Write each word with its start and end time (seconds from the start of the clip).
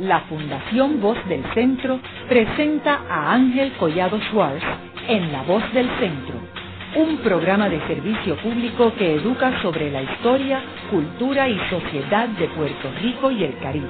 la 0.00 0.20
Fundación 0.20 1.00
Voz 1.00 1.18
del 1.28 1.44
Centro 1.52 2.00
presenta 2.28 3.02
a 3.08 3.34
Ángel 3.34 3.72
Collado 3.78 4.18
Schwartz 4.30 4.64
en 5.08 5.30
La 5.30 5.42
Voz 5.42 5.62
del 5.74 5.88
Centro, 5.98 6.36
un 6.96 7.18
programa 7.18 7.68
de 7.68 7.78
servicio 7.86 8.36
público 8.36 8.94
que 8.96 9.16
educa 9.16 9.60
sobre 9.60 9.90
la 9.90 10.02
historia, 10.02 10.62
cultura 10.90 11.48
y 11.48 11.58
sociedad 11.68 12.28
de 12.30 12.48
Puerto 12.48 12.90
Rico 13.02 13.30
y 13.30 13.44
el 13.44 13.58
Caribe. 13.58 13.88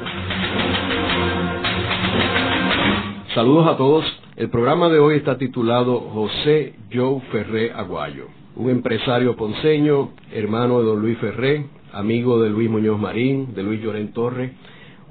Saludos 3.35 3.69
a 3.69 3.77
todos. 3.77 4.05
El 4.35 4.51
programa 4.51 4.89
de 4.89 4.99
hoy 4.99 5.17
está 5.17 5.39
titulado 5.39 6.01
José 6.01 6.75
Joe 6.93 7.21
Ferré 7.31 7.73
Aguayo, 7.73 8.27
un 8.57 8.71
empresario 8.71 9.37
ponceño, 9.37 10.11
hermano 10.33 10.81
de 10.81 10.87
don 10.87 11.01
Luis 11.01 11.19
Ferré, 11.19 11.67
amigo 11.93 12.41
de 12.41 12.51
Luis 12.51 12.69
Muñoz 12.69 12.99
Marín, 12.99 13.55
de 13.55 13.63
Luis 13.63 13.81
Llorén 13.81 14.13
Torres, 14.13 14.51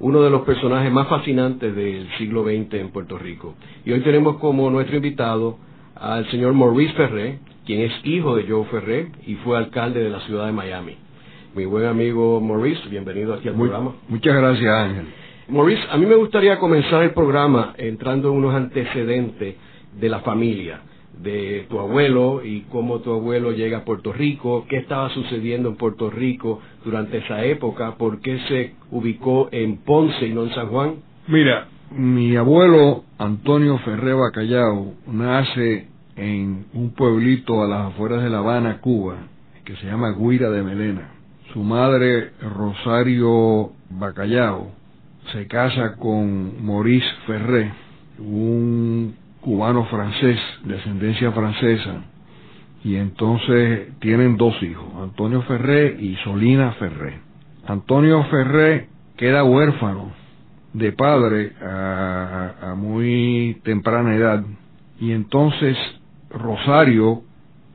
uno 0.00 0.22
de 0.22 0.30
los 0.30 0.42
personajes 0.42 0.90
más 0.90 1.08
fascinantes 1.08 1.74
del 1.76 2.08
siglo 2.16 2.44
XX 2.44 2.74
en 2.74 2.90
Puerto 2.90 3.18
Rico. 3.18 3.54
Y 3.84 3.92
hoy 3.92 4.00
tenemos 4.00 4.38
como 4.38 4.70
nuestro 4.70 4.96
invitado 4.96 5.58
al 5.94 6.28
señor 6.30 6.54
Maurice 6.54 6.94
Ferré, 6.94 7.38
quien 7.66 7.82
es 7.82 7.92
hijo 8.04 8.34
de 8.34 8.44
Joe 8.48 8.64
Ferré 8.66 9.10
y 9.26 9.34
fue 9.36 9.58
alcalde 9.58 10.02
de 10.02 10.10
la 10.10 10.20
ciudad 10.20 10.46
de 10.46 10.52
Miami. 10.52 10.96
Mi 11.54 11.66
buen 11.66 11.84
amigo 11.84 12.40
Maurice, 12.40 12.88
bienvenido 12.88 13.34
aquí 13.34 13.48
al 13.48 13.54
programa. 13.54 13.92
Muchas 14.08 14.34
gracias, 14.34 14.72
Ángel. 14.72 15.04
Maurice, 15.48 15.82
a 15.90 15.96
mí 15.98 16.06
me 16.06 16.14
gustaría 16.14 16.58
comenzar 16.58 17.02
el 17.02 17.10
programa 17.10 17.74
entrando 17.76 18.30
en 18.30 18.38
unos 18.38 18.54
antecedentes 18.54 19.56
de 20.00 20.08
la 20.08 20.20
familia 20.20 20.80
de 21.22 21.66
tu 21.68 21.78
abuelo 21.78 22.42
y 22.44 22.62
cómo 22.70 23.00
tu 23.00 23.12
abuelo 23.12 23.52
llega 23.52 23.78
a 23.78 23.84
Puerto 23.84 24.12
Rico, 24.12 24.66
qué 24.68 24.78
estaba 24.78 25.10
sucediendo 25.10 25.68
en 25.68 25.76
Puerto 25.76 26.10
Rico 26.10 26.60
durante 26.84 27.18
esa 27.18 27.44
época, 27.44 27.96
por 27.96 28.20
qué 28.20 28.38
se 28.48 28.74
ubicó 28.90 29.48
en 29.52 29.78
Ponce 29.78 30.26
y 30.26 30.32
no 30.32 30.44
en 30.44 30.54
San 30.54 30.68
Juan. 30.68 30.94
Mira, 31.28 31.68
mi 31.90 32.36
abuelo 32.36 33.04
Antonio 33.18 33.78
Ferré 33.78 34.14
Bacallao 34.14 34.94
nace 35.06 35.88
en 36.16 36.66
un 36.74 36.90
pueblito 36.94 37.62
a 37.62 37.68
las 37.68 37.86
afueras 37.92 38.22
de 38.22 38.30
La 38.30 38.38
Habana, 38.38 38.80
Cuba, 38.80 39.16
que 39.64 39.76
se 39.76 39.86
llama 39.86 40.12
Guira 40.12 40.50
de 40.50 40.62
Melena. 40.62 41.12
Su 41.52 41.62
madre, 41.62 42.30
Rosario 42.40 43.72
Bacallao, 43.90 44.70
se 45.32 45.46
casa 45.46 45.96
con 45.96 46.64
Maurice 46.64 47.08
Ferré, 47.26 47.72
un 48.18 49.14
cubano 49.40 49.84
francés, 49.86 50.38
de 50.64 50.76
ascendencia 50.76 51.32
francesa, 51.32 52.02
y 52.84 52.96
entonces 52.96 53.98
tienen 54.00 54.36
dos 54.36 54.60
hijos, 54.62 54.86
Antonio 55.02 55.42
Ferré 55.42 55.96
y 56.00 56.16
Solina 56.24 56.72
Ferré. 56.72 57.18
Antonio 57.66 58.24
Ferré 58.24 58.88
queda 59.16 59.44
huérfano 59.44 60.12
de 60.72 60.92
padre 60.92 61.52
a, 61.62 62.54
a 62.62 62.74
muy 62.74 63.60
temprana 63.64 64.14
edad, 64.14 64.44
y 65.00 65.12
entonces 65.12 65.76
Rosario 66.30 67.22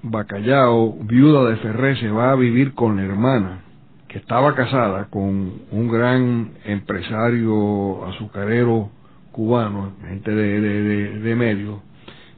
Bacallao, 0.02 0.98
viuda 1.02 1.50
de 1.50 1.58
Ferré, 1.58 1.98
se 1.98 2.10
va 2.10 2.32
a 2.32 2.36
vivir 2.36 2.74
con 2.74 2.96
la 2.98 3.04
hermana, 3.04 3.62
que 4.08 4.20
estaba 4.20 4.54
casada 4.54 5.08
con 5.10 5.54
un 5.72 5.88
gran 5.90 6.52
empresario 6.64 8.06
azucarero 8.06 8.92
cubano, 9.36 9.92
gente 10.08 10.32
de, 10.32 10.62
de, 10.62 11.20
de, 11.20 11.36
medio, 11.36 11.82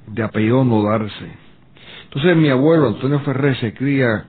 de 0.08 0.23
apellido 0.23 0.66
Nodarse. 0.66 1.28
Entonces 2.06 2.36
mi 2.36 2.50
abuelo 2.50 2.88
Antonio 2.88 3.20
Ferré 3.20 3.54
se 3.58 3.76
cría 3.76 4.26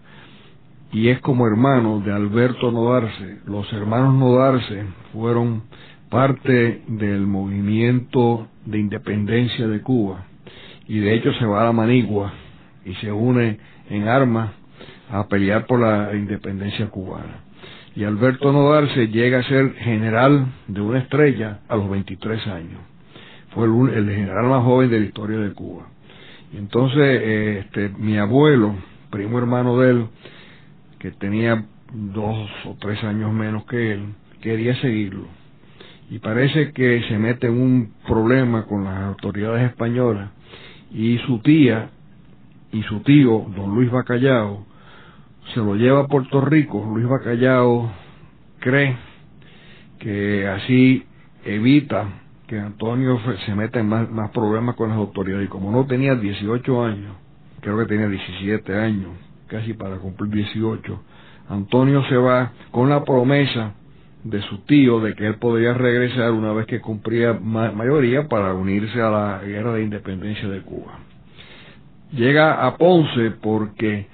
y 0.93 1.09
es 1.09 1.19
como 1.21 1.47
hermano 1.47 2.01
de 2.01 2.13
Alberto 2.13 2.71
Nodarse. 2.71 3.39
Los 3.47 3.73
hermanos 3.73 4.15
Nodarse 4.17 4.85
fueron 5.15 5.63
parte 6.11 6.83
del 6.89 7.27
movimiento 7.27 8.49
de 8.67 8.79
independencia 8.79 9.67
de 9.67 9.81
Cuba 9.81 10.27
y 10.87 10.99
de 10.99 11.15
hecho 11.15 11.33
se 11.39 11.47
va 11.47 11.63
a 11.63 11.65
la 11.65 11.73
Manigua 11.73 12.35
y 12.85 12.93
se 12.97 13.11
une 13.11 13.59
en 13.89 14.09
armas 14.09 14.51
a 15.11 15.27
pelear 15.27 15.65
por 15.67 15.81
la 15.81 16.15
independencia 16.15 16.87
cubana 16.89 17.48
y 17.99 18.05
Alberto 18.05 18.53
Nodarse 18.53 19.09
llega 19.09 19.41
a 19.41 19.43
ser 19.43 19.75
general 19.75 20.47
de 20.69 20.81
una 20.81 21.01
estrella 21.01 21.63
a 21.69 21.75
los 21.75 21.91
23 21.91 22.47
años. 22.47 22.81
Fue 23.51 23.67
el, 23.67 24.09
general 24.09 24.47
más 24.47 24.63
joven 24.63 24.89
de 24.89 25.01
la 25.01 25.07
historia 25.07 25.39
de 25.39 25.53
Cuba. 25.53 25.89
Y 26.53 26.59
entonces 26.59 27.23
este, 27.65 27.89
mi 27.99 28.17
abuelo, 28.17 28.77
primo 29.11 29.37
hermano 29.39 29.79
de 29.79 29.91
él, 29.91 30.07
que 31.01 31.11
tenía 31.11 31.65
dos 31.93 32.49
o 32.67 32.77
tres 32.79 33.03
años 33.03 33.33
menos 33.33 33.65
que 33.65 33.95
él, 33.95 34.15
quería 34.43 34.81
seguirlo. 34.81 35.27
Y 36.09 36.21
parece 36.21 36.71
que 36.71 37.03
se 37.09 37.19
mete 37.19 37.49
en 37.49 37.61
un 37.61 37.95
problema 38.07 38.65
con 38.67 38.85
las 38.85 38.97
autoridades 39.07 39.73
españolas 39.73 40.31
y 40.93 41.19
su 41.27 41.41
tía 41.41 41.91
y 42.71 42.81
su 42.85 43.01
tío, 43.01 43.45
don 43.57 43.75
Luis 43.75 43.91
Bacallao, 43.91 44.68
se 45.55 45.61
lo 45.61 45.75
lleva 45.75 46.01
a 46.01 46.07
Puerto 46.07 46.41
Rico, 46.41 46.85
Luis 46.93 47.07
Bacallao 47.09 47.91
cree 48.61 48.97
que 49.99 50.47
así 50.47 51.05
evita 51.45 52.07
que 52.47 52.59
Antonio 52.59 53.19
se 53.45 53.55
meta 53.55 53.79
en 53.79 53.89
más, 53.89 54.11
más, 54.11 54.31
problemas 54.31 54.75
con 54.75 54.89
las 54.89 54.99
autoridades. 54.99 55.47
Y 55.47 55.49
como 55.49 55.71
no 55.71 55.87
tenía 55.87 56.15
18 56.15 56.85
años, 56.85 57.17
creo 57.61 57.79
que 57.79 57.87
tenía 57.87 58.09
17 58.09 58.75
años, 58.75 59.11
casi 59.49 59.75
para 59.75 59.97
cumplir 59.97 60.31
18, 60.31 61.03
Antonio 61.49 62.03
se 62.09 62.17
va 62.17 62.53
con 62.71 62.89
la 62.89 63.05
promesa 63.05 63.75
de 64.25 64.43
su 64.43 64.59
tío 64.65 65.01
de 65.01 65.15
que 65.15 65.27
él 65.27 65.37
podría 65.37 65.75
regresar 65.75 66.33
una 66.33 66.53
vez 66.53 66.67
que 66.67 66.81
cumplía 66.81 67.35
ma 67.35 67.71
mayoría 67.73 68.29
para 68.29 68.53
unirse 68.53 69.01
a 69.01 69.11
la 69.11 69.41
guerra 69.45 69.75
de 69.75 69.85
independencia 69.85 70.49
de 70.49 70.61
Cuba. 70.63 70.99
Llega 72.13 72.67
a 72.67 72.77
Ponce 72.77 73.33
porque 73.43 74.07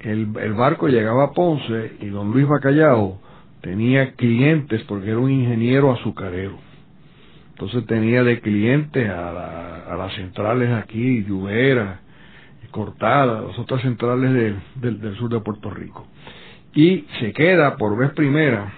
el, 0.00 0.28
el, 0.40 0.52
barco 0.54 0.88
llegaba 0.88 1.24
a 1.24 1.32
Ponce 1.32 1.92
y 2.00 2.06
don 2.06 2.30
Luis 2.30 2.48
Bacallao 2.48 3.20
tenía 3.60 4.12
clientes 4.14 4.82
porque 4.84 5.10
era 5.10 5.18
un 5.18 5.30
ingeniero 5.30 5.92
azucarero. 5.92 6.58
Entonces 7.50 7.84
tenía 7.86 8.22
de 8.22 8.40
clientes 8.40 9.08
a, 9.10 9.32
la, 9.32 9.84
a 9.90 9.96
las 9.96 10.14
centrales 10.14 10.70
aquí, 10.72 11.22
Lluvera, 11.24 12.00
Cortada, 12.70 13.42
las 13.42 13.58
otras 13.58 13.82
centrales 13.82 14.32
de, 14.32 14.54
de, 14.76 14.98
del 14.98 15.16
sur 15.16 15.30
de 15.30 15.40
Puerto 15.40 15.70
Rico. 15.70 16.06
Y 16.72 17.04
se 17.18 17.32
queda 17.32 17.76
por 17.76 17.96
vez 17.98 18.12
primera, 18.12 18.72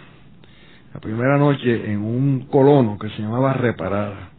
la 0.95 1.01
primera 1.01 1.37
noche, 1.37 1.93
en 1.93 2.01
un 2.01 2.47
colono 2.47 2.99
que 2.99 3.11
se 3.11 3.23
llamaba 3.23 3.53
Reparada, 3.53 4.31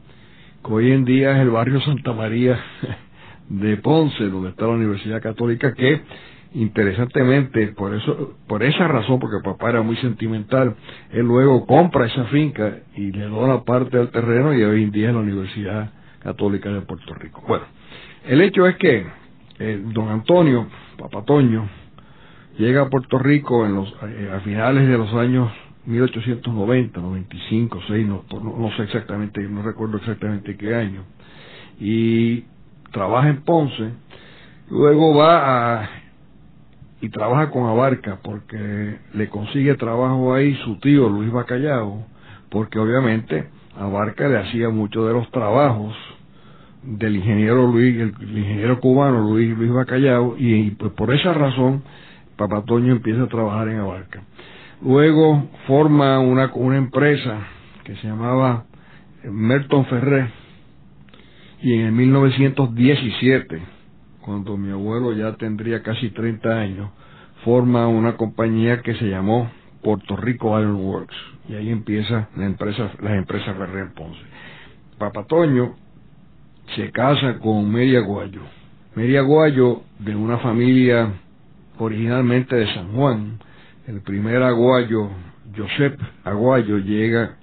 que 0.65 0.73
hoy 0.73 0.91
en 0.91 1.05
día 1.05 1.33
es 1.33 1.37
el 1.37 1.51
barrio 1.51 1.79
Santa 1.81 2.13
María 2.13 2.59
de 3.49 3.77
Ponce, 3.77 4.23
donde 4.25 4.49
está 4.49 4.65
la 4.65 4.73
Universidad 4.73 5.21
Católica, 5.21 5.73
que 5.73 6.01
interesantemente, 6.53 7.67
por 7.69 7.93
eso, 7.95 8.35
por 8.47 8.63
esa 8.63 8.87
razón, 8.87 9.19
porque 9.19 9.43
papá 9.43 9.69
era 9.69 9.81
muy 9.81 9.95
sentimental, 9.97 10.75
él 11.11 11.25
luego 11.25 11.65
compra 11.65 12.05
esa 12.05 12.25
finca 12.25 12.79
y 12.95 13.11
le 13.11 13.25
dona 13.25 13.63
parte 13.63 13.97
del 13.97 14.09
terreno 14.09 14.53
y 14.53 14.63
hoy 14.63 14.83
en 14.83 14.91
día 14.91 15.09
es 15.09 15.15
la 15.15 15.21
Universidad 15.21 15.91
Católica 16.19 16.69
de 16.69 16.81
Puerto 16.81 17.13
Rico. 17.15 17.43
Bueno, 17.47 17.65
el 18.25 18.41
hecho 18.41 18.67
es 18.67 18.75
que 18.77 19.05
eh, 19.59 19.81
don 19.83 20.09
Antonio, 20.09 20.67
papá 20.97 21.23
Toño, 21.25 21.67
llega 22.57 22.83
a 22.83 22.89
Puerto 22.89 23.17
Rico 23.17 23.65
en 23.65 23.75
los, 23.75 23.89
eh, 24.03 24.31
a 24.33 24.39
finales 24.41 24.87
de 24.87 24.97
los 24.97 25.11
años 25.13 25.51
1890, 25.85 27.01
95, 27.01 27.79
6, 27.87 28.07
no, 28.07 28.23
no, 28.31 28.57
no 28.57 28.71
sé 28.77 28.83
exactamente, 28.83 29.41
no 29.41 29.63
recuerdo 29.63 29.97
exactamente 29.97 30.55
qué 30.55 30.75
año, 30.75 31.03
y 31.79 32.45
trabaja 32.91 33.29
en 33.29 33.41
Ponce, 33.41 33.91
luego 34.69 35.15
va 35.15 35.81
a 35.81 36.02
y 37.03 37.09
trabaja 37.09 37.49
con 37.51 37.65
Abarca 37.65 38.19
porque 38.23 38.97
le 39.13 39.27
consigue 39.27 39.75
trabajo 39.75 40.33
ahí 40.33 40.55
su 40.63 40.79
tío 40.79 41.09
Luis 41.09 41.33
Bacallao, 41.33 42.07
porque 42.49 42.79
obviamente 42.79 43.49
Abarca 43.77 44.29
le 44.29 44.37
hacía 44.37 44.69
mucho 44.69 45.05
de 45.05 45.11
los 45.11 45.29
trabajos 45.29 45.93
del 46.81 47.17
ingeniero 47.17 47.67
Luis, 47.67 47.99
el, 47.99 48.13
ingeniero 48.21 48.79
cubano 48.79 49.19
Luis 49.19 49.49
Luis 49.49 49.73
Bacallao, 49.73 50.35
y, 50.37 50.71
pues 50.71 50.93
por 50.93 51.13
esa 51.13 51.33
razón 51.33 51.83
Papatoño 52.37 52.93
empieza 52.93 53.23
a 53.23 53.27
trabajar 53.27 53.67
en 53.67 53.79
Abarca. 53.79 54.23
Luego 54.81 55.49
forma 55.67 56.21
una, 56.21 56.53
una 56.53 56.77
empresa 56.77 57.37
que 57.83 57.97
se 57.97 58.07
llamaba 58.07 58.63
Merton 59.25 59.85
Ferré, 59.87 60.29
y 61.61 61.73
en 61.73 61.81
el 61.81 61.91
1917 61.91 63.82
cuando 64.23 64.57
mi 64.57 64.71
abuelo 64.71 65.13
ya 65.13 65.35
tendría 65.35 65.83
casi 65.83 66.09
30 66.09 66.49
años, 66.49 66.89
forma 67.43 67.87
una 67.87 68.15
compañía 68.17 68.81
que 68.81 68.95
se 68.95 69.05
llamó 69.05 69.49
Puerto 69.81 70.15
Rico 70.15 70.59
Iron 70.59 70.75
Works. 70.75 71.15
Y 71.49 71.55
ahí 71.55 71.69
empieza 71.69 72.29
la 72.35 72.45
empresa, 72.45 72.91
las 73.01 73.13
empresas 73.13 73.55
Ferrer 73.57 73.93
Ponce. 73.93 74.19
Papatoño 74.97 75.75
se 76.75 76.91
casa 76.91 77.39
con 77.39 77.69
Mary 77.71 77.95
Aguayo. 77.95 78.41
Mary 78.95 79.17
Aguayo, 79.17 79.81
de 79.99 80.15
una 80.15 80.37
familia 80.37 81.11
originalmente 81.77 82.55
de 82.55 82.73
San 82.73 82.93
Juan, 82.93 83.39
el 83.87 84.01
primer 84.01 84.41
aguayo, 84.41 85.09
Josep 85.55 85.99
Aguayo, 86.23 86.77
llega 86.77 87.37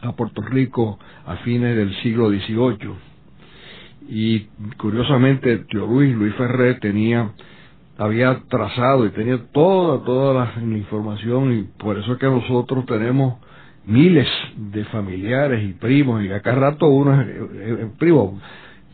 a 0.00 0.12
Puerto 0.12 0.40
Rico 0.42 0.98
a 1.26 1.36
fines 1.38 1.76
del 1.76 1.94
siglo 2.02 2.30
XVIII. 2.30 2.94
Y 4.08 4.40
curiosamente, 4.76 5.58
tío 5.70 5.86
Luis, 5.86 6.14
Luis 6.14 6.34
Ferré, 6.34 6.74
tenía, 6.74 7.30
había 7.96 8.40
trazado 8.48 9.06
y 9.06 9.10
tenía 9.10 9.38
toda, 9.52 10.04
toda 10.04 10.34
la, 10.34 10.62
información 10.76 11.52
y 11.52 11.62
por 11.78 11.98
eso 11.98 12.12
es 12.12 12.18
que 12.18 12.26
nosotros 12.26 12.84
tenemos 12.86 13.38
miles 13.86 14.28
de 14.56 14.84
familiares 14.86 15.62
y 15.68 15.72
primos 15.74 16.22
y 16.22 16.30
acá 16.32 16.54
rato 16.54 16.86
uno 16.86 17.20
es, 17.20 17.90
primo. 17.98 18.40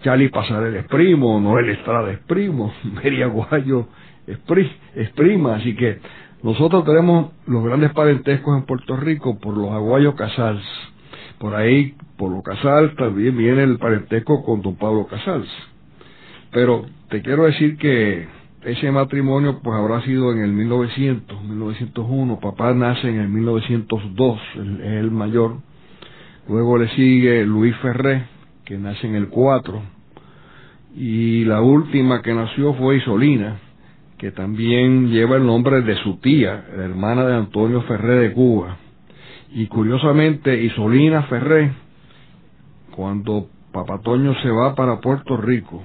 Charlie 0.03 0.31
Pasarel 0.31 0.77
es 0.77 0.87
primo, 0.87 1.39
Noel 1.41 1.71
Estrada 1.71 2.11
es 2.11 2.19
primo, 2.21 2.73
Mary 2.85 3.23
Aguayo 3.23 3.87
es, 4.27 4.39
es 4.95 5.11
prima, 5.11 5.57
así 5.57 5.75
que 5.75 5.99
nosotros 6.43 6.85
tenemos 6.85 7.33
los 7.47 7.63
grandes 7.65 7.93
parentescos 7.93 8.57
en 8.57 8.65
Puerto 8.65 8.97
Rico 8.97 9.39
por 9.39 9.57
los 9.57 9.71
Aguayos 9.73 10.15
Casals. 10.15 10.65
Por 11.41 11.55
ahí, 11.55 11.95
por 12.19 12.31
los 12.31 12.45
Casals, 12.45 12.95
también 12.97 13.35
viene 13.35 13.63
el 13.63 13.79
parentesco 13.79 14.45
con 14.45 14.61
don 14.61 14.77
Pablo 14.77 15.07
Casals. 15.07 15.49
Pero 16.53 16.85
te 17.09 17.23
quiero 17.23 17.45
decir 17.45 17.79
que 17.79 18.29
ese 18.63 18.93
matrimonio 18.93 19.61
pues 19.63 19.75
habrá 19.75 20.03
sido 20.03 20.33
en 20.33 20.41
el 20.41 20.53
1900, 20.53 21.43
1901. 21.45 22.41
Papá 22.41 22.75
nace 22.75 23.09
en 23.09 23.21
el 23.21 23.31
1902, 23.31 24.39
es 24.55 24.83
el 24.83 25.11
mayor. 25.11 25.57
Luego 26.47 26.77
le 26.77 26.89
sigue 26.91 27.47
Luis 27.47 27.75
Ferré, 27.77 28.27
que 28.67 28.77
nace 28.77 29.07
en 29.07 29.15
el 29.15 29.29
4. 29.29 29.81
Y 30.95 31.47
la 31.47 31.63
última 31.63 32.21
que 32.21 32.35
nació 32.35 32.75
fue 32.75 32.99
Isolina, 32.99 33.57
que 34.19 34.31
también 34.31 35.09
lleva 35.09 35.37
el 35.37 35.47
nombre 35.47 35.81
de 35.81 35.95
su 36.03 36.19
tía, 36.19 36.67
la 36.77 36.85
hermana 36.85 37.25
de 37.25 37.35
Antonio 37.35 37.81
Ferré 37.85 38.17
de 38.17 38.33
Cuba. 38.35 38.77
Y 39.53 39.67
curiosamente, 39.67 40.63
Isolina 40.63 41.25
Ferré, 41.25 41.73
cuando 42.93 43.49
Papatoño 43.73 44.35
se 44.43 44.51
va 44.51 44.75
para 44.75 45.01
Puerto 45.01 45.37
Rico, 45.37 45.83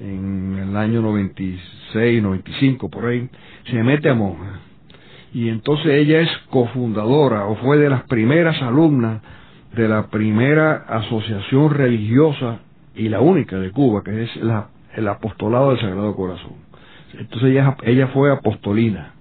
en 0.00 0.58
el 0.58 0.76
año 0.76 1.00
96, 1.00 2.22
95, 2.22 2.90
por 2.90 3.06
ahí, 3.06 3.28
se 3.70 3.82
mete 3.82 4.10
a 4.10 4.14
monja. 4.14 4.60
Y 5.32 5.48
entonces 5.48 5.86
ella 5.86 6.20
es 6.20 6.30
cofundadora 6.50 7.46
o 7.46 7.56
fue 7.56 7.78
de 7.78 7.88
las 7.88 8.04
primeras 8.04 8.60
alumnas 8.62 9.22
de 9.74 9.88
la 9.88 10.06
primera 10.08 10.84
asociación 10.88 11.70
religiosa 11.70 12.60
y 12.94 13.08
la 13.08 13.20
única 13.20 13.58
de 13.58 13.70
Cuba, 13.70 14.02
que 14.02 14.22
es 14.22 14.36
la, 14.36 14.68
el 14.94 15.08
Apostolado 15.08 15.70
del 15.70 15.80
Sagrado 15.80 16.14
Corazón. 16.14 16.54
Entonces 17.18 17.50
ella, 17.50 17.76
ella 17.82 18.08
fue 18.08 18.32
apostolina 18.32 19.12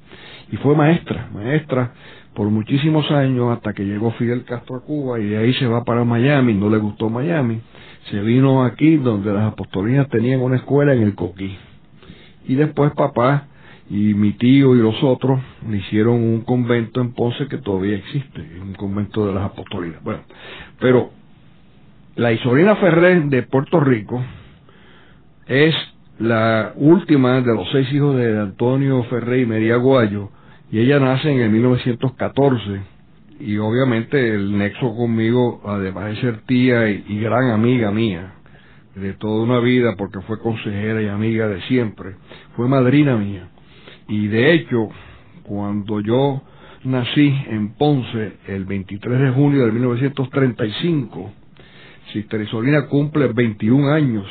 y 0.52 0.58
fue 0.58 0.76
maestra, 0.76 1.30
maestra 1.34 1.92
por 2.36 2.50
muchísimos 2.50 3.10
años 3.12 3.56
hasta 3.56 3.74
que 3.74 3.86
llegó 3.86 4.12
Fidel 4.12 4.44
Castro 4.44 4.76
a 4.76 4.82
Cuba 4.82 5.20
y 5.20 5.26
de 5.26 5.38
ahí 5.38 5.54
se 5.54 5.66
va 5.66 5.84
para 5.84 6.04
Miami, 6.04 6.54
no 6.54 6.70
le 6.70 6.78
gustó 6.78 7.10
Miami, 7.10 7.62
se 8.12 8.20
vino 8.22 8.64
aquí 8.64 8.98
donde 8.98 9.34
las 9.34 9.54
apostolinas 9.54 10.10
tenían 10.10 10.42
una 10.42 10.58
escuela 10.58 10.94
en 10.94 11.02
el 11.02 11.16
Coquí. 11.16 11.58
Y 12.48 12.56
después 12.56 12.92
papá 12.94 13.48
y 13.90 14.14
mi 14.14 14.34
tío 14.34 14.76
y 14.76 14.80
los 14.80 15.02
otros 15.04 15.40
le 15.68 15.78
hicieron 15.78 16.16
un 16.16 16.42
convento 16.42 17.02
en 17.02 17.14
Ponce 17.14 17.48
que 17.48 17.58
todavía 17.58 17.96
existe, 17.96 18.42
un 18.62 18.74
convento 18.74 19.26
de 19.26 19.34
las 19.34 19.46
apostolinas. 19.46 20.04
Bueno, 20.04 20.22
pero 20.80 21.12
la 22.16 22.32
Isolina 22.32 22.76
Ferrer 22.76 23.26
de 23.26 23.44
Puerto 23.44 23.80
Rico 23.80 24.22
es 25.48 25.74
la 26.20 26.74
última 26.76 27.42
de 27.42 27.54
los 27.54 27.68
seis 27.72 27.92
hijos 27.94 28.16
de 28.16 28.40
Antonio 28.40 29.04
Ferré 29.04 29.42
y 29.42 29.46
María 29.46 29.78
Guayo, 29.78 30.30
y 30.72 30.80
ella 30.80 31.00
nace 31.00 31.32
en 31.32 31.42
el 31.42 31.50
1914, 31.52 32.82
y 33.40 33.58
obviamente 33.58 34.34
el 34.34 34.58
nexo 34.58 34.96
conmigo, 34.96 35.62
además 35.66 36.06
de 36.06 36.22
ser 36.22 36.42
tía 36.42 36.90
y, 36.90 37.20
gran 37.20 37.52
amiga 37.52 37.92
mía, 37.92 38.34
de 38.96 39.14
toda 39.14 39.44
una 39.44 39.60
vida, 39.60 39.96
porque 39.98 40.22
fue 40.22 40.40
consejera 40.40 41.02
y 41.02 41.08
amiga 41.08 41.48
de 41.48 41.62
siempre, 41.64 42.16
fue 42.56 42.68
madrina 42.68 43.18
mía. 43.18 43.50
Y 44.08 44.28
de 44.28 44.54
hecho, 44.54 44.90
cuando 45.44 46.00
yo 46.00 46.42
nací 46.86 47.36
en 47.50 47.74
Ponce 47.74 48.38
el 48.48 48.66
23 48.66 49.20
de 49.20 49.32
junio 49.32 49.66
de 49.66 49.72
1935, 49.72 51.34
Sister 52.14 52.42
Isolina 52.42 52.88
cumple 52.88 53.28
21 53.28 53.92
años 53.92 54.26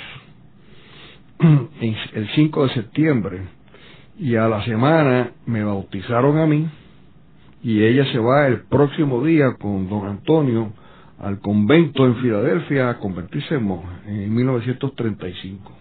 el 1.80 2.28
5 2.34 2.66
de 2.68 2.74
septiembre 2.74 3.40
y 4.18 4.36
a 4.36 4.48
la 4.48 4.64
semana 4.64 5.32
me 5.46 5.64
bautizaron 5.64 6.38
a 6.38 6.46
mí 6.46 6.68
y 7.62 7.82
ella 7.82 8.04
se 8.12 8.18
va 8.18 8.46
el 8.46 8.62
próximo 8.62 9.24
día 9.24 9.54
con 9.58 9.88
don 9.88 10.06
Antonio 10.06 10.72
al 11.18 11.40
convento 11.40 12.04
en 12.06 12.16
Filadelfia 12.16 12.90
a 12.90 12.98
convertirse 12.98 13.54
en 13.54 13.64
monja 13.64 14.02
en 14.06 14.34
1935. 14.34 15.72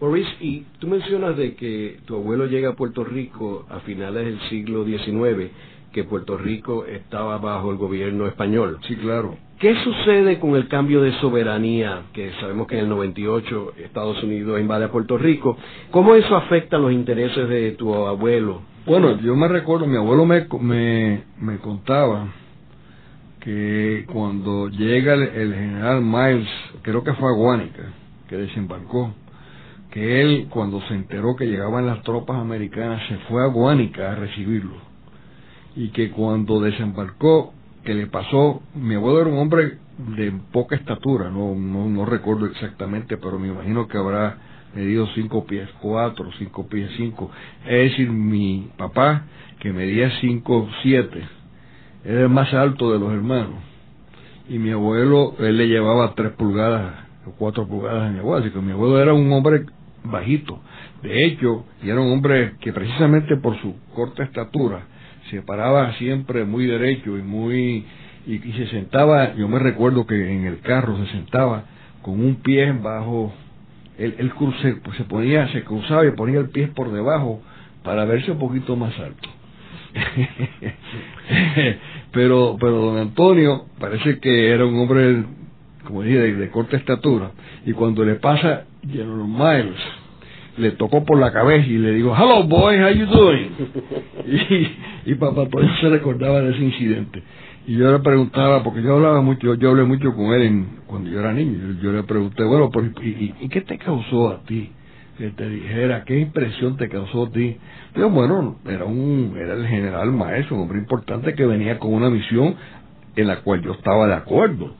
Maurice, 0.00 0.30
y 0.40 0.64
tú 0.78 0.86
mencionas 0.86 1.36
de 1.36 1.54
que 1.54 1.98
tu 2.04 2.14
abuelo 2.16 2.46
llega 2.46 2.70
a 2.70 2.76
Puerto 2.76 3.02
Rico 3.02 3.66
a 3.68 3.80
finales 3.80 4.26
del 4.26 4.40
siglo 4.48 4.84
XIX, 4.84 5.50
que 5.92 6.04
Puerto 6.04 6.36
Rico 6.36 6.84
estaba 6.84 7.38
bajo 7.38 7.70
el 7.70 7.76
gobierno 7.76 8.26
español. 8.26 8.78
Sí, 8.86 8.96
claro. 8.96 9.36
¿Qué 9.58 9.74
sucede 9.82 10.38
con 10.38 10.54
el 10.54 10.68
cambio 10.68 11.02
de 11.02 11.12
soberanía 11.20 12.02
que 12.12 12.30
sabemos 12.40 12.68
que 12.68 12.76
en 12.76 12.84
el 12.84 12.88
98 12.90 13.72
Estados 13.78 14.22
Unidos 14.22 14.60
invade 14.60 14.84
a 14.84 14.92
Puerto 14.92 15.18
Rico? 15.18 15.56
¿Cómo 15.90 16.14
eso 16.14 16.36
afecta 16.36 16.78
los 16.78 16.92
intereses 16.92 17.48
de 17.48 17.72
tu 17.72 17.92
abuelo? 17.92 18.62
Bueno, 18.86 19.18
yo 19.20 19.34
me 19.34 19.48
recuerdo, 19.48 19.86
mi 19.86 19.96
abuelo 19.96 20.24
me, 20.24 20.46
me, 20.60 21.24
me 21.40 21.58
contaba 21.58 22.28
que 23.40 24.06
cuando 24.12 24.68
llega 24.68 25.14
el, 25.14 25.54
general 25.54 26.02
Miles, 26.02 26.48
creo 26.82 27.02
que 27.02 27.12
fue 27.14 27.28
a 27.30 27.36
Guánica, 27.36 27.82
que 28.28 28.36
desembarcó, 28.36 29.12
que 29.90 30.22
él 30.22 30.46
cuando 30.50 30.80
se 30.82 30.94
enteró 30.94 31.34
que 31.34 31.46
llegaban 31.46 31.86
las 31.86 32.02
tropas 32.02 32.36
americanas 32.36 33.02
se 33.08 33.16
fue 33.28 33.42
a 33.42 33.46
Guánica 33.46 34.12
a 34.12 34.14
recibirlo 34.14 34.87
y 35.78 35.90
que 35.90 36.10
cuando 36.10 36.60
desembarcó 36.60 37.54
que 37.84 37.94
le 37.94 38.08
pasó, 38.08 38.62
mi 38.74 38.96
abuelo 38.96 39.20
era 39.20 39.30
un 39.30 39.38
hombre 39.38 39.78
de 40.16 40.32
poca 40.50 40.74
estatura, 40.74 41.30
no, 41.30 41.54
no, 41.54 41.88
no 41.88 42.04
recuerdo 42.04 42.46
exactamente, 42.46 43.16
pero 43.16 43.38
me 43.38 43.46
imagino 43.46 43.86
que 43.86 43.96
habrá 43.96 44.38
medido 44.74 45.06
cinco 45.14 45.46
pies 45.46 45.68
cuatro, 45.80 46.30
cinco 46.36 46.66
pies 46.66 46.90
cinco. 46.96 47.30
Es 47.64 47.92
decir, 47.92 48.10
mi 48.10 48.68
papá, 48.76 49.22
que 49.60 49.72
medía 49.72 50.10
cinco 50.20 50.68
siete, 50.82 51.22
era 52.04 52.22
el 52.22 52.28
más 52.28 52.52
alto 52.52 52.92
de 52.92 52.98
los 52.98 53.12
hermanos. 53.12 53.62
Y 54.48 54.58
mi 54.58 54.72
abuelo, 54.72 55.36
él 55.38 55.58
le 55.58 55.68
llevaba 55.68 56.12
tres 56.16 56.32
pulgadas 56.32 56.92
o 57.24 57.30
cuatro 57.38 57.68
pulgadas 57.68 58.08
en 58.08 58.14
mi 58.14 58.18
abuelo, 58.18 58.44
así 58.44 58.52
que 58.52 58.60
mi 58.60 58.72
abuelo 58.72 59.00
era 59.00 59.14
un 59.14 59.30
hombre 59.30 59.64
bajito. 60.02 60.60
De 61.02 61.24
hecho, 61.24 61.66
y 61.84 61.88
era 61.88 62.00
un 62.00 62.10
hombre 62.10 62.56
que 62.58 62.72
precisamente 62.72 63.36
por 63.36 63.56
su 63.60 63.76
corta 63.94 64.24
estatura, 64.24 64.97
se 65.30 65.42
paraba 65.42 65.92
siempre 65.94 66.44
muy 66.44 66.66
derecho 66.66 67.16
y 67.16 67.22
muy 67.22 67.84
y, 68.26 68.38
se 68.38 68.66
sentaba 68.68 69.34
yo 69.34 69.48
me 69.48 69.58
recuerdo 69.58 70.06
que 70.06 70.14
en 70.14 70.44
el 70.46 70.60
carro 70.60 70.96
se 70.98 71.12
sentaba 71.12 71.64
con 72.02 72.20
un 72.20 72.36
pie 72.36 72.72
bajo 72.72 73.32
el, 73.98 74.14
el 74.18 74.32
cruce, 74.34 74.76
pues 74.84 74.96
se 74.96 75.04
ponía 75.04 75.48
se 75.52 75.64
cruzaba 75.64 76.06
y 76.06 76.12
ponía 76.12 76.38
el 76.40 76.50
pie 76.50 76.68
por 76.68 76.92
debajo 76.92 77.42
para 77.82 78.04
verse 78.04 78.32
un 78.32 78.38
poquito 78.38 78.76
más 78.76 78.98
alto. 78.98 79.28
Pero 82.12 82.56
pero 82.58 82.72
don 82.72 82.98
Antonio 82.98 83.66
parece 83.78 84.18
que 84.18 84.50
era 84.50 84.64
un 84.64 84.78
hombre 84.78 85.24
como 85.84 86.02
dije 86.02 86.18
de, 86.18 86.34
de 86.34 86.50
corta 86.50 86.76
estatura. 86.76 87.32
Y 87.66 87.72
cuando 87.72 88.04
le 88.04 88.14
pasa 88.16 88.64
General 88.86 89.26
Miles 89.26 89.80
le 90.58 90.72
tocó 90.72 91.04
por 91.04 91.18
la 91.18 91.32
cabeza 91.32 91.66
y 91.66 91.78
le 91.78 91.92
dijo, 91.92 92.14
hello 92.16 92.44
boy, 92.44 92.76
how 92.78 92.90
you 92.90 93.06
doing? 93.06 93.50
y, 94.26 95.12
y 95.12 95.14
papá 95.14 95.48
todavía 95.48 95.76
se 95.80 95.88
recordaba 95.88 96.40
de 96.40 96.50
ese 96.50 96.64
incidente. 96.64 97.22
Y 97.66 97.76
yo 97.76 97.92
le 97.92 97.98
preguntaba, 97.98 98.62
porque 98.62 98.82
yo 98.82 98.94
hablaba 98.94 99.20
mucho, 99.20 99.54
yo 99.54 99.70
hablé 99.70 99.84
mucho 99.84 100.14
con 100.14 100.32
él 100.32 100.42
en, 100.42 100.66
cuando 100.86 101.10
yo 101.10 101.20
era 101.20 101.34
niño, 101.34 101.78
yo, 101.82 101.92
le 101.92 102.02
pregunté, 102.02 102.42
bueno, 102.44 102.70
y, 103.02 103.34
y, 103.40 103.48
qué 103.50 103.60
te 103.60 103.76
causó 103.76 104.30
a 104.30 104.42
ti? 104.44 104.72
Que 105.18 105.30
te 105.30 105.48
dijera, 105.48 106.02
¿qué 106.04 106.18
impresión 106.18 106.78
te 106.78 106.88
causó 106.88 107.26
a 107.26 107.30
ti? 107.30 107.58
Yo, 107.94 108.08
bueno, 108.08 108.56
era 108.64 108.86
un, 108.86 109.34
era 109.36 109.52
el 109.52 109.66
general 109.66 110.12
maestro, 110.12 110.56
un 110.56 110.62
hombre 110.62 110.78
importante 110.78 111.34
que 111.34 111.44
venía 111.44 111.78
con 111.78 111.92
una 111.92 112.08
misión 112.08 112.54
en 113.16 113.26
la 113.26 113.40
cual 113.40 113.60
yo 113.60 113.72
estaba 113.72 114.06
de 114.06 114.14
acuerdo. 114.14 114.72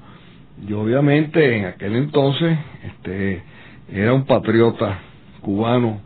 Yo 0.66 0.80
obviamente 0.80 1.58
en 1.58 1.66
aquel 1.66 1.94
entonces, 1.94 2.56
este, 2.84 3.42
era 3.92 4.14
un 4.14 4.24
patriota 4.24 4.98
cubano 5.40 6.00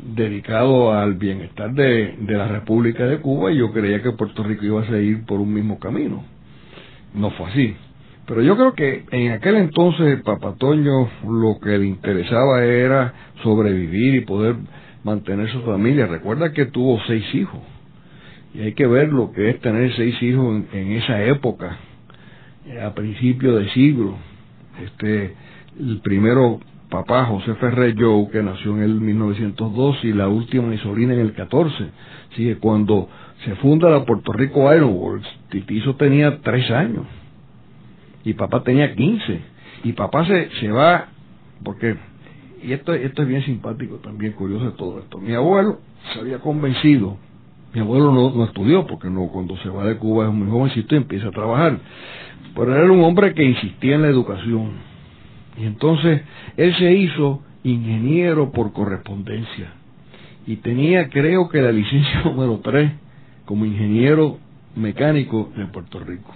dedicado 0.00 0.92
al 0.92 1.14
bienestar 1.14 1.72
de, 1.72 2.16
la 2.26 2.48
República 2.48 3.04
de 3.04 3.18
Cuba 3.18 3.52
y 3.52 3.58
yo 3.58 3.72
creía 3.72 4.02
que 4.02 4.12
Puerto 4.12 4.42
Rico 4.42 4.64
iba 4.64 4.82
a 4.82 4.86
seguir 4.86 5.24
por 5.24 5.40
un 5.40 5.52
mismo 5.52 5.78
camino. 5.78 6.24
No 7.14 7.30
fue 7.30 7.50
así. 7.50 7.76
Pero 8.26 8.42
yo 8.42 8.56
creo 8.56 8.74
que 8.74 9.04
en 9.10 9.32
aquel 9.32 9.56
entonces 9.56 10.22
Papatoño 10.22 11.08
lo 11.28 11.58
que 11.60 11.76
le 11.78 11.86
interesaba 11.86 12.64
era 12.64 13.12
sobrevivir 13.42 14.14
y 14.14 14.20
poder 14.20 14.56
mantener 15.04 15.50
su 15.50 15.60
familia. 15.62 16.06
Recuerda 16.06 16.52
que 16.52 16.66
tuvo 16.66 17.00
seis 17.06 17.24
hijos. 17.34 17.60
Y 18.54 18.60
hay 18.60 18.74
que 18.74 18.86
ver 18.86 19.12
lo 19.12 19.32
que 19.32 19.50
es 19.50 19.60
tener 19.60 19.94
seis 19.96 20.22
hijos 20.22 20.62
en, 20.72 20.92
esa 20.92 21.22
época 21.24 21.78
a 22.82 22.94
principios 22.94 23.58
de 23.58 23.70
siglo. 23.70 24.16
Este, 24.84 25.34
el 25.78 26.00
primero 26.02 26.60
papá 26.92 27.24
José 27.24 27.54
Ferrer 27.54 27.96
Joe, 27.98 28.28
que 28.30 28.42
nació 28.42 28.76
en 28.76 28.82
el 28.82 29.00
1902, 29.00 30.04
y 30.04 30.12
la 30.12 30.28
última 30.28 30.68
mi 30.68 30.76
sobrina 30.76 31.14
en 31.14 31.20
el 31.20 31.32
14. 31.32 31.74
Así 32.30 32.44
que 32.44 32.56
cuando 32.58 33.08
se 33.44 33.56
funda 33.56 33.88
la 33.88 34.04
Puerto 34.04 34.32
Rico 34.32 34.72
Iron 34.74 34.94
Works, 34.94 35.26
Titizo 35.48 35.96
tenía 35.96 36.40
tres 36.42 36.70
años 36.70 37.06
y 38.24 38.34
papá 38.34 38.62
tenía 38.62 38.94
15. 38.94 39.40
Y 39.84 39.92
papá 39.94 40.26
se, 40.26 40.50
se 40.60 40.70
va, 40.70 41.08
porque, 41.64 41.96
y 42.62 42.72
esto, 42.72 42.92
esto 42.92 43.22
es 43.22 43.28
bien 43.28 43.42
simpático 43.42 43.96
también, 43.96 44.32
curioso 44.32 44.66
de 44.66 44.72
todo 44.72 44.98
esto. 45.00 45.18
Mi 45.18 45.32
abuelo 45.32 45.80
se 46.12 46.20
había 46.20 46.40
convencido, 46.40 47.16
mi 47.72 47.80
abuelo 47.80 48.12
no, 48.12 48.30
no 48.30 48.44
estudió, 48.44 48.86
porque 48.86 49.08
no 49.08 49.28
cuando 49.28 49.56
se 49.56 49.70
va 49.70 49.84
de 49.84 49.96
Cuba 49.96 50.26
es 50.26 50.32
muy 50.32 50.48
jovencito 50.48 50.94
y 50.94 50.98
empieza 50.98 51.28
a 51.28 51.32
trabajar. 51.32 51.78
Pero 52.54 52.76
era 52.76 52.92
un 52.92 53.02
hombre 53.02 53.32
que 53.32 53.42
insistía 53.42 53.94
en 53.94 54.02
la 54.02 54.08
educación. 54.08 54.91
Y 55.56 55.66
entonces 55.66 56.22
él 56.56 56.74
se 56.76 56.92
hizo 56.92 57.42
ingeniero 57.64 58.52
por 58.52 58.72
correspondencia. 58.72 59.72
Y 60.46 60.56
tenía, 60.56 61.08
creo 61.08 61.48
que 61.48 61.62
la 61.62 61.72
licencia 61.72 62.22
número 62.24 62.60
3 62.62 62.92
como 63.44 63.64
ingeniero 63.64 64.38
mecánico 64.74 65.52
de 65.56 65.66
Puerto 65.66 66.00
Rico. 66.00 66.34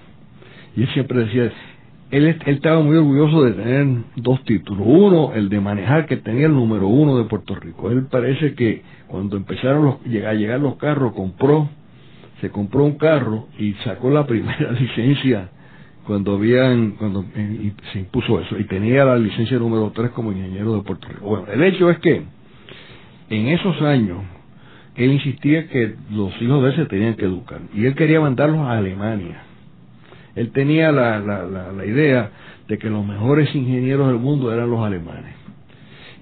Y 0.76 0.82
él 0.82 0.88
siempre 0.92 1.24
decía, 1.24 1.44
él, 2.10 2.26
él, 2.26 2.36
estaba 2.46 2.80
muy 2.82 2.96
orgulloso 2.96 3.42
de 3.44 3.52
tener 3.52 4.04
dos 4.16 4.44
títulos. 4.44 4.84
Uno, 4.86 5.32
el 5.34 5.48
de 5.48 5.60
manejar, 5.60 6.06
que 6.06 6.18
tenía 6.18 6.46
el 6.46 6.54
número 6.54 6.86
uno 6.86 7.18
de 7.18 7.24
Puerto 7.24 7.54
Rico. 7.54 7.90
Él 7.90 8.06
parece 8.10 8.54
que 8.54 8.82
cuando 9.08 9.36
empezaron 9.36 9.84
los, 9.84 10.26
a 10.26 10.34
llegar 10.34 10.60
los 10.60 10.76
carros, 10.76 11.14
compró, 11.14 11.68
se 12.40 12.50
compró 12.50 12.84
un 12.84 12.98
carro 12.98 13.48
y 13.58 13.72
sacó 13.84 14.10
la 14.10 14.26
primera 14.28 14.72
licencia 14.72 15.50
cuando 16.06 16.34
habían, 16.34 16.92
cuando 16.92 17.24
y 17.36 17.72
se 17.92 18.00
impuso 18.00 18.40
eso. 18.40 18.58
Y 18.58 18.64
tenía 18.64 19.04
la 19.04 19.16
licencia 19.16 19.58
número 19.58 19.92
tres 19.94 20.10
como 20.10 20.32
ingeniero 20.32 20.76
de 20.76 20.82
Puerto 20.82 21.08
Rico. 21.08 21.26
Bueno, 21.26 21.46
el 21.52 21.62
hecho 21.62 21.90
es 21.90 21.98
que 21.98 22.22
en 23.28 23.48
esos 23.48 23.80
años, 23.82 24.18
él 24.94 25.12
insistía 25.12 25.68
que 25.68 25.94
los 26.10 26.30
hijos 26.40 26.62
de 26.62 26.70
él 26.70 26.76
se 26.76 26.86
tenían 26.86 27.14
que 27.14 27.24
educar. 27.24 27.60
Y 27.74 27.84
él 27.84 27.94
quería 27.94 28.20
mandarlos 28.20 28.60
a 28.60 28.78
Alemania 28.78 29.42
él 30.36 30.52
tenía 30.52 30.92
la, 30.92 31.18
la, 31.18 31.72
la, 31.72 31.86
idea 31.86 32.30
de 32.68 32.78
que 32.78 32.90
los 32.90 33.04
mejores 33.04 33.52
ingenieros 33.54 34.08
del 34.08 34.18
mundo 34.18 34.52
eran 34.52 34.70
los 34.70 34.80
alemanes. 34.80 35.34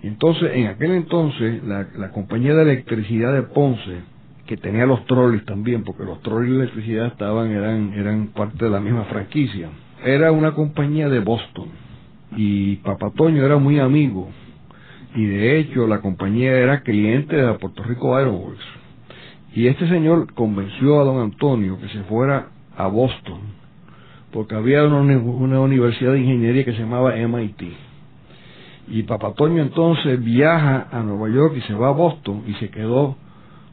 Entonces, 0.03 0.53
en 0.55 0.69
aquel 0.69 0.93
entonces, 0.93 1.62
la, 1.64 1.88
la 1.97 2.11
compañía 2.11 2.55
de 2.55 2.62
electricidad 2.62 3.35
de 3.35 3.43
Ponce, 3.43 4.03
que 4.47 4.57
tenía 4.57 4.87
los 4.87 5.05
trolleys 5.07 5.45
también, 5.45 5.85
porque 5.85 6.05
los 6.05 6.21
trolleys 6.23 6.51
de 6.51 6.63
electricidad 6.65 7.07
estaban, 7.07 7.51
eran, 7.51 7.93
eran 7.95 8.29
parte 8.29 8.65
de 8.65 8.71
la 8.71 8.81
misma 8.81 9.05
franquicia, 9.05 9.71
era 10.05 10.33
una 10.33 10.55
compañía 10.55 11.09
de 11.09 11.21
Boston. 11.21 11.69
Y 12.37 12.77
Papatoño 12.77 13.45
era 13.45 13.59
muy 13.59 13.79
amigo. 13.79 14.29
Y 15.15 15.25
de 15.25 15.59
hecho, 15.59 15.87
la 15.87 16.01
compañía 16.01 16.53
era 16.53 16.83
cliente 16.83 17.37
de 17.37 17.55
Puerto 17.55 17.85
Rico 17.85 18.21
Iron 18.21 18.35
Works. 18.35 18.65
Y 19.55 19.69
este 19.69 19.89
señor 19.89 20.35
convenció 20.35 21.01
a 21.01 21.05
don 21.05 21.23
Antonio 21.23 21.79
que 21.79 21.89
se 21.89 22.03
fuera 22.05 22.49
a 22.77 22.89
Boston 22.89 23.65
porque 24.35 24.57
había 24.57 24.83
una, 24.85 25.17
una, 25.17 25.61
universidad 25.61 26.11
de 26.11 26.19
ingeniería 26.19 26.65
que 26.65 26.73
se 26.73 26.81
llamaba 26.81 27.15
MIT. 27.15 27.63
Y 28.89 29.05
Papatoño 29.05 29.63
entonces 29.63 30.23
viaja 30.23 30.89
a 30.91 31.05
Nueva 31.05 31.29
York 31.29 31.55
y 31.57 31.61
se 31.63 31.73
va 31.73 31.89
a 31.89 31.93
Boston 31.93 32.43
y 32.49 32.55
se 32.55 32.69
quedó 32.69 33.17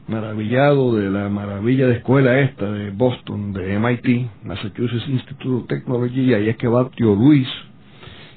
maravillado 0.08 0.96
de 0.96 1.10
la 1.10 1.30
maravilla 1.30 1.88
de 1.88 1.96
escuela 1.96 2.40
esta 2.40 2.72
de 2.72 2.92
Boston, 2.92 3.54
de 3.54 3.78
MIT, 3.80 4.30
Massachusetts 4.44 5.08
Institute 5.08 5.50
of 5.50 5.68
Technology, 5.68 6.22
y 6.22 6.34
ahí 6.34 6.50
es 6.50 6.58
que 6.58 6.68
va 6.68 6.90
tío 6.90 7.16
Luis 7.16 7.48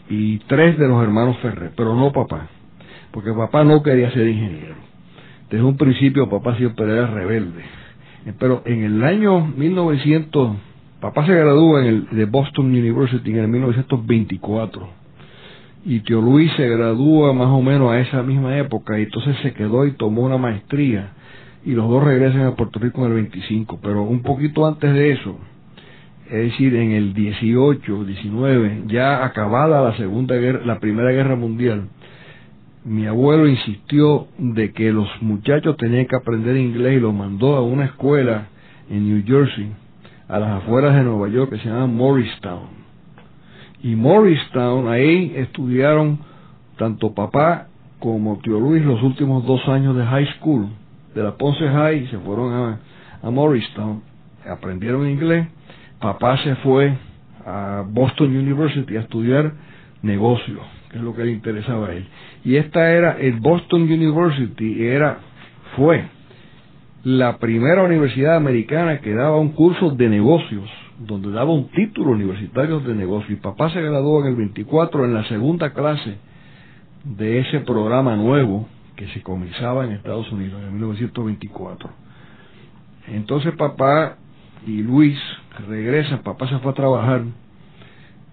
y 0.08 0.38
tres 0.40 0.78
de 0.78 0.88
los 0.88 1.02
hermanos 1.02 1.38
Ferrer, 1.38 1.72
pero 1.76 1.94
no 1.94 2.12
papá, 2.12 2.48
porque 3.10 3.32
papá 3.32 3.64
no 3.64 3.82
quería 3.82 4.10
ser 4.12 4.28
ingeniero. 4.28 4.74
Desde 5.50 5.64
un 5.64 5.76
principio 5.76 6.28
papá 6.28 6.56
siempre 6.56 6.86
era 6.86 7.06
rebelde. 7.06 7.62
Pero 8.38 8.62
en 8.64 8.84
el 8.84 9.04
año 9.04 9.46
1900 9.46 10.56
Papá 11.04 11.26
se 11.26 11.34
gradúa 11.34 11.82
en 11.82 11.86
el, 11.86 12.08
de 12.12 12.24
Boston 12.24 12.64
University 12.64 13.30
en 13.30 13.36
el 13.40 13.48
1924 13.48 14.88
y 15.84 16.00
tío 16.00 16.22
Luis 16.22 16.50
se 16.56 16.66
gradúa 16.66 17.34
más 17.34 17.48
o 17.48 17.60
menos 17.60 17.92
a 17.92 18.00
esa 18.00 18.22
misma 18.22 18.56
época 18.56 18.98
y 18.98 19.02
entonces 19.02 19.36
se 19.42 19.52
quedó 19.52 19.84
y 19.84 19.92
tomó 19.92 20.22
una 20.22 20.38
maestría 20.38 21.12
y 21.64 21.72
los 21.72 21.88
dos 21.88 22.04
regresan 22.04 22.42
a 22.42 22.56
Puerto 22.56 22.78
Rico 22.78 23.00
en 23.00 23.06
el 23.08 23.14
25, 23.14 23.78
pero 23.82 24.02
un 24.02 24.22
poquito 24.22 24.66
antes 24.66 24.92
de 24.92 25.12
eso, 25.12 25.38
es 26.26 26.50
decir, 26.50 26.74
en 26.74 26.92
el 26.92 27.14
18, 27.14 28.04
19, 28.04 28.84
ya 28.86 29.24
acabada 29.24 29.82
la 29.82 29.96
Segunda 29.96 30.36
Guerra, 30.36 30.60
la 30.64 30.78
Primera 30.78 31.10
Guerra 31.10 31.36
Mundial, 31.36 31.88
mi 32.84 33.06
abuelo 33.06 33.48
insistió 33.48 34.28
de 34.36 34.72
que 34.72 34.92
los 34.92 35.08
muchachos 35.22 35.76
tenían 35.78 36.06
que 36.06 36.16
aprender 36.16 36.56
inglés 36.56 36.98
y 36.98 37.00
los 37.00 37.14
mandó 37.14 37.56
a 37.56 37.62
una 37.62 37.86
escuela 37.86 38.48
en 38.90 39.08
New 39.08 39.24
Jersey 39.26 39.72
a 40.28 40.38
las 40.38 40.62
afueras 40.62 40.94
de 40.94 41.02
Nueva 41.02 41.28
York 41.28 41.50
que 41.50 41.58
se 41.58 41.68
llama 41.68 41.86
Morristown. 41.86 42.84
Y 43.82 43.94
Morristown, 43.96 44.88
ahí 44.88 45.32
estudiaron 45.36 46.18
tanto 46.76 47.14
papá 47.14 47.68
como 48.00 48.38
tío 48.40 48.60
Luis 48.60 48.84
los 48.84 49.02
últimos 49.02 49.46
dos 49.46 49.66
años 49.68 49.96
de 49.96 50.04
high 50.04 50.26
school, 50.38 50.68
de 51.14 51.22
la 51.22 51.36
Ponce 51.36 51.66
High, 51.66 52.08
se 52.08 52.18
fueron 52.18 52.52
a, 52.52 52.80
a 53.22 53.30
Morristown, 53.30 54.02
aprendieron 54.48 55.08
inglés. 55.08 55.46
Papá 56.00 56.36
se 56.38 56.56
fue 56.56 56.94
a 57.46 57.84
Boston 57.86 58.36
University 58.36 58.96
a 58.96 59.00
estudiar 59.00 59.52
negocios, 60.02 60.60
que 60.90 60.98
es 60.98 61.02
lo 61.02 61.14
que 61.14 61.24
le 61.24 61.32
interesaba 61.32 61.88
a 61.88 61.92
él. 61.92 62.06
Y 62.44 62.56
esta 62.56 62.90
era, 62.90 63.18
el 63.18 63.40
Boston 63.40 63.82
University 63.82 64.86
era, 64.86 65.18
fue 65.76 66.04
la 67.04 67.38
primera 67.38 67.82
universidad 67.82 68.36
americana 68.36 69.00
que 69.00 69.14
daba 69.14 69.38
un 69.38 69.50
curso 69.50 69.90
de 69.90 70.08
negocios, 70.08 70.68
donde 70.98 71.30
daba 71.30 71.52
un 71.52 71.68
título 71.68 72.12
universitario 72.12 72.80
de 72.80 72.94
negocios. 72.94 73.38
Y 73.38 73.42
papá 73.42 73.70
se 73.70 73.80
graduó 73.80 74.22
en 74.22 74.28
el 74.28 74.36
24 74.36 75.04
en 75.04 75.14
la 75.14 75.24
segunda 75.24 75.72
clase 75.72 76.16
de 77.04 77.40
ese 77.40 77.60
programa 77.60 78.16
nuevo 78.16 78.66
que 78.96 79.08
se 79.08 79.22
comenzaba 79.22 79.84
en 79.84 79.92
Estados 79.92 80.30
Unidos 80.32 80.62
en 80.62 80.72
1924. 80.72 81.90
Entonces 83.08 83.54
papá 83.56 84.16
y 84.66 84.82
Luis 84.82 85.18
regresan, 85.68 86.22
papá 86.22 86.48
se 86.48 86.58
fue 86.58 86.72
a 86.72 86.74
trabajar 86.74 87.24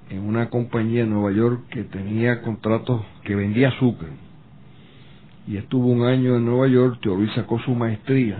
en 0.10 0.20
una 0.20 0.50
compañía 0.50 1.03
en 1.03 1.10
Nueva 1.10 1.32
York 1.32 1.62
que 1.70 1.84
tenía 1.84 2.41
contratos 2.41 3.01
que 3.24 3.36
vendía 3.36 3.70
azúcar. 3.70 4.10
Y 5.48 5.58
estuvo 5.58 5.88
un 5.88 6.06
año 6.06 6.36
en 6.36 6.46
Nueva 6.46 6.68
York, 6.68 7.03
Luis 7.06 7.32
sacó 7.34 7.60
su 7.60 7.74
maestría 7.74 8.39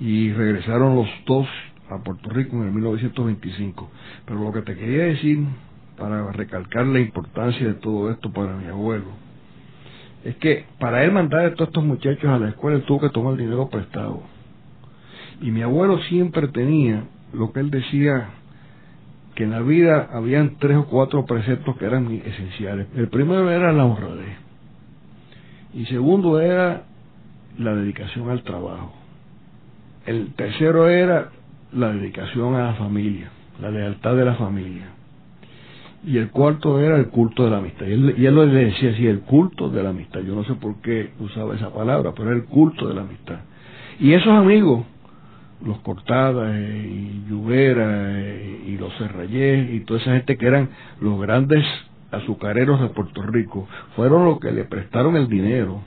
y 0.00 0.32
regresaron 0.32 0.96
los 0.96 1.08
dos 1.26 1.46
a 1.90 1.98
Puerto 1.98 2.30
Rico 2.30 2.56
en 2.56 2.68
el 2.68 2.72
1925. 2.72 3.90
Pero 4.24 4.42
lo 4.42 4.52
que 4.52 4.62
te 4.62 4.76
quería 4.76 5.04
decir, 5.04 5.44
para 5.98 6.32
recalcar 6.32 6.86
la 6.86 7.00
importancia 7.00 7.66
de 7.66 7.74
todo 7.74 8.10
esto 8.10 8.32
para 8.32 8.56
mi 8.56 8.66
abuelo, 8.66 9.06
es 10.24 10.36
que 10.36 10.66
para 10.78 11.04
él 11.04 11.12
mandar 11.12 11.44
a 11.44 11.54
todos 11.54 11.68
estos 11.68 11.84
muchachos 11.84 12.24
a 12.24 12.38
la 12.38 12.50
escuela, 12.50 12.76
él 12.76 12.84
tuvo 12.84 13.00
que 13.00 13.10
tomar 13.10 13.36
dinero 13.36 13.68
prestado. 13.68 14.22
Y 15.40 15.50
mi 15.50 15.62
abuelo 15.62 15.98
siempre 16.02 16.48
tenía 16.48 17.04
lo 17.32 17.52
que 17.52 17.60
él 17.60 17.70
decía, 17.70 18.28
que 19.34 19.44
en 19.44 19.52
la 19.52 19.60
vida 19.60 20.10
habían 20.12 20.56
tres 20.58 20.76
o 20.76 20.86
cuatro 20.86 21.24
preceptos 21.24 21.76
que 21.78 21.86
eran 21.86 22.10
esenciales. 22.12 22.88
El 22.94 23.08
primero 23.08 23.50
era 23.50 23.72
la 23.72 23.86
honradez. 23.86 24.36
Y 25.72 25.86
segundo 25.86 26.40
era 26.40 26.82
la 27.58 27.74
dedicación 27.74 28.28
al 28.28 28.42
trabajo. 28.42 28.92
El 30.04 30.34
tercero 30.34 30.88
era 30.88 31.30
la 31.72 31.92
dedicación 31.92 32.54
a 32.56 32.64
la 32.64 32.74
familia, 32.74 33.30
la 33.60 33.70
lealtad 33.70 34.16
de 34.16 34.24
la 34.24 34.34
familia. 34.34 34.88
Y 36.02 36.16
el 36.16 36.30
cuarto 36.30 36.80
era 36.80 36.96
el 36.96 37.08
culto 37.08 37.44
de 37.44 37.50
la 37.50 37.58
amistad. 37.58 37.86
Y 37.86 37.92
él, 37.92 38.14
y 38.16 38.26
él 38.26 38.34
le 38.34 38.64
decía 38.64 38.90
así, 38.90 39.06
el 39.06 39.20
culto 39.20 39.68
de 39.68 39.82
la 39.82 39.90
amistad. 39.90 40.20
Yo 40.20 40.34
no 40.34 40.44
sé 40.44 40.54
por 40.54 40.80
qué 40.80 41.10
usaba 41.20 41.54
esa 41.54 41.70
palabra, 41.72 42.12
pero 42.16 42.30
era 42.30 42.36
el 42.36 42.46
culto 42.46 42.88
de 42.88 42.94
la 42.94 43.02
amistad. 43.02 43.40
Y 43.98 44.14
esos 44.14 44.32
amigos, 44.32 44.84
los 45.64 45.78
Cortadas 45.80 46.54
eh, 46.54 46.90
y 46.90 47.28
Lluvera 47.28 48.18
eh, 48.18 48.62
y 48.66 48.78
los 48.78 48.94
Serrayés 48.96 49.74
y 49.74 49.80
toda 49.80 50.00
esa 50.00 50.12
gente 50.12 50.38
que 50.38 50.46
eran 50.46 50.70
los 51.00 51.20
grandes 51.20 51.64
azucareros 52.10 52.80
de 52.80 52.88
Puerto 52.88 53.22
Rico, 53.22 53.68
fueron 53.94 54.24
los 54.24 54.40
que 54.40 54.52
le 54.52 54.64
prestaron 54.64 55.16
el 55.16 55.28
dinero 55.28 55.82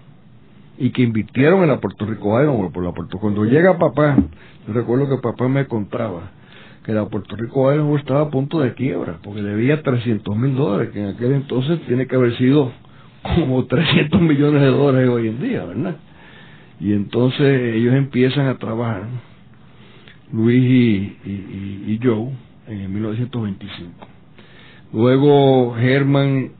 y 0.78 0.92
que 0.92 1.02
invirtieron 1.02 1.64
en 1.64 1.70
la 1.70 1.80
Puerto 1.80 2.06
Rico 2.06 2.40
Iron 2.42 2.72
por 2.72 2.84
la 2.84 2.92
Puerto 2.92 3.18
Cuando 3.20 3.46
llega 3.46 3.78
papá, 3.78 4.16
yo 4.68 4.74
recuerdo 4.74 5.10
que 5.10 5.22
papá 5.22 5.48
me 5.48 5.66
contaba 5.66 6.32
que 6.84 6.92
la 6.92 7.06
Puerto 7.06 7.36
Rico 7.36 7.74
Iron 7.74 7.98
estaba 7.98 8.22
a 8.22 8.30
punto 8.30 8.60
de 8.60 8.74
quiebra, 8.74 9.20
porque 9.24 9.42
debía 9.42 9.82
300 9.82 10.36
mil 10.36 10.56
dólares, 10.56 10.90
que 10.92 11.02
en 11.02 11.16
aquel 11.16 11.32
entonces 11.32 11.80
tiene 11.88 12.08
que 12.08 12.16
haber 12.16 12.38
sido 12.38 12.72
como 13.22 13.66
300 13.66 14.22
millones 14.22 14.62
de 14.62 14.68
dólares 14.68 15.10
hoy 15.10 15.30
en 15.30 15.42
día, 15.42 15.64
¿verdad? 15.64 15.96
Y 16.80 16.92
entonces 16.92 17.76
ellos 17.76 17.94
empiezan 17.94 18.48
a 18.48 18.58
trabajar, 18.58 19.04
Luis 20.34 20.62
y, 20.62 21.18
y, 21.26 21.84
y, 21.88 22.00
Joe, 22.04 22.32
en 22.68 22.94
1925. 22.94 24.08
Luego 24.92 25.76
Germán, 25.76 26.52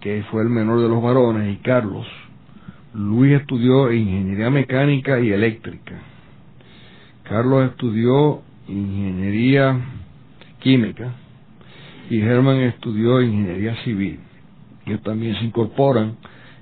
que 0.00 0.24
fue 0.30 0.42
el 0.42 0.50
menor 0.50 0.82
de 0.82 0.88
los 0.88 1.02
varones, 1.02 1.54
y 1.54 1.56
Carlos, 1.62 2.06
Luis 2.92 3.40
estudió 3.40 3.90
ingeniería 3.92 4.50
mecánica 4.50 5.20
y 5.20 5.30
eléctrica. 5.30 5.94
Carlos 7.24 7.70
estudió 7.70 8.42
ingeniería 8.68 9.80
química 10.60 11.12
y 12.10 12.20
Germán 12.20 12.56
estudió 12.58 13.20
ingeniería 13.20 13.74
civil. 13.84 14.20
Ellos 14.86 15.02
también 15.02 15.36
se 15.36 15.44
incorporan 15.44 16.16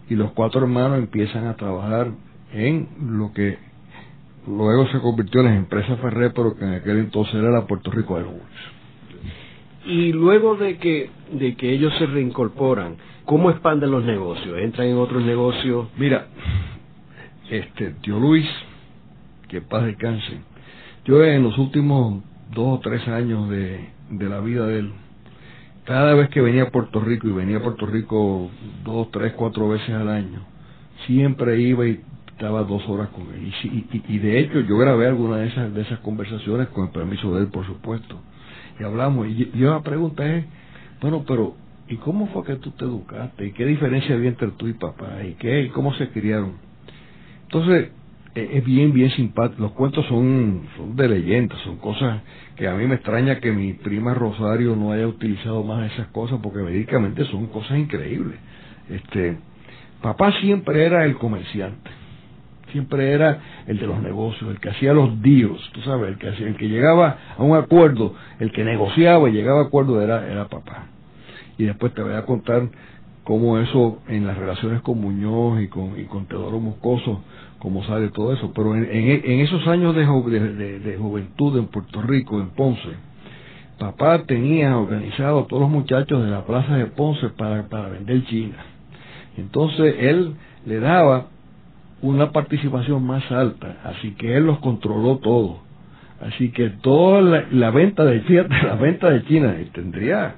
y 0.08 0.14
los 0.14 0.32
cuatro 0.32 0.62
hermanos 0.62 0.98
empiezan 0.98 1.46
a 1.46 1.56
trabajar 1.56 2.10
en 2.52 2.88
lo 3.18 3.32
que 3.32 3.58
luego 4.46 4.86
se 4.88 4.98
convirtió 5.00 5.40
en 5.40 5.46
la 5.46 5.56
empresa 5.56 5.96
Ferrer, 5.96 6.32
pero 6.34 6.56
que 6.56 6.64
en 6.64 6.74
aquel 6.74 6.98
entonces 6.98 7.34
era 7.34 7.50
la 7.50 7.66
Puerto 7.66 7.90
Rico 7.90 8.16
Airways. 8.16 8.40
Y 9.84 10.12
luego 10.12 10.56
de 10.56 10.78
que, 10.78 11.10
de 11.32 11.54
que 11.56 11.72
ellos 11.72 11.92
se 11.98 12.06
reincorporan, 12.06 12.96
¿cómo 13.24 13.50
expanden 13.50 13.90
los 13.90 14.04
negocios? 14.04 14.58
¿Entran 14.58 14.88
en 14.88 14.96
otros 14.96 15.24
negocios? 15.24 15.88
Mira, 15.96 16.26
este 17.50 17.90
tío 18.02 18.18
Luis, 18.18 18.46
que 19.48 19.60
paz 19.60 19.84
descanse, 19.84 20.40
yo 21.06 21.24
en 21.24 21.42
los 21.42 21.56
últimos 21.56 22.22
dos 22.52 22.78
o 22.78 22.80
tres 22.80 23.06
años 23.08 23.48
de, 23.48 23.88
de 24.10 24.28
la 24.28 24.40
vida 24.40 24.66
de 24.66 24.80
él, 24.80 24.92
cada 25.84 26.14
vez 26.14 26.28
que 26.30 26.40
venía 26.40 26.64
a 26.64 26.70
Puerto 26.70 27.00
Rico, 27.00 27.28
y 27.28 27.32
venía 27.32 27.58
a 27.58 27.62
Puerto 27.62 27.86
Rico 27.86 28.50
dos, 28.84 29.10
tres, 29.12 29.32
cuatro 29.34 29.68
veces 29.68 29.90
al 29.90 30.08
año, 30.08 30.40
siempre 31.06 31.60
iba 31.60 31.86
y 31.86 32.00
estaba 32.32 32.64
dos 32.64 32.86
horas 32.88 33.08
con 33.10 33.22
él. 33.32 33.52
Y, 33.62 34.02
y, 34.08 34.18
de 34.18 34.40
hecho 34.40 34.60
yo 34.60 34.76
grabé 34.76 35.06
alguna 35.06 35.38
de 35.38 35.46
esas, 35.46 35.72
de 35.72 35.82
esas 35.82 36.00
conversaciones 36.00 36.68
con 36.68 36.86
el 36.86 36.90
permiso 36.90 37.34
de 37.34 37.42
él, 37.42 37.48
por 37.48 37.64
supuesto. 37.66 38.20
Y 38.78 38.84
hablamos. 38.84 39.28
Y 39.28 39.50
yo 39.54 39.70
la 39.70 39.82
pregunta 39.82 40.26
es, 40.26 40.44
bueno, 41.00 41.24
pero 41.26 41.54
¿y 41.88 41.96
cómo 41.96 42.26
fue 42.28 42.44
que 42.44 42.56
tú 42.56 42.72
te 42.72 42.84
educaste? 42.84 43.46
¿Y 43.46 43.52
qué 43.52 43.64
diferencia 43.64 44.16
había 44.16 44.28
entre 44.28 44.48
tú 44.48 44.66
y 44.66 44.74
papá? 44.74 45.22
¿Y 45.24 45.34
qué? 45.34 45.62
¿Y 45.62 45.68
cómo 45.68 45.94
se 45.94 46.08
criaron? 46.10 46.54
Entonces, 47.44 47.90
es 48.36 48.64
bien, 48.64 48.92
bien 48.92 49.10
simpático. 49.10 49.62
Los 49.62 49.72
cuentos 49.72 50.04
son, 50.06 50.68
son 50.76 50.96
de 50.96 51.08
leyenda, 51.08 51.56
son 51.64 51.76
cosas 51.78 52.22
que 52.56 52.68
a 52.68 52.74
mí 52.74 52.86
me 52.86 52.96
extraña 52.96 53.40
que 53.40 53.52
mi 53.52 53.72
prima 53.72 54.14
Rosario 54.14 54.76
no 54.76 54.92
haya 54.92 55.06
utilizado 55.06 55.62
más 55.62 55.92
esas 55.92 56.08
cosas 56.08 56.38
porque 56.42 56.60
médicamente 56.60 57.24
son 57.26 57.46
cosas 57.46 57.78
increíbles. 57.78 58.38
Este, 58.88 59.38
papá 60.02 60.32
siempre 60.40 60.84
era 60.84 61.04
el 61.04 61.16
comerciante 61.16 61.90
siempre 62.72 63.12
era 63.12 63.40
el 63.66 63.78
de 63.78 63.86
los 63.86 64.02
negocios, 64.02 64.50
el 64.50 64.60
que 64.60 64.68
hacía 64.68 64.92
los 64.92 65.22
díos, 65.22 65.58
tú 65.72 65.80
sabes, 65.82 66.10
el 66.10 66.18
que, 66.18 66.28
hacía, 66.28 66.46
el 66.46 66.56
que 66.56 66.68
llegaba 66.68 67.18
a 67.38 67.42
un 67.42 67.56
acuerdo, 67.56 68.14
el 68.38 68.52
que 68.52 68.64
negociaba 68.64 69.30
y 69.30 69.32
llegaba 69.32 69.60
a 69.60 69.64
acuerdo 69.64 70.02
era, 70.02 70.30
era 70.30 70.48
papá. 70.48 70.86
Y 71.56 71.64
después 71.64 71.94
te 71.94 72.02
voy 72.02 72.14
a 72.14 72.26
contar 72.26 72.68
cómo 73.24 73.58
eso 73.58 74.02
en 74.08 74.26
las 74.26 74.36
relaciones 74.36 74.82
con 74.82 75.00
Muñoz 75.00 75.62
y 75.62 75.68
con, 75.68 75.98
y 75.98 76.04
con 76.04 76.26
Teodoro 76.26 76.60
Moscoso, 76.60 77.22
cómo 77.58 77.84
sale 77.84 78.08
todo 78.08 78.32
eso. 78.32 78.52
Pero 78.54 78.74
en, 78.74 78.84
en, 78.84 79.40
esos 79.40 79.66
años 79.66 79.94
de, 79.94 80.06
juventud 80.06 81.58
en 81.58 81.66
Puerto 81.66 82.02
Rico, 82.02 82.40
en 82.40 82.50
Ponce, 82.50 82.88
papá 83.78 84.22
tenía 84.24 84.76
organizado 84.76 85.40
a 85.40 85.46
todos 85.46 85.62
los 85.62 85.70
muchachos 85.70 86.22
de 86.24 86.30
la 86.30 86.44
plaza 86.44 86.76
de 86.76 86.86
Ponce 86.86 87.28
para, 87.30 87.62
vender 87.88 88.24
China. 88.26 88.56
Entonces 89.36 89.94
él 89.98 90.34
le 90.64 90.80
daba 90.80 91.26
una 92.02 92.32
participación 92.32 93.04
más 93.06 93.30
alta, 93.30 93.78
así 93.84 94.12
que 94.12 94.36
él 94.36 94.46
los 94.46 94.58
controló 94.58 95.18
todo. 95.18 95.60
Así 96.20 96.50
que 96.50 96.70
toda 96.70 97.20
la, 97.50 97.70
venta 97.70 98.04
de 98.04 98.20
fíjate, 98.20 98.54
la 98.62 98.76
venta 98.76 99.10
de 99.10 99.22
China 99.24 99.54
tendría 99.72 100.36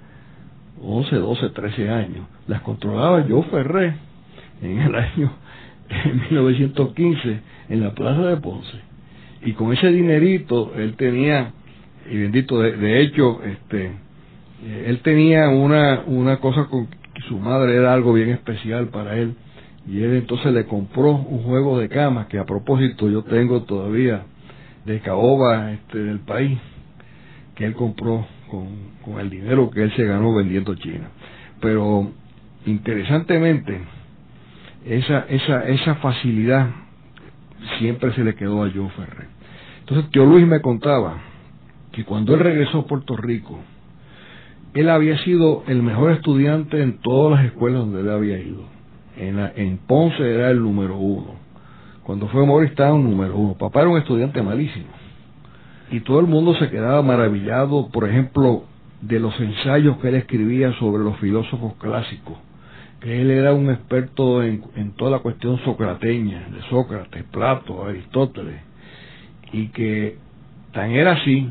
11, 0.83 1.16
12, 1.16 1.50
13 1.50 1.90
años. 1.90 2.26
Las 2.48 2.62
controlaba 2.62 3.24
yo 3.26 3.42
Ferré 3.44 3.94
en 4.61 4.78
el 4.81 4.94
año 4.94 5.31
1915 6.31 7.40
en 7.68 7.81
la 7.81 7.94
plaza 7.94 8.22
de 8.22 8.37
Ponce. 8.37 8.79
Y 9.44 9.53
con 9.53 9.72
ese 9.72 9.88
dinerito 9.88 10.72
él 10.77 10.96
tenía, 10.96 11.53
y 12.11 12.16
bendito, 12.16 12.61
de, 12.61 13.01
hecho, 13.03 13.40
este, 13.44 13.92
él 14.87 15.01
tenía 15.03 15.48
una, 15.48 16.03
una 16.07 16.38
cosa 16.38 16.64
con 16.66 16.88
su 17.29 17.38
madre 17.38 17.77
era 17.77 17.92
algo 17.92 18.12
bien 18.12 18.31
especial 18.31 18.88
para 18.88 19.16
él 19.16 19.35
y 19.87 20.03
él 20.03 20.14
entonces 20.14 20.53
le 20.53 20.66
compró 20.66 21.12
un 21.12 21.42
juego 21.42 21.79
de 21.79 21.88
camas 21.88 22.27
que 22.27 22.38
a 22.38 22.44
propósito 22.44 23.09
yo 23.09 23.22
tengo 23.24 23.62
todavía 23.62 24.24
de 24.85 25.01
caoba 25.01 25.72
este, 25.72 25.98
del 25.98 26.20
país 26.20 26.59
que 27.55 27.64
él 27.64 27.74
compró 27.74 28.27
con, 28.51 28.66
con 29.05 29.18
el 29.18 29.31
dinero 29.31 29.70
que 29.70 29.83
él 29.83 29.92
se 29.96 30.05
ganó 30.05 30.35
vendiendo 30.35 30.74
China. 30.77 31.09
Pero 31.61 32.12
interesantemente, 32.66 33.81
esa, 34.85 35.21
esa, 35.29 35.69
esa 35.69 35.95
facilidad 35.97 36.69
siempre 37.79 38.12
se 38.14 38.25
le 38.25 38.35
quedó 38.35 38.64
a 38.64 38.71
Joe 38.71 38.88
Ferrer. 38.91 39.29
Entonces, 39.81 40.11
tío 40.11 40.25
Luis 40.25 40.47
me 40.47 40.61
contaba 40.61 41.19
que 41.93 42.05
cuando 42.05 42.35
él 42.35 42.41
regresó 42.41 42.81
a 42.81 42.87
Puerto 42.87 43.17
Rico, 43.17 43.59
él 44.75 44.88
había 44.91 45.19
sido 45.25 45.64
el 45.67 45.83
mejor 45.83 46.12
estudiante 46.12 46.83
en 46.83 46.99
todas 46.99 47.38
las 47.38 47.47
escuelas 47.47 47.81
donde 47.81 48.01
él 48.01 48.11
había 48.11 48.38
ido 48.38 48.79
en, 49.19 49.38
en 49.57 49.79
Ponce 49.79 50.23
era 50.23 50.51
el 50.51 50.62
número 50.62 50.97
uno. 50.97 51.35
Cuando 52.05 52.29
fue 52.29 52.43
a 52.43 52.91
número 52.91 53.37
uno. 53.37 53.55
Papá 53.55 53.81
era 53.81 53.91
un 53.91 53.99
estudiante 53.99 54.41
malísimo. 54.43 54.87
Y 55.91 56.01
todo 56.01 56.21
el 56.21 56.27
mundo 56.27 56.55
se 56.55 56.71
quedaba 56.71 57.03
maravillado, 57.03 57.88
por 57.91 58.09
ejemplo, 58.09 58.64
de 59.03 59.21
los 59.21 59.38
ensayos 59.41 59.99
que 59.99 60.09
él 60.09 60.14
escribía 60.14 60.73
sobre 60.75 61.03
los 61.03 61.19
filósofos 61.19 61.75
clásicos. 61.75 62.38
Que 63.00 63.20
él 63.22 63.30
era 63.30 63.54
un 63.54 63.70
experto 63.70 64.42
en, 64.42 64.62
en 64.74 64.92
toda 64.92 65.12
la 65.12 65.18
cuestión 65.20 65.58
socrateña, 65.64 66.48
de 66.50 66.62
Sócrates, 66.68 67.24
Plato, 67.24 67.84
Aristóteles. 67.84 68.61
Y 69.52 69.68
que 69.68 70.16
tan 70.72 70.90
era 70.90 71.12
así 71.12 71.50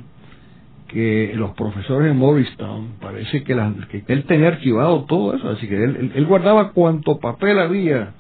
que 0.88 1.34
los 1.36 1.52
profesores 1.52 2.12
en 2.12 2.18
Morristown, 2.18 2.94
parece 3.02 3.44
que, 3.44 3.54
él 3.54 4.24
tenía 4.24 4.48
archivado 4.48 5.04
todo 5.04 5.36
eso, 5.36 5.50
así 5.50 5.68
que 5.68 5.84
él, 5.84 6.26
guardaba 6.26 6.72
cuanto 6.72 7.20
papel 7.20 7.60
había 7.60 8.14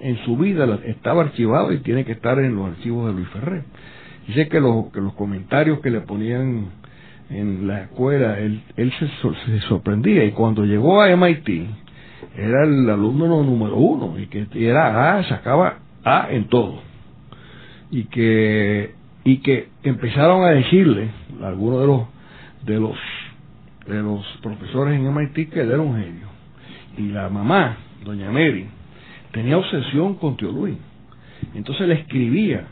en 0.00 0.18
su 0.24 0.36
vida, 0.36 0.66
estaba 0.84 1.22
archivado 1.22 1.72
y 1.72 1.78
tiene 1.78 2.04
que 2.04 2.12
estar 2.12 2.38
en 2.38 2.54
los 2.56 2.70
archivos 2.70 3.06
de 3.06 3.12
Luis 3.14 3.28
Ferrer. 3.28 3.64
Dice 4.26 4.48
que 4.48 4.60
los, 4.60 4.92
que 4.92 5.00
los 5.00 5.14
comentarios 5.14 5.80
que 5.80 5.90
le 5.90 6.00
ponían 6.00 6.66
en 7.30 7.66
la 7.66 7.84
escuela, 7.84 8.38
él, 8.38 8.62
él 8.76 8.92
se, 8.98 9.60
sorprendía 9.60 10.24
y 10.24 10.32
cuando 10.32 10.64
llegó 10.64 11.00
a 11.00 11.14
MIT, 11.16 11.48
era 12.36 12.64
el 12.64 12.88
alumno 12.88 13.42
número 13.42 13.76
uno 13.76 14.18
y 14.18 14.26
que 14.26 14.46
era 14.54 15.18
A, 15.18 15.24
sacaba 15.24 15.78
A 16.04 16.28
en 16.30 16.48
todo. 16.48 16.80
Y 17.90 18.04
que 18.04 18.94
y 19.24 19.38
que 19.38 19.68
empezaron 19.82 20.44
a 20.44 20.50
decirle 20.50 21.10
algunos 21.42 21.80
de 21.80 21.86
los 21.86 22.02
de 22.64 22.80
los 22.80 22.96
de 23.86 24.02
los 24.02 24.24
profesores 24.42 24.94
en 24.94 25.12
MIT 25.12 25.50
que 25.50 25.60
él 25.60 25.70
era 25.70 25.80
un 25.80 25.96
genio. 25.96 26.28
Y 26.96 27.08
la 27.08 27.28
mamá 27.28 27.76
doña 28.04 28.30
Mary 28.30 28.66
tenía 29.32 29.58
obsesión 29.58 30.14
con 30.14 30.36
tío 30.36 30.52
Luis. 30.52 30.76
Entonces 31.54 31.88
le 31.88 31.94
escribía 31.94 32.66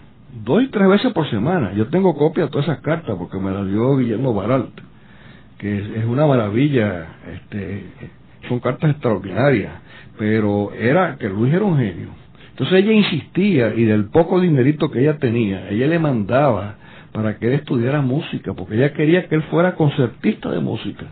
dos 0.45 0.63
y 0.63 0.69
tres 0.69 0.89
veces 0.89 1.13
por 1.13 1.29
semana. 1.31 1.73
Yo 1.73 1.89
tengo 1.89 2.17
copia 2.17 2.45
de 2.45 2.51
todas 2.51 2.69
esas 2.69 2.81
cartas 2.81 3.17
porque 3.19 3.39
me 3.39 3.51
las 3.51 3.67
dio 3.67 3.97
Guillermo 3.97 4.35
Baralt 4.35 4.89
que 5.59 5.77
es, 5.77 6.05
una 6.05 6.27
maravilla 6.27 7.07
este 7.35 7.85
son 8.49 8.61
cartas 8.61 8.91
extraordinarias 8.91 9.73
pero 10.19 10.73
era 10.73 11.17
que 11.17 11.29
Luis 11.29 11.53
era 11.53 11.65
un 11.65 11.79
genio 11.79 12.19
entonces 12.59 12.81
ella 12.85 12.93
insistía 12.93 13.73
y 13.73 13.85
del 13.85 14.07
poco 14.07 14.41
dinerito 14.41 14.91
que 14.91 15.01
ella 15.01 15.19
tenía, 15.19 15.71
ella 15.71 15.87
le 15.87 16.01
mandaba 16.01 16.75
para 17.13 17.39
que 17.39 17.47
él 17.47 17.53
estudiara 17.53 18.01
música, 18.01 18.53
porque 18.53 18.75
ella 18.75 18.93
quería 18.95 19.29
que 19.29 19.37
él 19.37 19.43
fuera 19.45 19.77
concertista 19.77 20.51
de 20.51 20.59
música. 20.59 21.07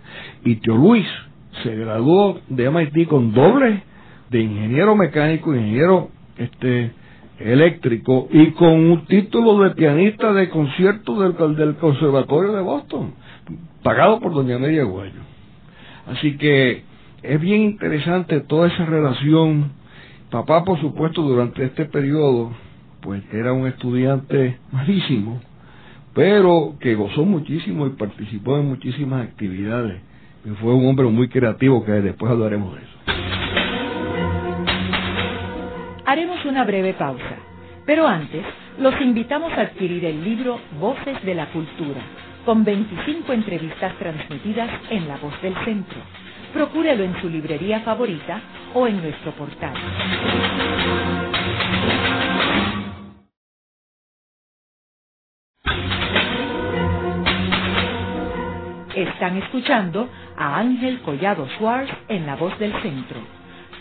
Y 0.44 0.56
Tío 0.56 0.76
Luis 0.76 1.06
se 1.62 1.72
graduó 1.76 2.40
de 2.48 2.68
MIT 2.68 3.06
con 3.06 3.32
doble 3.32 3.84
de 4.28 4.40
ingeniero 4.40 4.96
mecánico, 4.96 5.54
ingeniero 5.54 6.10
este 6.36 6.90
eléctrico 7.38 8.26
y 8.32 8.50
con 8.50 8.72
un 8.72 9.06
título 9.06 9.60
de 9.60 9.70
pianista 9.70 10.32
de 10.32 10.48
concierto 10.48 11.20
del, 11.20 11.54
del 11.54 11.76
Conservatorio 11.76 12.54
de 12.54 12.62
Boston, 12.62 13.14
pagado 13.84 14.18
por 14.18 14.34
doña 14.34 14.58
María 14.58 14.82
Guayo. 14.82 15.20
Así 16.08 16.36
que 16.38 16.82
es 17.26 17.40
bien 17.40 17.62
interesante 17.62 18.40
toda 18.40 18.68
esa 18.68 18.84
relación 18.84 19.72
Papá, 20.30 20.64
por 20.64 20.80
supuesto, 20.80 21.22
durante 21.22 21.64
este 21.64 21.84
periodo, 21.84 22.50
pues 23.00 23.22
era 23.32 23.52
un 23.52 23.68
estudiante 23.68 24.58
malísimo, 24.72 25.40
pero 26.14 26.74
que 26.80 26.96
gozó 26.96 27.24
muchísimo 27.24 27.86
y 27.86 27.90
participó 27.90 28.58
en 28.58 28.66
muchísimas 28.66 29.24
actividades. 29.24 30.00
Y 30.44 30.48
fue 30.56 30.74
un 30.74 30.88
hombre 30.88 31.06
muy 31.06 31.28
creativo, 31.28 31.84
que 31.84 31.92
después 31.92 32.32
hablaremos 32.32 32.74
de 32.74 32.80
eso. 32.80 32.98
Haremos 36.06 36.44
una 36.44 36.64
breve 36.64 36.94
pausa, 36.94 37.36
pero 37.86 38.08
antes 38.08 38.44
los 38.80 39.00
invitamos 39.00 39.52
a 39.52 39.60
adquirir 39.62 40.04
el 40.06 40.24
libro 40.24 40.58
Voces 40.80 41.24
de 41.24 41.34
la 41.36 41.46
Cultura 41.52 42.00
con 42.44 42.64
25 42.64 43.32
entrevistas 43.32 43.96
transmitidas 43.98 44.70
en 44.90 45.06
La 45.06 45.16
Voz 45.18 45.40
del 45.40 45.54
Centro. 45.64 46.00
Procúrelo 46.52 47.04
en 47.04 47.20
su 47.20 47.28
librería 47.28 47.80
favorita 47.80 48.40
o 48.74 48.86
en 48.86 49.02
nuestro 49.02 49.32
portal. 49.32 49.74
Están 58.94 59.36
escuchando 59.38 60.08
a 60.36 60.58
Ángel 60.58 61.00
Collado 61.02 61.46
Schwartz 61.58 61.92
en 62.08 62.26
La 62.26 62.36
Voz 62.36 62.58
del 62.58 62.72
Centro. 62.82 63.45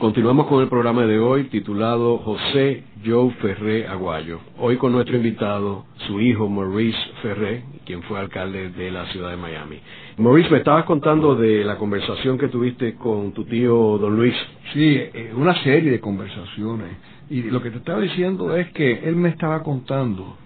Continuamos 0.00 0.46
con 0.46 0.62
el 0.62 0.68
programa 0.70 1.04
de 1.04 1.18
hoy 1.18 1.44
titulado 1.50 2.16
José 2.16 2.84
Joe 3.04 3.32
Ferré 3.32 3.86
Aguayo. 3.86 4.40
Hoy 4.58 4.78
con 4.78 4.92
nuestro 4.92 5.14
invitado, 5.14 5.84
su 6.06 6.22
hijo 6.22 6.48
Maurice 6.48 6.98
Ferré, 7.20 7.64
quien 7.84 8.02
fue 8.04 8.18
alcalde 8.18 8.70
de 8.70 8.90
la 8.90 9.04
ciudad 9.08 9.28
de 9.28 9.36
Miami. 9.36 9.78
Maurice, 10.16 10.48
me 10.48 10.56
estabas 10.56 10.86
contando 10.86 11.34
de 11.34 11.64
la 11.64 11.76
conversación 11.76 12.38
que 12.38 12.48
tuviste 12.48 12.94
con 12.94 13.32
tu 13.32 13.44
tío 13.44 13.98
Don 13.98 14.16
Luis. 14.16 14.34
Sí, 14.72 14.96
eh, 14.96 15.34
una 15.36 15.54
serie 15.62 15.90
de 15.90 16.00
conversaciones. 16.00 16.96
Y 17.28 17.42
lo 17.42 17.60
que 17.60 17.70
te 17.70 17.76
estaba 17.76 18.00
diciendo 18.00 18.56
es 18.56 18.72
que 18.72 19.06
él 19.06 19.16
me 19.16 19.28
estaba 19.28 19.62
contando 19.62 20.38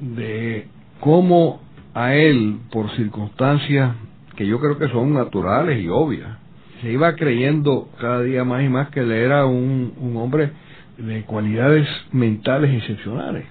de 0.00 0.66
cómo 1.00 1.60
a 1.92 2.14
él, 2.14 2.56
por 2.72 2.90
circunstancias 2.96 3.96
que 4.34 4.46
yo 4.46 4.58
creo 4.58 4.78
que 4.78 4.88
son 4.88 5.12
naturales 5.12 5.84
y 5.84 5.88
obvias, 5.88 6.38
se 6.80 6.90
iba 6.90 7.14
creyendo 7.16 7.88
cada 8.00 8.22
día 8.22 8.44
más 8.44 8.62
y 8.64 8.68
más 8.68 8.88
que 8.90 9.00
él 9.00 9.12
era 9.12 9.46
un, 9.46 9.94
un 9.98 10.16
hombre 10.16 10.50
de 10.98 11.22
cualidades 11.22 11.88
mentales 12.12 12.74
excepcionales. 12.74 13.44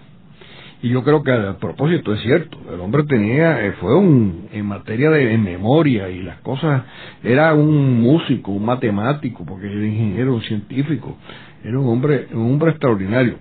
Y 0.81 0.89
yo 0.89 1.01
creo 1.01 1.23
que 1.23 1.31
a 1.31 1.57
propósito 1.57 2.13
es 2.13 2.21
cierto, 2.21 2.57
el 2.73 2.79
hombre 2.81 3.03
tenía, 3.03 3.65
eh, 3.65 3.71
fue 3.79 3.95
un, 3.97 4.49
en 4.51 4.65
materia 4.65 5.09
de 5.09 5.37
memoria 5.37 6.09
y 6.09 6.21
las 6.21 6.39
cosas, 6.41 6.83
era 7.23 7.53
un 7.53 8.01
músico, 8.01 8.51
un 8.51 8.65
matemático, 8.65 9.45
porque 9.45 9.67
era 9.67 9.85
ingeniero, 9.85 10.35
un 10.35 10.41
científico, 10.41 11.17
era 11.63 11.79
un 11.79 11.87
hombre, 11.87 12.27
un 12.33 12.51
hombre 12.51 12.71
extraordinario. 12.71 13.35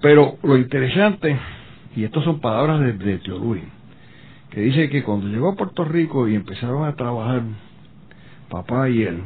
Pero 0.00 0.38
lo 0.42 0.56
interesante, 0.56 1.36
y 1.94 2.04
estas 2.04 2.24
son 2.24 2.40
palabras 2.40 2.80
de, 2.80 2.94
de 2.94 3.20
que 4.50 4.60
dice 4.62 4.88
que 4.88 5.02
cuando 5.02 5.28
llegó 5.28 5.50
a 5.50 5.56
Puerto 5.56 5.84
Rico 5.84 6.28
y 6.28 6.34
empezaron 6.34 6.84
a 6.84 6.96
trabajar 6.96 7.42
papá 8.50 8.90
y 8.90 9.02
él, 9.02 9.20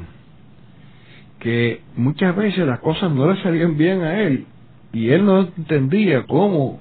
que 1.41 1.81
muchas 1.97 2.37
veces 2.37 2.67
las 2.67 2.79
cosas 2.79 3.11
no 3.11 3.33
le 3.33 3.43
salían 3.43 3.77
bien 3.77 4.03
a 4.03 4.21
él 4.21 4.47
y 4.93 5.11
él 5.11 5.25
no 5.25 5.41
entendía 5.41 6.25
cómo 6.27 6.79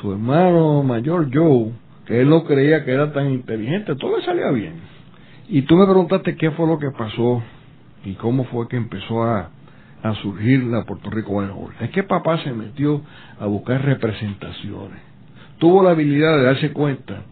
su 0.00 0.12
hermano 0.12 0.82
mayor 0.82 1.28
Joe, 1.32 1.72
que 2.06 2.20
él 2.22 2.30
no 2.30 2.44
creía 2.44 2.84
que 2.84 2.92
era 2.92 3.12
tan 3.12 3.30
inteligente, 3.30 3.94
todo 3.96 4.16
le 4.16 4.24
salía 4.24 4.50
bien. 4.50 4.74
Y 5.48 5.62
tú 5.62 5.76
me 5.76 5.84
preguntaste 5.84 6.36
qué 6.36 6.50
fue 6.52 6.66
lo 6.66 6.78
que 6.78 6.90
pasó 6.90 7.42
y 8.04 8.14
cómo 8.14 8.44
fue 8.44 8.68
que 8.68 8.76
empezó 8.76 9.22
a, 9.22 9.50
surgir 10.22 10.64
la 10.64 10.84
Puerto 10.84 11.10
Rico 11.10 11.32
Bueno, 11.32 11.68
Es 11.78 11.90
que 11.90 12.02
papá 12.02 12.42
se 12.42 12.52
metió 12.52 13.02
a 13.38 13.44
buscar 13.44 13.84
representaciones. 13.84 14.98
Tuvo 15.58 15.82
la 15.82 15.90
habilidad 15.90 16.38
de 16.38 16.44
darse 16.44 16.72
cuenta 16.72 17.24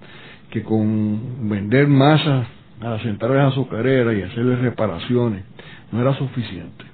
que 0.51 0.63
con 0.63 1.49
vender 1.49 1.89
masas 1.89 2.47
a 2.81 2.89
las 2.91 3.03
centrales 3.03 3.53
azucareras 3.53 4.15
y 4.15 4.23
hacerle 4.23 4.57
reparaciones 4.57 5.45
no 5.91 6.01
era 6.01 6.15
suficiente. 6.15 6.85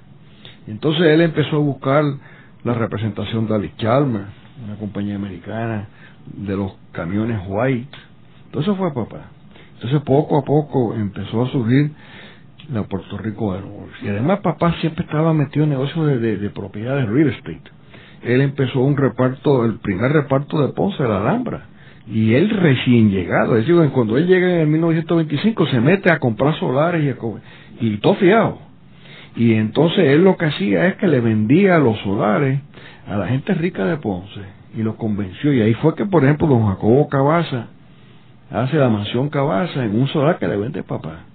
Entonces 0.67 1.03
él 1.03 1.21
empezó 1.21 1.57
a 1.57 1.59
buscar 1.59 2.03
la 2.63 2.73
representación 2.73 3.47
de 3.47 3.55
Alice 3.55 3.75
Chalmers, 3.77 4.27
una 4.65 4.75
compañía 4.77 5.15
americana, 5.15 5.87
de 6.25 6.55
los 6.55 6.73
camiones 6.91 7.41
White. 7.47 7.97
Eso 8.53 8.75
fue 8.75 8.93
papá. 8.93 9.29
Entonces 9.75 10.01
poco 10.01 10.39
a 10.39 10.43
poco 10.43 10.95
empezó 10.95 11.43
a 11.43 11.51
surgir 11.51 11.91
la 12.71 12.83
Puerto 12.83 13.17
Rico 13.17 13.53
Airworks. 13.53 14.01
Y 14.01 14.07
además 14.07 14.39
papá 14.39 14.73
siempre 14.81 15.05
estaba 15.05 15.33
metido 15.33 15.65
en 15.65 15.71
negocios 15.71 16.07
de, 16.07 16.17
de, 16.17 16.37
de 16.37 16.49
propiedades 16.49 17.07
real 17.07 17.29
estate. 17.29 17.61
Él 18.23 18.41
empezó 18.41 18.79
un 18.79 18.97
reparto, 18.97 19.65
el 19.65 19.77
primer 19.79 20.11
reparto 20.11 20.65
de 20.65 20.73
Ponce, 20.73 21.03
la 21.03 21.19
Alhambra 21.19 21.74
y 22.07 22.33
él 22.35 22.49
recién 22.49 23.09
llegado, 23.09 23.57
es 23.57 23.65
decir, 23.65 23.89
cuando 23.91 24.17
él 24.17 24.27
llega 24.27 24.47
en 24.53 24.59
el 24.61 24.67
1925 24.67 25.67
se 25.67 25.81
mete 25.81 26.11
a 26.11 26.19
comprar 26.19 26.57
solares 26.59 27.03
y, 27.81 27.85
y 27.85 27.97
todo 27.97 28.15
fiado. 28.15 28.59
Y 29.35 29.53
entonces 29.53 29.99
él 29.99 30.23
lo 30.23 30.37
que 30.37 30.45
hacía 30.45 30.87
es 30.87 30.95
que 30.95 31.07
le 31.07 31.19
vendía 31.19 31.77
los 31.77 31.97
solares 31.99 32.61
a 33.07 33.17
la 33.17 33.27
gente 33.27 33.53
rica 33.53 33.85
de 33.85 33.97
Ponce 33.97 34.41
y 34.75 34.83
los 34.83 34.95
convenció. 34.95 35.51
Y 35.51 35.61
ahí 35.61 35.73
fue 35.75 35.95
que, 35.95 36.05
por 36.05 36.23
ejemplo, 36.23 36.47
don 36.47 36.67
Jacobo 36.67 37.09
Cabaza 37.09 37.67
hace 38.51 38.77
la 38.77 38.89
mansión 38.89 39.29
Cabaza 39.29 39.83
en 39.83 39.99
un 39.99 40.07
solar 40.07 40.37
que 40.37 40.47
le 40.47 40.57
vende 40.57 40.83
papá. 40.83 41.25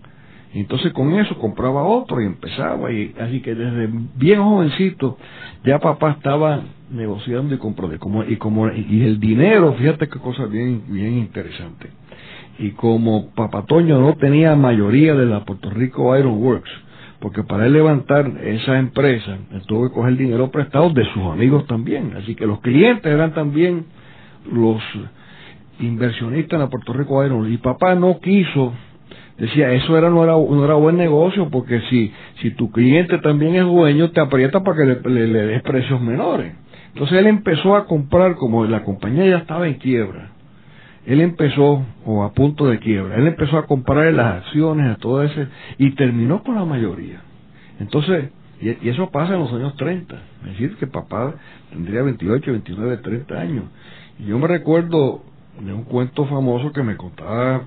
Y 0.54 0.60
entonces 0.60 0.92
con 0.92 1.12
eso 1.14 1.36
compraba 1.38 1.82
otro 1.82 2.20
y 2.20 2.26
empezaba. 2.26 2.90
Y 2.90 3.14
así 3.20 3.40
que 3.40 3.54
desde 3.54 3.88
bien 4.16 4.42
jovencito 4.42 5.18
ya 5.64 5.78
papá 5.78 6.12
estaba 6.12 6.62
negociando 6.90 7.54
y 7.54 7.58
comprando. 7.58 7.96
Y 7.96 7.98
como, 7.98 8.24
y 8.24 8.36
como 8.36 8.68
y 8.68 9.02
el 9.02 9.20
dinero, 9.20 9.74
fíjate 9.74 10.08
qué 10.08 10.18
cosa 10.18 10.46
bien, 10.46 10.82
bien 10.88 11.18
interesante. 11.18 11.88
Y 12.58 12.72
como 12.72 13.30
papá 13.30 13.64
Toño 13.66 14.00
no 14.00 14.14
tenía 14.16 14.54
mayoría 14.56 15.14
de 15.14 15.26
la 15.26 15.44
Puerto 15.44 15.70
Rico 15.70 16.16
Iron 16.16 16.42
Works, 16.42 16.70
porque 17.20 17.42
para 17.42 17.66
él 17.66 17.72
levantar 17.72 18.30
esa 18.42 18.78
empresa, 18.78 19.38
él 19.52 19.62
tuvo 19.66 19.88
que 19.88 19.94
coger 19.94 20.16
dinero 20.16 20.50
prestado 20.50 20.90
de 20.90 21.04
sus 21.12 21.22
amigos 21.22 21.66
también. 21.66 22.14
Así 22.16 22.34
que 22.34 22.46
los 22.46 22.60
clientes 22.60 23.06
eran 23.06 23.32
también 23.32 23.86
los 24.52 24.82
inversionistas 25.78 26.54
en 26.54 26.60
la 26.60 26.68
Puerto 26.68 26.92
Rico 26.92 27.24
Iron. 27.24 27.50
Y 27.50 27.56
papá 27.58 27.94
no 27.94 28.20
quiso 28.20 28.72
decía 29.38 29.72
eso 29.72 29.96
era 29.96 30.10
no 30.10 30.22
era 30.22 30.34
no 30.34 30.64
era 30.64 30.74
buen 30.74 30.98
negocio 30.98 31.48
porque 31.48 31.80
si 31.88 32.12
si 32.42 32.50
tu 32.50 32.70
cliente 32.70 33.16
también 33.20 33.54
es 33.56 33.64
dueño 33.64 34.10
te 34.10 34.20
aprieta 34.20 34.62
para 34.62 34.76
que 34.76 35.08
le, 35.08 35.26
le, 35.26 35.46
des 35.46 35.62
precios 35.62 35.98
menores 35.98 36.52
entonces 36.92 37.18
él 37.18 37.26
empezó 37.26 37.76
a 37.76 37.86
comprar 37.86 38.36
como 38.36 38.64
la 38.64 38.84
compañía 38.84 39.26
ya 39.26 39.38
estaba 39.38 39.66
en 39.66 39.74
quiebra 39.74 40.30
él 41.06 41.20
empezó 41.20 41.84
o 42.04 42.24
a 42.24 42.32
punto 42.32 42.66
de 42.66 42.78
quiebra 42.78 43.16
él 43.16 43.26
empezó 43.26 43.58
a 43.58 43.66
comprar 43.66 44.12
las 44.12 44.44
acciones 44.44 44.90
a 44.90 44.96
todo 44.96 45.22
ese 45.22 45.48
y 45.78 45.92
terminó 45.92 46.42
con 46.42 46.54
la 46.54 46.64
mayoría. 46.64 47.20
Entonces 47.78 48.30
y, 48.60 48.88
eso 48.88 49.10
pasa 49.10 49.34
en 49.34 49.40
los 49.40 49.52
años 49.52 49.74
30 49.76 50.14
es 50.14 50.50
decir 50.52 50.76
que 50.76 50.86
papá 50.86 51.34
tendría 51.70 52.02
28 52.02 52.50
29 52.50 52.96
30 52.98 53.40
años. 53.40 53.64
Y 54.18 54.26
yo 54.26 54.38
me 54.38 54.46
recuerdo 54.46 55.22
de 55.60 55.72
un 55.72 55.84
cuento 55.84 56.26
famoso 56.26 56.72
que 56.72 56.82
me 56.82 56.96
contaba 56.96 57.62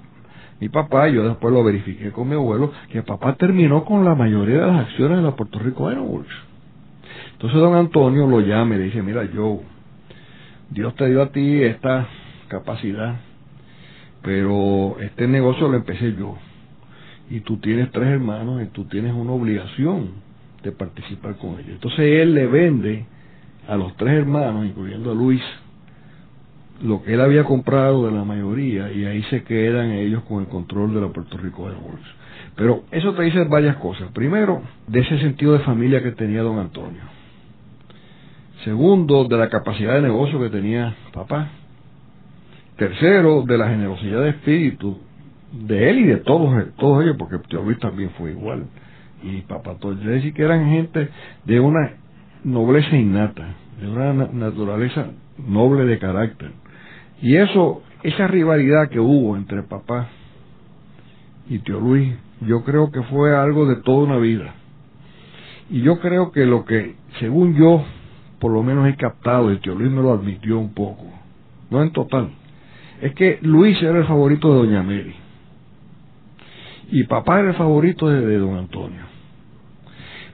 mi 0.59 0.69
papá, 0.69 1.09
yo 1.09 1.27
después 1.27 1.53
lo 1.53 1.63
verifiqué 1.63 2.11
con 2.11 2.29
mi 2.29 2.35
abuelo, 2.35 2.71
que 2.89 3.01
papá 3.01 3.35
terminó 3.35 3.83
con 3.83 4.05
la 4.05 4.15
mayoría 4.15 4.61
de 4.61 4.67
las 4.67 4.87
acciones 4.87 5.17
de 5.17 5.23
la 5.23 5.35
Puerto 5.35 5.59
Rico 5.59 5.89
Aeroworks. 5.89 6.52
Entonces 7.43 7.59
don 7.59 7.75
Antonio 7.75 8.25
lo 8.25 8.39
llama 8.39 8.75
y 8.75 8.77
le 8.77 8.83
dice, 8.85 9.01
mira, 9.01 9.25
yo, 9.25 9.59
Dios 10.69 10.95
te 10.95 11.09
dio 11.09 11.23
a 11.23 11.33
ti 11.33 11.61
esta 11.61 12.07
capacidad, 12.47 13.17
pero 14.21 14.95
este 15.01 15.27
negocio 15.27 15.67
lo 15.67 15.75
empecé 15.75 16.15
yo. 16.15 16.37
Y 17.29 17.41
tú 17.41 17.57
tienes 17.57 17.91
tres 17.91 18.07
hermanos 18.07 18.63
y 18.63 18.67
tú 18.67 18.85
tienes 18.85 19.13
una 19.13 19.33
obligación 19.33 20.11
de 20.63 20.71
participar 20.71 21.35
con 21.35 21.55
ellos. 21.55 21.71
Entonces 21.71 22.21
él 22.21 22.33
le 22.33 22.47
vende 22.47 23.07
a 23.67 23.75
los 23.75 23.93
tres 23.97 24.13
hermanos, 24.19 24.65
incluyendo 24.65 25.11
a 25.11 25.13
Luis, 25.13 25.41
lo 26.81 27.03
que 27.03 27.13
él 27.13 27.19
había 27.19 27.43
comprado 27.43 28.05
de 28.05 28.13
la 28.13 28.23
mayoría 28.23 28.89
y 28.89 29.03
ahí 29.03 29.21
se 29.23 29.43
quedan 29.43 29.91
ellos 29.91 30.23
con 30.29 30.43
el 30.43 30.47
control 30.47 30.93
de 30.93 31.01
la 31.01 31.09
Puerto 31.09 31.37
Rico 31.37 31.67
Airworks. 31.67 32.07
Pero 32.55 32.83
eso 32.89 33.13
te 33.13 33.23
dice 33.23 33.43
varias 33.43 33.75
cosas. 33.75 34.13
Primero, 34.13 34.61
de 34.87 35.01
ese 35.01 35.19
sentido 35.19 35.51
de 35.51 35.59
familia 35.59 36.01
que 36.01 36.13
tenía 36.13 36.41
don 36.41 36.57
Antonio. 36.57 37.01
Segundo, 38.63 39.25
de 39.25 39.37
la 39.37 39.49
capacidad 39.49 39.95
de 39.95 40.01
negocio 40.01 40.39
que 40.39 40.49
tenía 40.49 40.95
papá. 41.13 41.49
Tercero, 42.77 43.43
de 43.43 43.57
la 43.57 43.69
generosidad 43.69 44.21
de 44.21 44.29
espíritu 44.29 44.97
de 45.51 45.89
él 45.89 45.99
y 45.99 46.03
de 46.03 46.17
todos, 46.17 46.65
todos 46.77 47.03
ellos, 47.03 47.15
porque 47.17 47.37
Tío 47.47 47.61
Luis 47.61 47.77
también 47.79 48.09
fue 48.17 48.31
igual. 48.31 48.65
Y 49.21 49.41
papá. 49.41 49.75
Es 49.81 50.03
decir, 50.03 50.33
que 50.33 50.43
eran 50.43 50.69
gente 50.69 51.09
de 51.45 51.59
una 51.59 51.93
nobleza 52.43 52.95
innata, 52.95 53.55
de 53.79 53.87
una 53.87 54.13
naturaleza 54.13 55.07
noble 55.37 55.85
de 55.85 55.99
carácter 55.99 56.51
y 57.23 57.37
eso, 57.37 57.81
esa 58.03 58.27
rivalidad 58.27 58.89
que 58.89 58.99
hubo 58.99 59.37
entre 59.37 59.63
papá 59.63 60.09
y 61.49 61.59
tío 61.59 61.79
Luis, 61.79 62.13
yo 62.41 62.65
creo 62.65 62.91
que 62.91 63.01
fue 63.03 63.33
algo 63.33 63.65
de 63.65 63.77
toda 63.77 64.03
una 64.03 64.17
vida. 64.17 64.53
Y 65.69 65.83
yo 65.83 66.01
creo 66.01 66.33
que 66.33 66.45
lo 66.45 66.65
que, 66.65 66.95
según 67.21 67.55
yo, 67.55 67.81
por 68.43 68.51
lo 68.51 68.61
menos 68.61 68.89
he 68.89 68.97
captado, 68.97 69.49
el 69.49 69.61
tío 69.61 69.73
Luis 69.73 69.89
me 69.89 70.01
lo 70.01 70.11
admitió 70.11 70.59
un 70.59 70.73
poco, 70.73 71.05
no 71.69 71.81
en 71.81 71.93
total, 71.93 72.27
es 73.01 73.15
que 73.15 73.39
Luis 73.41 73.81
era 73.81 73.99
el 73.99 74.05
favorito 74.05 74.51
de 74.51 74.67
Doña 74.67 74.83
Mary 74.83 75.15
y 76.91 77.05
papá 77.05 77.39
era 77.39 77.51
el 77.51 77.55
favorito 77.55 78.09
de, 78.09 78.37
don 78.37 78.57
Antonio. 78.57 78.99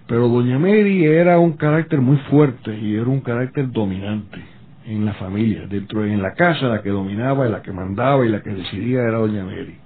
Pero 0.08 0.28
Doña 0.28 0.58
Mary 0.58 1.06
era 1.06 1.38
un 1.38 1.52
carácter 1.52 2.02
muy 2.02 2.17
fuerte 2.32 2.76
y 2.80 2.95
era 2.95 3.06
un 3.06 3.19
carácter 3.19 3.69
dominante 3.69 4.39
en 4.88 5.06
la 5.06 5.13
familia, 5.13 5.67
dentro 5.69 6.04
en 6.04 6.19
la 6.19 6.34
casa 6.34 6.65
la 6.65 6.82
que 6.82 6.89
dominaba 6.89 7.48
y 7.48 7.52
la 7.52 7.62
que 7.62 7.72
mandaba 7.72 8.26
y 8.26 8.30
la 8.30 8.41
que 8.41 8.50
decidía 8.50 9.04
era 9.04 9.19
Doña 9.19 9.45
Mary. 9.45 9.78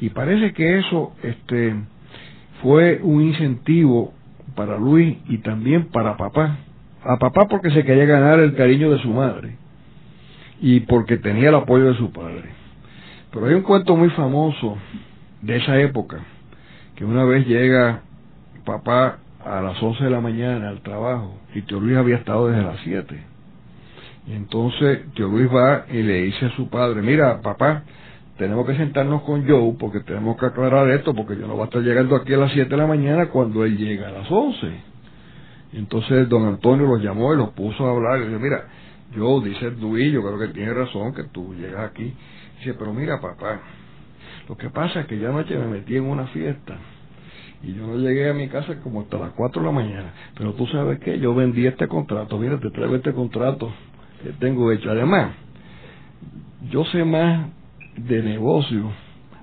Y 0.00 0.08
parece 0.08 0.54
que 0.54 0.78
eso 0.78 1.12
este 1.22 1.74
fue 2.62 2.98
un 3.02 3.20
incentivo 3.20 4.14
para 4.56 4.78
Luis 4.78 5.18
y 5.28 5.36
también 5.36 5.88
para 5.88 6.16
papá. 6.16 6.56
A 7.04 7.16
papá 7.18 7.46
porque 7.48 7.70
se 7.70 7.84
quería 7.84 8.04
ganar 8.04 8.38
el 8.38 8.54
cariño 8.54 8.90
de 8.90 8.98
su 9.02 9.08
madre 9.08 9.56
y 10.60 10.80
porque 10.80 11.16
tenía 11.16 11.48
el 11.48 11.54
apoyo 11.56 11.86
de 11.86 11.96
su 11.96 12.12
padre. 12.12 12.50
Pero 13.32 13.46
hay 13.46 13.54
un 13.54 13.62
cuento 13.62 13.96
muy 13.96 14.10
famoso 14.10 14.78
de 15.40 15.56
esa 15.56 15.80
época, 15.80 16.20
que 16.94 17.04
una 17.04 17.24
vez 17.24 17.46
llega 17.46 18.02
papá 18.64 19.18
a 19.44 19.60
las 19.60 19.82
11 19.82 20.04
de 20.04 20.10
la 20.10 20.20
mañana 20.20 20.68
al 20.68 20.82
trabajo 20.82 21.40
y 21.52 21.62
tío 21.62 21.80
Luis 21.80 21.96
había 21.96 22.16
estado 22.16 22.48
desde 22.48 22.62
las 22.62 22.78
7. 22.84 23.20
Y 24.28 24.34
entonces 24.34 25.12
tío 25.14 25.26
Luis 25.26 25.48
va 25.48 25.86
y 25.90 26.02
le 26.02 26.22
dice 26.22 26.46
a 26.46 26.56
su 26.56 26.68
padre, 26.68 27.02
mira 27.02 27.40
papá, 27.40 27.82
tenemos 28.38 28.64
que 28.64 28.76
sentarnos 28.76 29.22
con 29.22 29.48
Joe 29.48 29.74
porque 29.78 30.00
tenemos 30.00 30.36
que 30.36 30.46
aclarar 30.46 30.88
esto 30.90 31.12
porque 31.14 31.36
yo 31.36 31.48
no 31.48 31.54
voy 31.54 31.62
a 31.62 31.64
estar 31.64 31.82
llegando 31.82 32.14
aquí 32.14 32.32
a 32.34 32.38
las 32.38 32.52
7 32.52 32.70
de 32.70 32.76
la 32.76 32.86
mañana 32.86 33.26
cuando 33.26 33.64
él 33.64 33.76
llega 33.76 34.08
a 34.08 34.12
las 34.12 34.30
11. 34.30 34.91
Entonces 35.72 36.28
don 36.28 36.46
Antonio 36.46 36.86
los 36.86 37.02
llamó 37.02 37.32
y 37.34 37.36
los 37.36 37.50
puso 37.50 37.86
a 37.86 37.92
hablar 37.92 38.20
y 38.20 38.26
dice, 38.26 38.38
mira, 38.38 38.64
Joe, 39.16 39.48
dice 39.48 39.70
Luis, 39.70 40.12
yo 40.12 40.22
creo 40.22 40.38
que 40.38 40.48
tiene 40.48 40.72
razón 40.74 41.14
que 41.14 41.24
tú 41.24 41.54
llegas 41.54 41.90
aquí. 41.90 42.12
Dice, 42.58 42.74
pero 42.74 42.92
mira 42.92 43.20
papá, 43.20 43.60
lo 44.48 44.56
que 44.56 44.70
pasa 44.70 45.00
es 45.00 45.06
que 45.06 45.18
ya 45.18 45.28
anoche 45.28 45.56
me 45.56 45.66
metí 45.66 45.96
en 45.96 46.04
una 46.04 46.26
fiesta 46.28 46.76
y 47.62 47.74
yo 47.74 47.86
no 47.86 47.96
llegué 47.96 48.28
a 48.28 48.34
mi 48.34 48.48
casa 48.48 48.74
como 48.82 49.02
hasta 49.02 49.18
las 49.18 49.30
4 49.32 49.62
de 49.62 49.66
la 49.66 49.72
mañana. 49.72 50.12
Pero 50.36 50.52
tú 50.54 50.66
sabes 50.66 50.98
que 50.98 51.18
yo 51.18 51.34
vendí 51.34 51.66
este 51.66 51.86
contrato, 51.86 52.38
mira, 52.38 52.58
te 52.58 52.70
traigo 52.70 52.96
este 52.96 53.12
contrato 53.12 53.72
que 54.22 54.30
tengo 54.32 54.72
hecho. 54.72 54.90
Además, 54.90 55.32
yo 56.70 56.84
sé 56.86 57.04
más 57.04 57.50
de 57.96 58.22
negocio 58.22 58.90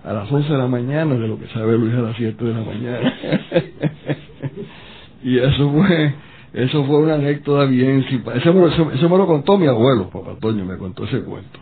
a 0.04 0.14
las 0.14 0.32
11 0.32 0.52
de 0.52 0.58
la 0.58 0.68
mañana 0.68 1.16
de 1.16 1.28
lo 1.28 1.40
que 1.40 1.48
sabe 1.48 1.78
Luis 1.78 1.94
a 1.94 2.02
las 2.02 2.18
7 2.18 2.44
de 2.44 2.54
la 2.54 2.62
mañana. 2.62 3.14
y 5.24 5.38
eso 5.38 5.72
fue 5.72 6.14
eso 6.54 6.84
fue 6.86 6.98
una 6.98 7.16
anécdota 7.16 7.66
bien 7.66 8.06
simpática. 8.08 8.50
Eso, 8.50 9.10
me 9.10 9.18
lo 9.18 9.28
contó 9.28 9.58
mi 9.58 9.68
abuelo, 9.68 10.10
papá 10.10 10.36
Toño, 10.40 10.66
me 10.66 10.78
contó 10.78 11.06
ese 11.06 11.22
cuento. 11.22 11.60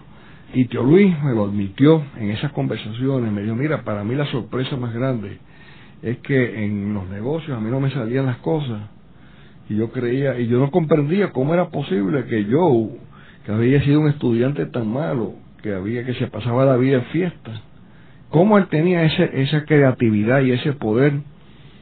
Y 0.53 0.65
tío 0.65 0.81
Luis 0.81 1.13
me 1.23 1.33
lo 1.33 1.43
admitió 1.43 2.01
en 2.17 2.31
esas 2.31 2.53
conversaciones, 2.53 3.31
me 3.31 3.43
dijo, 3.43 3.55
mira, 3.55 3.83
para 3.83 4.03
mí 4.05 4.15
la 4.15 4.25
sorpresa 4.31 4.77
más 4.77 4.93
grande 4.93 5.39
es 6.01 6.19
que 6.19 6.63
en 6.63 6.93
los 6.93 7.09
negocios 7.09 7.57
a 7.57 7.59
mí 7.59 7.69
no 7.69 7.81
me 7.81 7.91
salían 7.91 8.27
las 8.27 8.37
cosas 8.37 8.81
y 9.69 9.75
yo 9.75 9.91
creía, 9.91 10.39
y 10.39 10.47
yo 10.47 10.57
no 10.59 10.71
comprendía 10.71 11.31
cómo 11.31 11.53
era 11.53 11.67
posible 11.69 12.23
que 12.25 12.45
yo, 12.45 12.91
que 13.45 13.51
había 13.51 13.83
sido 13.83 13.99
un 13.99 14.07
estudiante 14.07 14.65
tan 14.67 14.87
malo, 14.87 15.33
que 15.61 15.73
había 15.73 16.05
que 16.05 16.13
se 16.13 16.27
pasaba 16.27 16.63
la 16.63 16.77
vida 16.77 16.99
en 16.99 17.05
fiestas, 17.05 17.61
cómo 18.29 18.57
él 18.57 18.67
tenía 18.67 19.03
ese, 19.03 19.41
esa 19.41 19.65
creatividad 19.65 20.39
y 20.41 20.51
ese 20.51 20.71
poder 20.71 21.19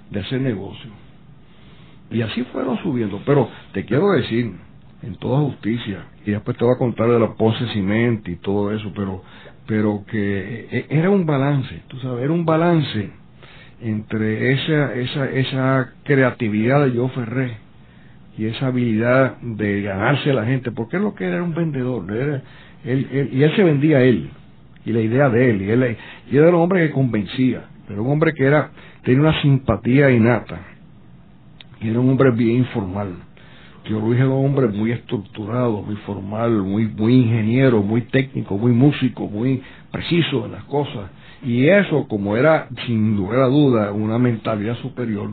de 0.10 0.20
hacer 0.20 0.42
negocio. 0.42 1.05
Y 2.12 2.22
así 2.22 2.44
fueron 2.52 2.78
subiendo, 2.84 3.22
pero 3.26 3.50
te 3.74 3.86
quiero 3.86 4.12
decir, 4.12 4.54
en 5.02 5.16
toda 5.16 5.42
justicia, 5.42 6.06
y 6.26 6.32
después 6.32 6.58
te 6.58 6.66
voy 6.66 6.74
a 6.74 6.78
contar 6.78 7.10
de 7.10 7.20
la 7.20 7.34
Ponce 7.34 7.66
Cimenti 7.74 8.32
y 8.32 8.36
todo 8.38 8.72
eso, 8.72 8.92
pero, 8.96 9.24
pero 9.68 10.04
que 10.10 10.68
e, 10.72 10.86
era 10.90 11.10
un 11.10 11.26
balance, 11.26 11.82
tú 11.88 11.98
sabes, 12.00 12.24
era 12.24 12.34
un 12.34 12.46
balance 12.46 13.10
entre 13.82 14.54
esa, 14.54 14.96
esa, 14.96 15.30
esa 15.30 15.94
creatividad 16.04 16.86
de 16.86 16.98
Joe 16.98 17.10
Ferré 17.10 17.58
y 18.38 18.46
esa 18.46 18.68
habilidad 18.68 19.38
de 19.42 19.82
ganarse 19.82 20.32
a 20.32 20.34
la 20.34 20.46
gente, 20.46 20.72
porque 20.72 20.98
es 20.98 21.04
lo 21.04 21.14
que 21.14 21.26
era, 21.26 21.44
un 21.44 21.54
vendedor, 21.54 22.12
era, 22.12 22.42
él, 22.84 23.30
y 23.32 23.44
él 23.44 23.56
se 23.56 23.64
vendía 23.64 23.98
a 23.98 24.02
él, 24.02 24.30
y 24.86 24.92
la 24.92 25.02
idea 25.02 25.30
de 25.30 25.50
él, 25.50 25.62
y 25.62 25.70
él, 25.70 25.98
y 26.32 26.38
era 26.38 26.50
un 26.50 26.56
hombre 26.56 26.88
que 26.88 26.94
convencía, 26.94 27.66
pero 27.88 28.04
un 28.04 28.12
hombre 28.12 28.34
que 28.34 28.46
era, 28.46 28.72
tenía 29.04 29.22
una 29.22 29.42
simpatía 29.42 30.10
innata, 30.10 30.75
era 31.90 32.00
un 32.00 32.10
hombre 32.10 32.32
bien 32.32 32.58
informal. 32.58 33.14
Tío 33.86 34.00
Luis 34.00 34.18
era 34.20 34.30
un 34.30 34.46
hombre 34.46 34.68
muy 34.68 34.92
estructurado, 34.92 35.82
muy 35.84 35.96
formal, 35.98 36.52
muy, 36.64 36.88
muy 36.88 37.14
ingeniero, 37.14 37.84
muy 37.84 38.02
técnico, 38.02 38.58
muy 38.58 38.72
músico, 38.72 39.28
muy 39.28 39.62
preciso 39.92 40.46
en 40.46 40.54
las 40.54 40.64
cosas. 40.64 41.12
Y 41.44 41.68
eso, 41.68 42.08
como 42.08 42.36
era 42.36 42.68
sin 42.88 43.16
lugar 43.16 43.42
a 43.42 43.48
duda 43.48 43.92
una 43.92 44.18
mentalidad 44.18 44.76
superior, 44.78 45.30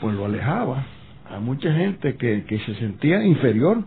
pues 0.00 0.14
lo 0.14 0.26
alejaba 0.26 0.84
a 1.28 1.40
mucha 1.40 1.72
gente 1.72 2.16
que, 2.16 2.44
que 2.44 2.58
se 2.60 2.74
sentía 2.76 3.24
inferior 3.24 3.82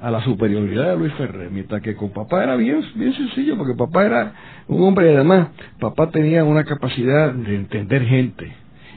a 0.00 0.10
la 0.10 0.22
superioridad 0.24 0.90
de 0.90 0.96
Luis 0.96 1.12
Ferrer, 1.14 1.50
mientras 1.50 1.82
que 1.82 1.94
con 1.94 2.10
papá 2.10 2.42
era 2.42 2.56
bien, 2.56 2.82
bien 2.94 3.12
sencillo, 3.12 3.56
porque 3.56 3.74
papá 3.74 4.06
era 4.06 4.32
un 4.66 4.82
hombre 4.82 5.10
y 5.10 5.14
además 5.14 5.48
papá 5.78 6.10
tenía 6.10 6.44
una 6.44 6.64
capacidad 6.64 7.32
de 7.32 7.54
entender 7.54 8.04
gente. 8.04 8.52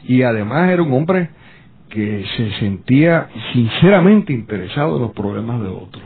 Y 0.05 0.23
además 0.23 0.69
era 0.69 0.81
un 0.81 0.93
hombre 0.93 1.29
que 1.93 2.25
se 2.35 2.51
sentía 2.59 3.29
sinceramente 3.53 4.33
interesado 4.33 4.95
en 4.95 5.03
los 5.03 5.11
problemas 5.11 5.61
de 5.61 5.67
otros. 5.67 6.03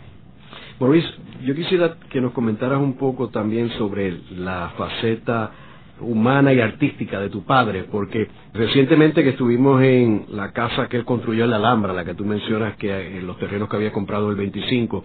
Luis, 0.81 1.05
yo 1.45 1.55
quisiera 1.55 1.95
que 2.09 2.19
nos 2.19 2.33
comentaras 2.33 2.79
un 2.79 2.97
poco 2.97 3.29
también 3.29 3.69
sobre 3.71 4.17
la 4.35 4.73
faceta 4.77 5.51
humana 6.01 6.53
y 6.53 6.59
artística 6.59 7.19
de 7.19 7.29
tu 7.29 7.43
padre, 7.43 7.85
porque 7.89 8.27
recientemente 8.53 9.23
que 9.23 9.29
estuvimos 9.29 9.81
en 9.81 10.25
la 10.31 10.51
casa 10.51 10.87
que 10.89 10.97
él 10.97 11.05
construyó 11.05 11.45
en 11.45 11.51
la 11.51 11.55
Alhambra, 11.55 11.93
la 11.93 12.05
que 12.05 12.13
tú 12.13 12.25
mencionas 12.25 12.75
que 12.75 13.17
en 13.17 13.25
los 13.25 13.39
terrenos 13.39 13.69
que 13.69 13.77
había 13.77 13.91
comprado 13.91 14.29
el 14.29 14.35
25, 14.35 15.03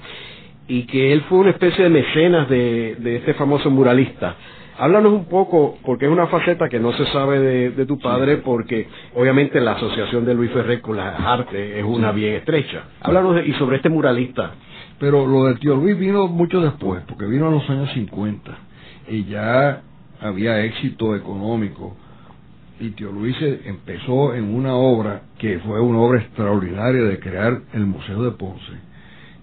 y 0.69 0.83
que 0.83 1.13
él 1.13 1.23
fue 1.29 1.39
una 1.39 1.51
especie 1.51 1.85
de 1.85 1.91
mecenas 1.91 2.49
de 2.49 3.17
este 3.17 3.35
famoso 3.35 3.71
muralista, 3.71 4.37
Háblanos 4.83 5.13
un 5.13 5.27
poco, 5.27 5.79
porque 5.85 6.07
es 6.07 6.11
una 6.11 6.27
faceta 6.27 6.69
que 6.69 6.81
no 6.81 6.93
se 6.95 7.07
sabe 7.13 7.39
de, 7.71 7.87
tu 7.87 8.01
padre, 8.01 8.39
porque 8.39 8.89
obviamente 9.15 9.61
la 9.61 9.75
asociación 9.75 10.25
de 10.25 10.35
Luis 10.35 10.51
Ferrer 10.51 10.81
con 10.81 10.97
las 10.97 11.21
artes 11.21 11.77
es 11.77 11.85
una 11.85 12.11
bien 12.11 12.35
estrecha. 12.35 12.83
Háblanos 13.01 13.47
y 13.47 13.53
sobre 13.53 13.77
este 13.77 13.89
muralista. 13.89 14.55
Pero 14.99 15.25
lo 15.25 15.45
del 15.45 15.61
tío 15.61 15.77
Luis 15.77 15.97
vino 15.97 16.27
mucho 16.27 16.61
después, 16.61 17.01
porque 17.07 17.27
vino 17.27 17.47
en 17.47 17.53
los 17.53 17.71
años 17.71 17.93
50 17.93 18.51
y 19.09 19.23
ya 19.27 19.83
había 20.21 20.65
éxito 20.65 21.15
económico. 21.15 21.97
Y 22.81 22.91
tío 22.91 23.13
Luis 23.13 23.37
empezó 23.41 24.35
en 24.35 24.53
una 24.53 24.75
obra 24.75 25.23
que 25.39 25.61
fue 25.61 25.81
una 25.81 26.01
obra 26.01 26.23
extraordinaria 26.23 27.05
de 27.05 27.21
crear 27.21 27.61
el 27.73 27.87
Museo 27.87 28.21
de 28.25 28.33
Ponce. 28.33 28.73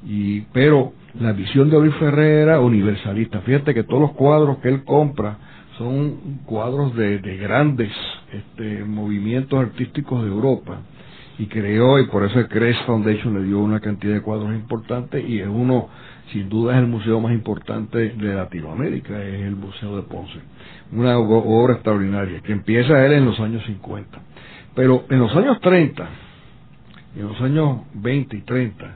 Y, 0.06 0.42
pero 0.52 0.92
la 1.16 1.34
visión 1.34 1.70
de 1.70 1.80
Luis 1.80 1.96
Ferrer 1.96 2.44
era 2.44 2.60
universalista. 2.60 3.42
Fíjate 3.42 3.74
que 3.74 3.84
todos 3.84 4.02
los 4.02 4.12
cuadros 4.12 4.60
que 4.60 4.70
él 4.70 4.84
compra 4.84 5.38
son 5.78 6.42
cuadros 6.46 6.96
de, 6.96 7.20
grandes 7.38 7.92
este, 8.32 8.84
movimientos 8.84 9.60
artísticos 9.60 10.24
de 10.24 10.30
Europa. 10.30 10.82
Y 11.40 11.46
creó, 11.46 12.00
y 12.00 12.08
por 12.08 12.26
eso 12.26 12.38
el 12.38 12.50
Crest 12.50 12.86
Foundation 12.86 13.34
le 13.34 13.48
dio 13.48 13.60
una 13.60 13.80
cantidad 13.80 14.14
de 14.14 14.22
cuadros 14.22 14.54
importantes, 14.54 15.24
y 15.28 15.40
es 15.40 15.48
uno, 15.48 15.88
sin 16.34 16.50
duda, 16.50 16.74
es 16.74 16.80
el 16.80 16.88
museo 16.88 17.22
más 17.22 17.32
importante 17.32 17.98
de 18.10 18.36
Latinoamérica, 18.36 19.24
es 19.24 19.44
el 19.44 19.56
Museo 19.56 19.96
de 19.96 20.02
Ponce. 20.02 20.38
Una 20.92 21.18
obra 21.18 21.76
extraordinaria, 21.76 22.42
que 22.42 22.52
empieza 22.52 23.06
él 23.06 23.14
en 23.14 23.26
los 23.26 23.40
años 23.40 23.64
50. 23.66 24.20
Pero 24.76 25.06
en 25.10 25.20
los 25.20 25.34
años 25.34 25.62
30, 25.62 26.10
en 27.16 27.28
los 27.28 27.40
años 27.42 27.80
20 27.94 28.36
y 28.36 28.42
30, 28.42 28.89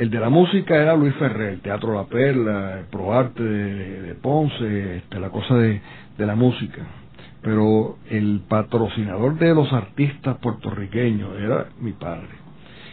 el 0.00 0.08
de 0.08 0.18
la 0.18 0.30
música 0.30 0.76
era 0.76 0.96
Luis 0.96 1.14
Ferrer, 1.16 1.50
el 1.50 1.60
Teatro 1.60 1.92
La 1.92 2.04
Perla, 2.04 2.78
el 2.78 2.86
ProArte 2.86 3.42
de, 3.42 4.00
de 4.00 4.14
Ponce, 4.14 4.96
este, 4.96 5.20
la 5.20 5.28
cosa 5.28 5.54
de, 5.56 5.78
de 6.16 6.26
la 6.26 6.34
música. 6.34 6.86
Pero 7.42 7.98
el 8.08 8.40
patrocinador 8.48 9.38
de 9.38 9.54
los 9.54 9.70
artistas 9.74 10.38
puertorriqueños 10.38 11.38
era 11.38 11.66
mi 11.80 11.92
padre. 11.92 12.30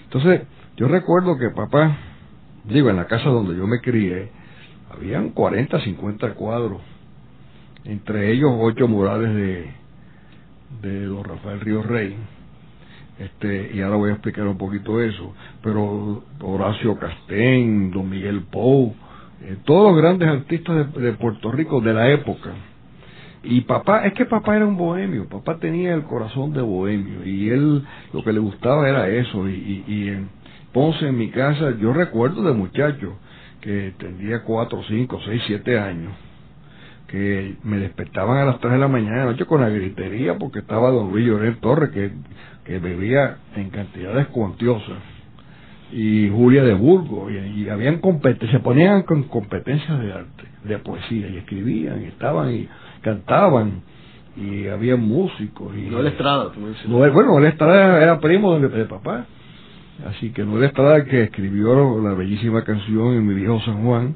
Entonces, 0.04 0.42
yo 0.76 0.90
recuerdo 0.90 1.38
que 1.38 1.50
papá, 1.50 1.96
digo, 2.66 2.90
en 2.90 2.98
la 2.98 3.08
casa 3.08 3.30
donde 3.30 3.56
yo 3.56 3.66
me 3.68 3.80
crié, 3.80 4.30
habían 4.94 5.30
40, 5.30 5.80
50 5.80 6.34
cuadros, 6.34 6.82
entre 7.86 8.34
ellos 8.34 8.52
ocho 8.60 8.90
murales 8.90 9.34
de, 9.34 9.72
de 10.82 11.06
don 11.06 11.24
Rafael 11.24 11.62
Río 11.62 11.84
Rey 11.84 12.18
este, 13.20 13.72
y 13.74 13.82
ahora 13.82 13.98
voy 13.98 14.10
a 14.12 14.14
explicar 14.14 14.48
un 14.48 14.58
poquito 14.58 15.02
eso, 15.02 15.34
pero 15.64 16.24
Horacio 16.42 16.98
Castén, 16.98 17.92
Don 17.92 18.10
Miguel 18.10 18.42
Pou, 18.52 18.94
eh, 19.42 19.58
todos 19.66 19.92
los 19.92 20.02
grandes 20.02 20.28
artistas 20.30 20.94
de, 20.94 21.14
Puerto 21.14 21.52
Rico 21.52 21.82
de 21.82 21.94
la 21.94 22.10
época. 22.12 22.52
Y 23.44 23.62
papá, 23.62 24.06
es 24.06 24.14
que 24.14 24.26
papá 24.26 24.56
era 24.56 24.66
un 24.66 24.78
bohemio, 24.78 25.28
papá 25.30 25.58
tenía 25.58 25.94
el 25.94 26.04
corazón 26.04 26.54
de 26.54 26.62
bohemio 26.62 27.26
y 27.26 27.50
él 27.50 27.84
lo 28.14 28.24
que 28.24 28.34
le 28.34 28.40
gustaba 28.40 28.90
era 28.90 29.08
eso. 29.10 29.48
Y, 29.48 29.84
y, 29.88 30.10
en 30.10 30.30
Ponce, 30.74 31.08
en 31.08 31.18
mi 31.18 31.30
casa, 31.30 31.72
yo 31.80 31.94
recuerdo 31.94 32.44
de 32.44 32.54
muchacho 32.54 33.18
que 33.62 33.94
tendría 33.98 34.44
cuatro, 34.44 34.82
cinco, 34.88 35.20
seis, 35.26 35.42
siete 35.48 35.80
años, 35.80 36.14
que 37.08 37.56
me 37.64 37.78
despertaban 37.78 38.38
a 38.38 38.46
las 38.46 38.60
tres 38.60 38.74
de 38.74 38.80
la 38.80 38.88
mañana 38.88 39.20
de 39.20 39.26
noche 39.32 39.46
con 39.46 39.62
la 39.62 39.70
gritería 39.70 40.38
porque 40.38 40.60
estaba 40.60 40.90
don 40.90 41.12
Luis 41.12 41.26
Llorén 41.26 41.60
Torres, 41.62 41.92
que, 41.92 42.12
que 42.68 42.80
bebía 42.80 43.38
en 43.56 43.70
cantidades 43.70 44.28
cuantiosas, 44.28 44.98
y 45.90 46.30
Julia 46.30 46.64
de 46.64 46.74
Burgos, 46.74 47.32
y, 47.32 47.70
habían 47.70 48.02
se 48.52 48.60
ponían 48.60 49.04
con 49.04 49.24
competencias 49.24 50.00
de 50.02 50.12
arte, 50.12 50.44
de 50.66 50.78
poesía, 50.80 51.30
y 51.30 51.38
escribían, 51.38 52.04
y 52.04 52.08
estaban, 52.08 52.54
y 52.54 52.68
cantaban, 53.02 53.84
y 54.36 54.68
había 54.68 54.98
músicos. 54.98 55.74
Y, 55.78 55.90
Noel 55.90 56.08
Estrada, 56.08 56.52
no, 56.88 56.98
bueno, 56.98 57.40
Noel 57.40 57.46
Estrada 57.46 58.04
era 58.04 58.20
primo 58.20 58.60
de, 58.60 58.68
de 58.68 58.86
papá, 58.86 59.26
así 60.06 60.32
que 60.32 60.44
Noel 60.44 60.66
Estrada 60.66 61.06
que 61.06 61.24
escribió 61.24 62.02
la 62.02 62.14
bellísima 62.16 62.66
canción 62.66 63.14
en 63.14 63.26
mi 63.26 63.34
viejo 63.34 63.62
San 63.62 63.82
Juan, 63.86 64.16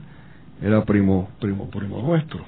era 0.62 0.84
primo, 0.84 1.30
primo, 1.40 1.70
primo 1.70 2.02
nuestro. 2.02 2.42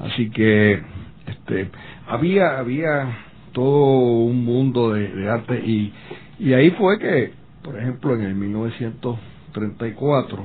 Así 0.00 0.30
que 0.30 0.80
este 1.26 1.70
había 2.06 2.58
había 2.58 3.27
todo 3.58 4.22
un 4.22 4.44
mundo 4.44 4.92
de, 4.92 5.28
arte 5.28 5.58
y, 5.58 5.92
y 6.38 6.52
ahí 6.52 6.70
fue 6.70 6.96
que, 7.00 7.32
por 7.60 7.76
ejemplo, 7.76 8.14
en 8.14 8.22
el 8.22 8.36
1934, 8.36 10.44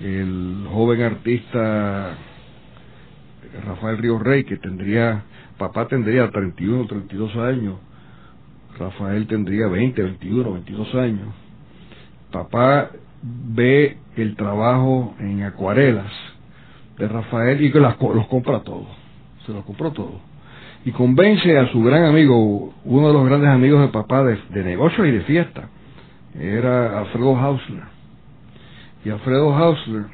el 0.00 0.66
joven 0.72 1.02
artista 1.02 2.16
Rafael 3.66 3.98
Río 3.98 4.18
Rey, 4.18 4.44
que 4.44 4.56
tendría, 4.56 5.24
papá 5.58 5.88
tendría 5.88 6.30
31, 6.30 6.86
32 6.86 7.36
años, 7.36 7.74
Rafael 8.78 9.26
tendría 9.26 9.66
20, 9.66 10.02
21, 10.02 10.52
22 10.54 10.94
años, 10.94 11.28
papá 12.32 12.92
ve 13.22 13.98
el 14.16 14.36
trabajo 14.36 15.14
en 15.18 15.42
acuarelas 15.42 16.10
de 16.96 17.08
Rafael 17.08 17.62
y 17.62 17.70
que 17.70 17.78
las, 17.78 18.00
los 18.00 18.26
compra 18.28 18.60
todos, 18.60 18.88
se 19.44 19.52
los 19.52 19.66
compró 19.66 19.92
todos. 19.92 20.35
Y 20.86 20.92
convence 20.92 21.58
a 21.58 21.66
su 21.72 21.82
gran 21.82 22.04
amigo, 22.04 22.72
uno 22.84 23.08
de 23.08 23.12
los 23.12 23.26
grandes 23.26 23.50
amigos 23.50 23.80
de 23.80 23.88
papá 23.88 24.22
de, 24.22 24.38
de 24.50 24.62
negocio 24.62 25.04
y 25.04 25.10
de 25.10 25.20
fiesta, 25.22 25.68
era 26.38 27.00
Alfredo 27.00 27.36
Hausler. 27.36 27.82
Y 29.04 29.10
Alfredo 29.10 29.52
Hausler 29.52 30.04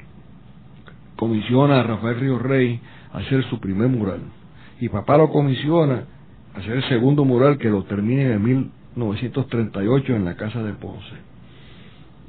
comisiona 1.16 1.80
a 1.80 1.82
Rafael 1.82 2.20
Río 2.20 2.38
Rey 2.38 2.80
a 3.12 3.18
hacer 3.18 3.44
su 3.50 3.61
primer 3.61 3.88
mural. 3.88 4.20
Y 4.80 4.88
papá 4.88 5.18
lo 5.18 5.30
comisiona 5.30 6.04
a 6.54 6.58
hacer 6.58 6.72
el 6.78 6.88
segundo 6.88 7.26
mural 7.26 7.58
que 7.58 7.68
lo 7.68 7.85
termina 7.85 8.32
en 8.32 8.42
1938 8.42 10.16
en 10.16 10.24
la 10.24 10.37
casa 10.37 10.62
de 10.62 10.72
Ponce. 10.72 11.16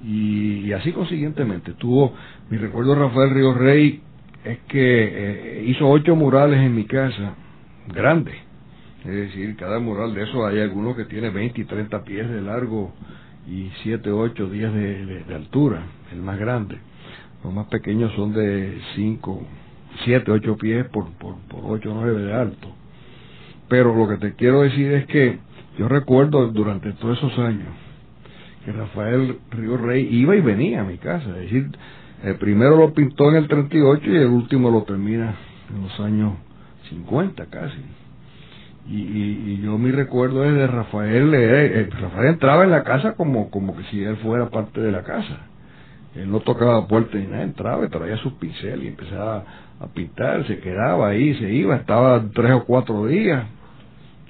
Y, 0.05 0.73
así 0.73 0.91
consiguientemente 0.91 1.71
tuvo, 1.75 2.13
mi 2.49 2.57
recuerdo 2.57 2.93
Rafael 2.93 3.29
Río 3.29 3.53
Rey 3.53 4.01
es 4.43 4.59
que 4.67 4.79
eh, 4.79 5.63
hizo 5.65 5.87
ocho 5.87 6.13
murales 6.17 6.59
en 6.59 6.75
mi 6.75 6.83
casa, 6.83 7.35
grandes. 7.87 8.35
Es 9.05 9.11
decir, 9.11 9.55
cada 9.57 9.79
mural 9.79 10.13
de 10.13 10.23
esos 10.23 10.45
hay 10.45 10.59
algunos 10.59 10.95
que 10.95 11.05
tiene 11.05 11.29
20 11.29 11.59
y 11.59 11.65
30 11.65 12.03
pies 12.03 12.29
de 12.29 12.41
largo 12.41 12.93
y 13.47 13.69
7, 13.83 14.09
8 14.11 14.49
días 14.49 14.73
de, 14.73 15.25
altura, 15.35 15.83
el 16.11 16.21
más 16.21 16.39
grande. 16.39 16.77
Los 17.43 17.53
más 17.53 17.67
pequeños 17.67 18.13
son 18.15 18.33
de 18.33 18.79
5, 18.95 19.45
7, 20.05 20.31
8 20.31 20.57
pies 20.57 20.85
por, 20.87 21.11
por, 21.13 21.35
por 21.49 21.59
8 21.65 21.91
o 21.91 21.93
9 21.95 22.21
de 22.21 22.33
alto. 22.33 22.69
Pero 23.67 23.93
lo 23.93 24.07
que 24.07 24.17
te 24.17 24.35
quiero 24.35 24.61
decir 24.61 24.93
es 24.93 25.05
que 25.07 25.39
yo 25.77 25.89
recuerdo 25.89 26.47
durante 26.47 26.93
todos 26.93 27.17
esos 27.17 27.37
años 27.39 27.69
que 28.63 28.71
Rafael 28.71 29.39
Río 29.51 29.75
Rey 29.75 30.07
iba 30.09 30.35
y 30.35 30.41
venía 30.41 30.81
a 30.81 30.83
mi 30.85 30.97
casa. 30.97 31.29
Es 31.31 31.51
decir, 31.51 31.69
el 32.23 32.35
primero 32.35 32.77
lo 32.77 32.93
pintó 32.93 33.29
en 33.29 33.35
el 33.35 33.47
38 33.49 34.09
y 34.09 34.15
el 34.15 34.27
último 34.27 34.71
lo 34.71 34.83
termina 34.83 35.35
en 35.75 35.81
los 35.81 35.99
años 35.99 36.33
50 36.93 37.45
casi. 37.47 37.81
Y, 38.87 38.97
y, 38.97 39.61
yo 39.63 39.77
mi 39.77 39.91
recuerdo 39.91 40.43
es 40.43 40.53
de 40.53 40.67
Rafael, 40.67 41.33
eh, 41.33 41.79
eh, 41.79 41.89
Rafael 41.89 42.33
entraba 42.33 42.65
en 42.65 42.71
la 42.71 42.83
casa 42.83 43.13
como, 43.13 43.49
como 43.49 43.77
que 43.77 43.83
si 43.85 44.03
él 44.03 44.17
fuera 44.17 44.49
parte 44.49 44.81
de 44.81 44.91
la 44.91 45.03
casa. 45.03 45.47
Él 46.15 46.29
no 46.29 46.41
tocaba 46.41 46.85
puerta 46.87 47.17
ni 47.17 47.25
nada, 47.25 47.43
entraba 47.43 47.85
y 47.85 47.89
traía 47.89 48.17
sus 48.17 48.33
pinceles 48.33 48.83
y 48.83 48.87
empezaba 48.89 49.43
a 49.79 49.87
pintar, 49.87 50.45
se 50.47 50.59
quedaba 50.59 51.07
ahí, 51.07 51.33
se 51.35 51.51
iba, 51.51 51.75
estaba 51.75 52.23
tres 52.33 52.51
o 52.51 52.65
cuatro 52.65 53.07
días, 53.07 53.45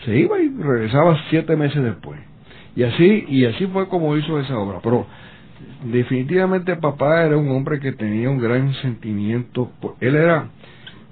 se 0.05 0.17
iba 0.17 0.39
y 0.39 0.49
regresaba 0.49 1.17
siete 1.29 1.55
meses 1.55 1.83
después. 1.83 2.19
Y 2.75 2.83
así, 2.83 3.25
y 3.27 3.45
así 3.45 3.67
fue 3.67 3.87
como 3.87 4.15
hizo 4.17 4.39
esa 4.39 4.57
obra. 4.57 4.79
Pero 4.83 5.05
definitivamente 5.85 6.75
papá 6.75 7.23
era 7.23 7.37
un 7.37 7.49
hombre 7.51 7.79
que 7.79 7.91
tenía 7.91 8.29
un 8.29 8.39
gran 8.39 8.73
sentimiento. 8.75 9.71
Él 9.99 10.15
era, 10.15 10.47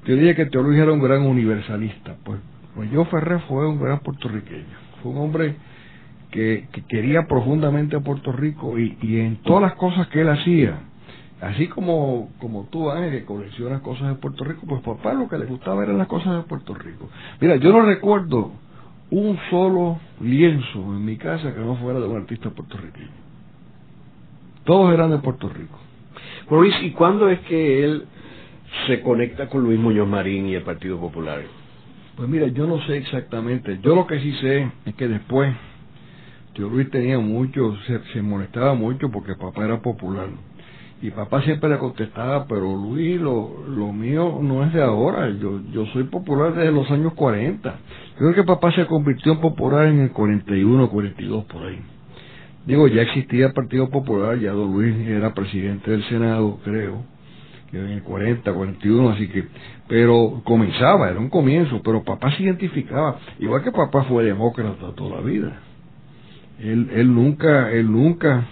yo 0.05 0.15
diría 0.15 0.35
que 0.35 0.47
Teología 0.47 0.83
era 0.83 0.93
un 0.93 1.01
gran 1.01 1.21
universalista. 1.21 2.15
Pues, 2.23 2.39
pues 2.75 2.89
yo 2.91 3.05
Ferrer 3.05 3.41
fue 3.47 3.67
un 3.67 3.79
gran 3.79 3.99
puertorriqueño. 3.99 4.65
Fue 5.01 5.11
un 5.11 5.17
hombre 5.19 5.55
que, 6.31 6.67
quería 6.87 7.27
profundamente 7.27 7.95
a 7.95 7.99
Puerto 7.99 8.31
Rico 8.31 8.79
y, 8.79 8.97
en 9.19 9.37
todas 9.43 9.61
las 9.61 9.73
cosas 9.75 10.07
que 10.07 10.21
él 10.21 10.29
hacía, 10.29 10.79
así 11.41 11.67
como, 11.67 12.29
como 12.39 12.67
tú, 12.71 12.89
Ángel, 12.89 13.11
que 13.11 13.25
coleccionas 13.25 13.81
cosas 13.81 14.09
de 14.09 14.15
Puerto 14.15 14.43
Rico, 14.43 14.61
pues 14.67 14.81
papá 14.81 15.13
lo 15.13 15.27
que 15.27 15.37
le 15.37 15.45
gustaba 15.45 15.83
eran 15.83 15.97
las 15.97 16.07
cosas 16.07 16.37
de 16.37 16.43
Puerto 16.43 16.73
Rico. 16.73 17.09
Mira, 17.39 17.57
yo 17.57 17.71
no 17.71 17.81
recuerdo 17.81 18.51
un 19.11 19.37
solo 19.49 19.99
lienzo 20.21 20.79
en 20.79 21.03
mi 21.03 21.17
casa 21.17 21.53
que 21.53 21.59
no 21.59 21.75
fuera 21.75 21.99
de 21.99 22.07
un 22.07 22.15
artista 22.15 22.49
puertorriqueño. 22.49 23.09
Todos 24.63 24.93
eran 24.93 25.11
de 25.11 25.17
Puerto 25.17 25.49
Rico. 25.49 25.77
Bueno, 26.49 26.63
Luis, 26.63 26.75
¿y 26.81 26.91
cuándo 26.91 27.29
es 27.29 27.39
que 27.41 27.83
él 27.83 28.05
se 28.88 29.01
conecta 29.01 29.47
con 29.47 29.63
Luis 29.63 29.79
Muñoz 29.79 30.07
Marín 30.07 30.47
y 30.47 30.55
el 30.55 30.63
Partido 30.63 30.99
Popular? 30.99 31.41
Pues 32.15 32.27
mira, 32.29 32.47
yo 32.47 32.67
no 32.67 32.81
sé 32.86 32.97
exactamente. 32.97 33.79
Yo 33.81 33.95
lo 33.95 34.05
que 34.05 34.19
sí 34.19 34.34
sé 34.41 34.69
es 34.86 34.95
que 34.95 35.07
después, 35.07 35.53
yo 36.55 36.69
Luis 36.69 36.89
tenía 36.89 37.19
mucho, 37.19 37.75
se, 38.13 38.21
molestaba 38.21 38.73
mucho 38.73 39.10
porque 39.10 39.36
papá 39.36 39.65
era 39.65 39.81
popular. 39.81 40.27
Y 41.01 41.10
papá 41.10 41.41
siempre 41.41 41.69
le 41.69 41.79
contestaba, 41.79 42.45
pero 42.45 42.75
Luis, 42.75 43.19
lo, 43.19 43.65
lo 43.67 43.91
mío 43.91 44.38
no 44.41 44.63
es 44.63 44.71
de 44.71 44.84
ahora, 44.84 45.29
yo, 45.29 45.62
yo 45.71 45.88
soy 45.88 46.03
popular 46.03 46.53
desde 46.53 46.71
los 46.71 46.89
años 46.91 47.13
40. 47.13 47.69
Yo 47.69 48.17
creo 48.17 48.36
que 48.36 48.43
papá 48.43 48.71
se 48.73 48.86
convirtió 48.86 49.31
en 49.31 49.39
popular 49.39 49.88
en 49.88 50.01
el 50.01 50.12
41, 50.12 50.89
42 50.89 51.45
por 51.45 51.63
ahí. 51.63 51.79
Digo, 52.65 52.88
ya 52.88 53.01
existía 53.01 53.47
el 53.47 53.53
Partido 53.53 53.89
Popular, 53.89 54.38
ya 54.38 54.51
don 54.51 54.71
Luis 54.71 54.95
era 55.07 55.34
presidente 55.34 55.89
del 55.89 56.03
Senado, 56.03 56.60
creo, 56.63 57.03
que 57.71 57.79
en 57.79 57.88
el 57.88 58.03
40, 58.03 58.53
41, 58.53 59.10
así 59.10 59.27
que, 59.29 59.45
pero 59.88 60.41
comenzaba, 60.43 61.10
era 61.10 61.19
un 61.19 61.29
comienzo, 61.29 61.81
pero 61.84 62.03
papá 62.03 62.36
se 62.36 62.43
identificaba, 62.43 63.17
igual 63.39 63.63
que 63.63 63.71
papá 63.71 64.03
fue 64.03 64.25
demócrata 64.25 64.93
toda 64.95 65.17
la 65.17 65.21
vida. 65.21 65.60
Él, 66.60 66.89
él 66.93 67.13
nunca, 67.13 67.71
él 67.71 67.91
nunca, 67.91 68.45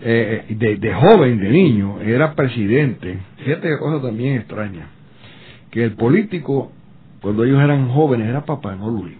eh, 0.00 0.46
de, 0.48 0.76
de 0.76 0.94
joven, 0.94 1.38
de 1.40 1.50
niño, 1.50 2.00
era 2.00 2.34
presidente. 2.34 3.18
Fíjate 3.44 3.68
qué 3.68 3.78
cosa 3.78 4.00
también 4.00 4.36
extraña, 4.36 4.88
que 5.70 5.84
el 5.84 5.92
político, 5.92 6.72
cuando 7.20 7.44
ellos 7.44 7.60
eran 7.60 7.88
jóvenes, 7.88 8.28
era 8.28 8.44
papá, 8.44 8.76
no 8.76 8.88
Luis 8.88 9.16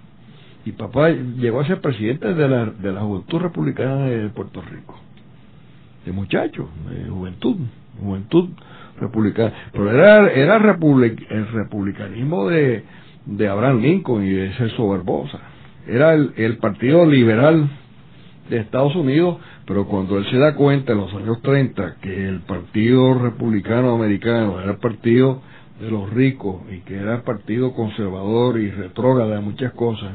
y 0.66 0.72
papá 0.72 1.10
llegó 1.10 1.60
a 1.60 1.66
ser 1.66 1.80
presidente 1.80 2.34
de 2.34 2.48
la, 2.48 2.66
de 2.66 2.92
la 2.92 3.00
Juventud 3.02 3.38
Republicana 3.38 4.06
de 4.06 4.28
Puerto 4.30 4.60
Rico. 4.60 4.96
De 6.04 6.10
muchacho, 6.10 6.68
de 6.90 7.08
juventud, 7.08 7.56
juventud 8.00 8.50
republicana. 9.00 9.52
Pero 9.72 9.90
era, 9.90 10.28
era 10.30 10.56
el 10.56 10.62
republicanismo 10.62 12.48
de, 12.48 12.84
de 13.26 13.48
Abraham 13.48 13.80
Lincoln 13.80 14.24
y 14.24 14.30
de 14.30 14.52
Celso 14.54 14.88
Barbosa. 14.88 15.38
Era 15.86 16.14
el, 16.14 16.32
el 16.36 16.58
partido 16.58 17.06
liberal 17.06 17.68
de 18.50 18.58
Estados 18.58 18.94
Unidos, 18.94 19.38
pero 19.66 19.86
cuando 19.86 20.18
él 20.18 20.26
se 20.30 20.38
da 20.38 20.54
cuenta 20.54 20.92
en 20.92 20.98
los 20.98 21.12
años 21.14 21.42
30 21.42 21.96
que 22.00 22.28
el 22.28 22.40
partido 22.40 23.14
republicano 23.14 23.94
americano 23.94 24.60
era 24.60 24.72
el 24.72 24.78
partido 24.78 25.42
de 25.80 25.90
los 25.90 26.10
ricos 26.10 26.62
y 26.72 26.80
que 26.80 26.96
era 26.96 27.16
el 27.16 27.22
partido 27.22 27.74
conservador 27.74 28.58
y 28.58 28.70
retrógrada 28.70 29.36
de 29.36 29.40
muchas 29.40 29.72
cosas, 29.72 30.12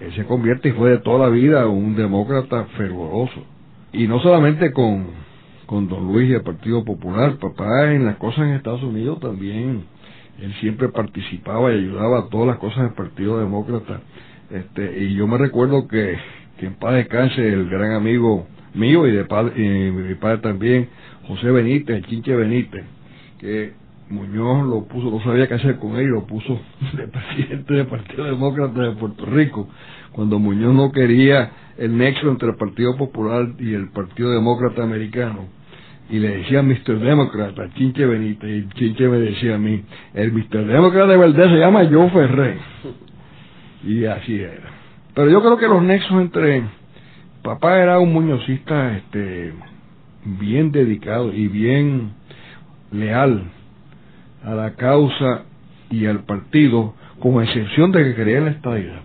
él 0.00 0.14
se 0.14 0.24
convierte 0.24 0.68
y 0.68 0.72
fue 0.72 0.90
de 0.90 0.98
toda 0.98 1.26
la 1.26 1.28
vida 1.28 1.66
un 1.66 1.96
demócrata 1.96 2.64
fervoroso. 2.76 3.44
Y 3.92 4.06
no 4.08 4.20
solamente 4.20 4.72
con, 4.72 5.06
con 5.66 5.88
don 5.88 6.06
Luis 6.06 6.30
y 6.30 6.34
el 6.34 6.42
Partido 6.42 6.84
Popular, 6.84 7.38
papá 7.38 7.92
en 7.92 8.04
las 8.04 8.16
cosas 8.16 8.46
en 8.46 8.54
Estados 8.54 8.82
Unidos 8.82 9.20
también, 9.20 9.84
él 10.40 10.52
siempre 10.60 10.88
participaba 10.88 11.72
y 11.72 11.78
ayudaba 11.78 12.20
a 12.20 12.28
todas 12.28 12.46
las 12.48 12.58
cosas 12.58 12.84
del 12.84 12.94
Partido 12.94 13.38
Demócrata. 13.38 14.00
Este, 14.50 15.04
y 15.04 15.14
yo 15.14 15.26
me 15.26 15.38
recuerdo 15.38 15.88
que, 15.88 16.16
que 16.58 16.66
en 16.66 16.74
paz 16.74 16.94
descanse 16.94 17.46
el 17.46 17.68
gran 17.68 17.92
amigo 17.92 18.46
mío 18.74 19.06
y 19.06 19.12
de 19.12 19.24
padre, 19.24 19.52
y 19.56 19.90
mi 19.90 20.14
padre 20.16 20.38
también, 20.38 20.88
José 21.26 21.50
Benítez, 21.50 21.96
el 21.96 22.06
Chinche 22.06 22.34
Benítez, 22.34 22.84
que 23.38 23.72
Muñoz 24.10 24.66
lo 24.66 24.84
puso, 24.84 25.10
no 25.10 25.22
sabía 25.22 25.48
qué 25.48 25.54
hacer 25.54 25.78
con 25.78 25.96
él, 25.96 26.06
lo 26.06 26.26
puso 26.26 26.60
de 26.96 27.08
presidente 27.08 27.74
del 27.74 27.86
Partido 27.86 28.24
Demócrata 28.24 28.82
de 28.82 28.92
Puerto 28.92 29.24
Rico, 29.26 29.68
cuando 30.12 30.38
Muñoz 30.38 30.74
no 30.74 30.92
quería 30.92 31.50
el 31.78 31.96
nexo 31.96 32.28
entre 32.28 32.50
el 32.50 32.56
Partido 32.56 32.96
Popular 32.96 33.48
y 33.58 33.72
el 33.74 33.88
Partido 33.90 34.30
Demócrata 34.30 34.82
Americano. 34.82 35.48
y 36.10 36.18
le 36.18 36.38
decía 36.38 36.62
Mr. 36.62 36.98
Democrat 36.98 37.58
a 37.58 37.72
Chinche 37.74 38.04
Benítez 38.04 38.50
y 38.50 38.68
Chinche 38.74 39.08
me 39.08 39.18
decía 39.18 39.54
a 39.54 39.58
mí, 39.58 39.82
el 40.12 40.32
Mr. 40.32 40.66
Democrat 40.66 41.08
de 41.08 41.16
verdad 41.16 41.48
se 41.48 41.58
llama 41.58 41.88
Joe 41.90 42.10
Ferré. 42.10 42.58
Y 43.84 44.04
así 44.04 44.34
era. 44.40 44.70
Pero 45.14 45.30
yo 45.30 45.40
creo 45.40 45.56
que 45.56 45.68
los 45.68 45.82
nexos 45.82 46.20
entre 46.20 46.62
papá 47.42 47.78
era 47.78 47.98
un 47.98 48.12
muñozista 48.12 48.96
este 48.96 49.52
bien 50.24 50.72
dedicado 50.72 51.32
y 51.32 51.48
bien 51.48 52.12
leal 52.90 53.44
a 54.44 54.54
la 54.54 54.74
causa 54.74 55.44
y 55.90 56.06
al 56.06 56.24
partido, 56.24 56.94
con 57.20 57.42
excepción 57.42 57.92
de 57.92 58.04
que 58.04 58.14
quería 58.14 58.40
la 58.40 58.50
estadía. 58.50 59.02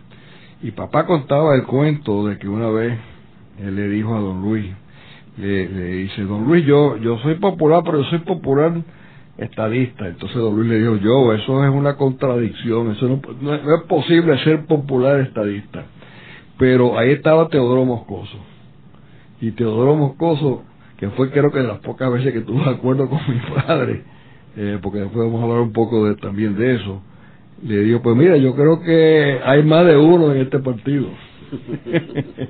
Y 0.61 0.71
papá 0.71 1.05
contaba 1.05 1.55
el 1.55 1.63
cuento 1.63 2.27
de 2.27 2.37
que 2.37 2.49
una 2.49 2.69
vez 2.69 2.97
él 3.59 3.75
le 3.75 3.87
dijo 3.87 4.15
a 4.15 4.19
don 4.19 4.41
Luis, 4.41 4.65
le, 5.37 5.67
dice, 5.67 6.23
don 6.23 6.45
Luis, 6.45 6.65
yo, 6.65 6.97
yo 6.97 7.17
soy 7.19 7.35
popular, 7.35 7.81
pero 7.85 8.01
yo 8.01 8.09
soy 8.09 8.19
popular 8.19 8.73
estadista. 9.37 10.07
Entonces 10.07 10.37
don 10.37 10.55
Luis 10.55 10.67
le 10.67 10.79
dijo, 10.79 10.97
yo, 10.97 11.33
eso 11.33 11.63
es 11.63 11.69
una 11.71 11.95
contradicción, 11.95 12.91
eso 12.91 13.07
no, 13.07 13.21
no, 13.41 13.53
es 13.55 13.83
posible 13.83 14.37
ser 14.43 14.65
popular 14.65 15.21
estadista. 15.21 15.85
Pero 16.57 16.97
ahí 16.99 17.11
estaba 17.11 17.47
Teodoro 17.47 17.85
Moscoso. 17.85 18.37
Y 19.39 19.51
Teodoro 19.51 19.95
Moscoso, 19.95 20.63
que 20.97 21.09
fue 21.11 21.31
creo 21.31 21.51
que 21.51 21.59
de 21.59 21.67
las 21.67 21.79
pocas 21.79 22.11
veces 22.11 22.33
que 22.33 22.41
tuvo 22.41 22.63
acuerdo 22.69 23.09
con 23.09 23.19
mi 23.29 23.39
padre, 23.55 24.03
eh, 24.55 24.79
porque 24.81 24.99
después 24.99 25.25
vamos 25.25 25.41
a 25.41 25.43
hablar 25.43 25.61
un 25.61 25.73
poco 25.73 26.05
de, 26.05 26.15
también 26.15 26.55
de 26.55 26.75
eso, 26.75 27.01
le 27.63 27.79
dijo, 27.81 28.01
pues 28.01 28.15
mira, 28.15 28.37
yo 28.37 28.55
creo 28.55 28.81
que 28.81 29.39
hay 29.43 29.63
más 29.63 29.85
de 29.85 29.97
uno 29.97 30.31
en 30.33 30.41
este 30.41 30.59
partido. 30.59 31.09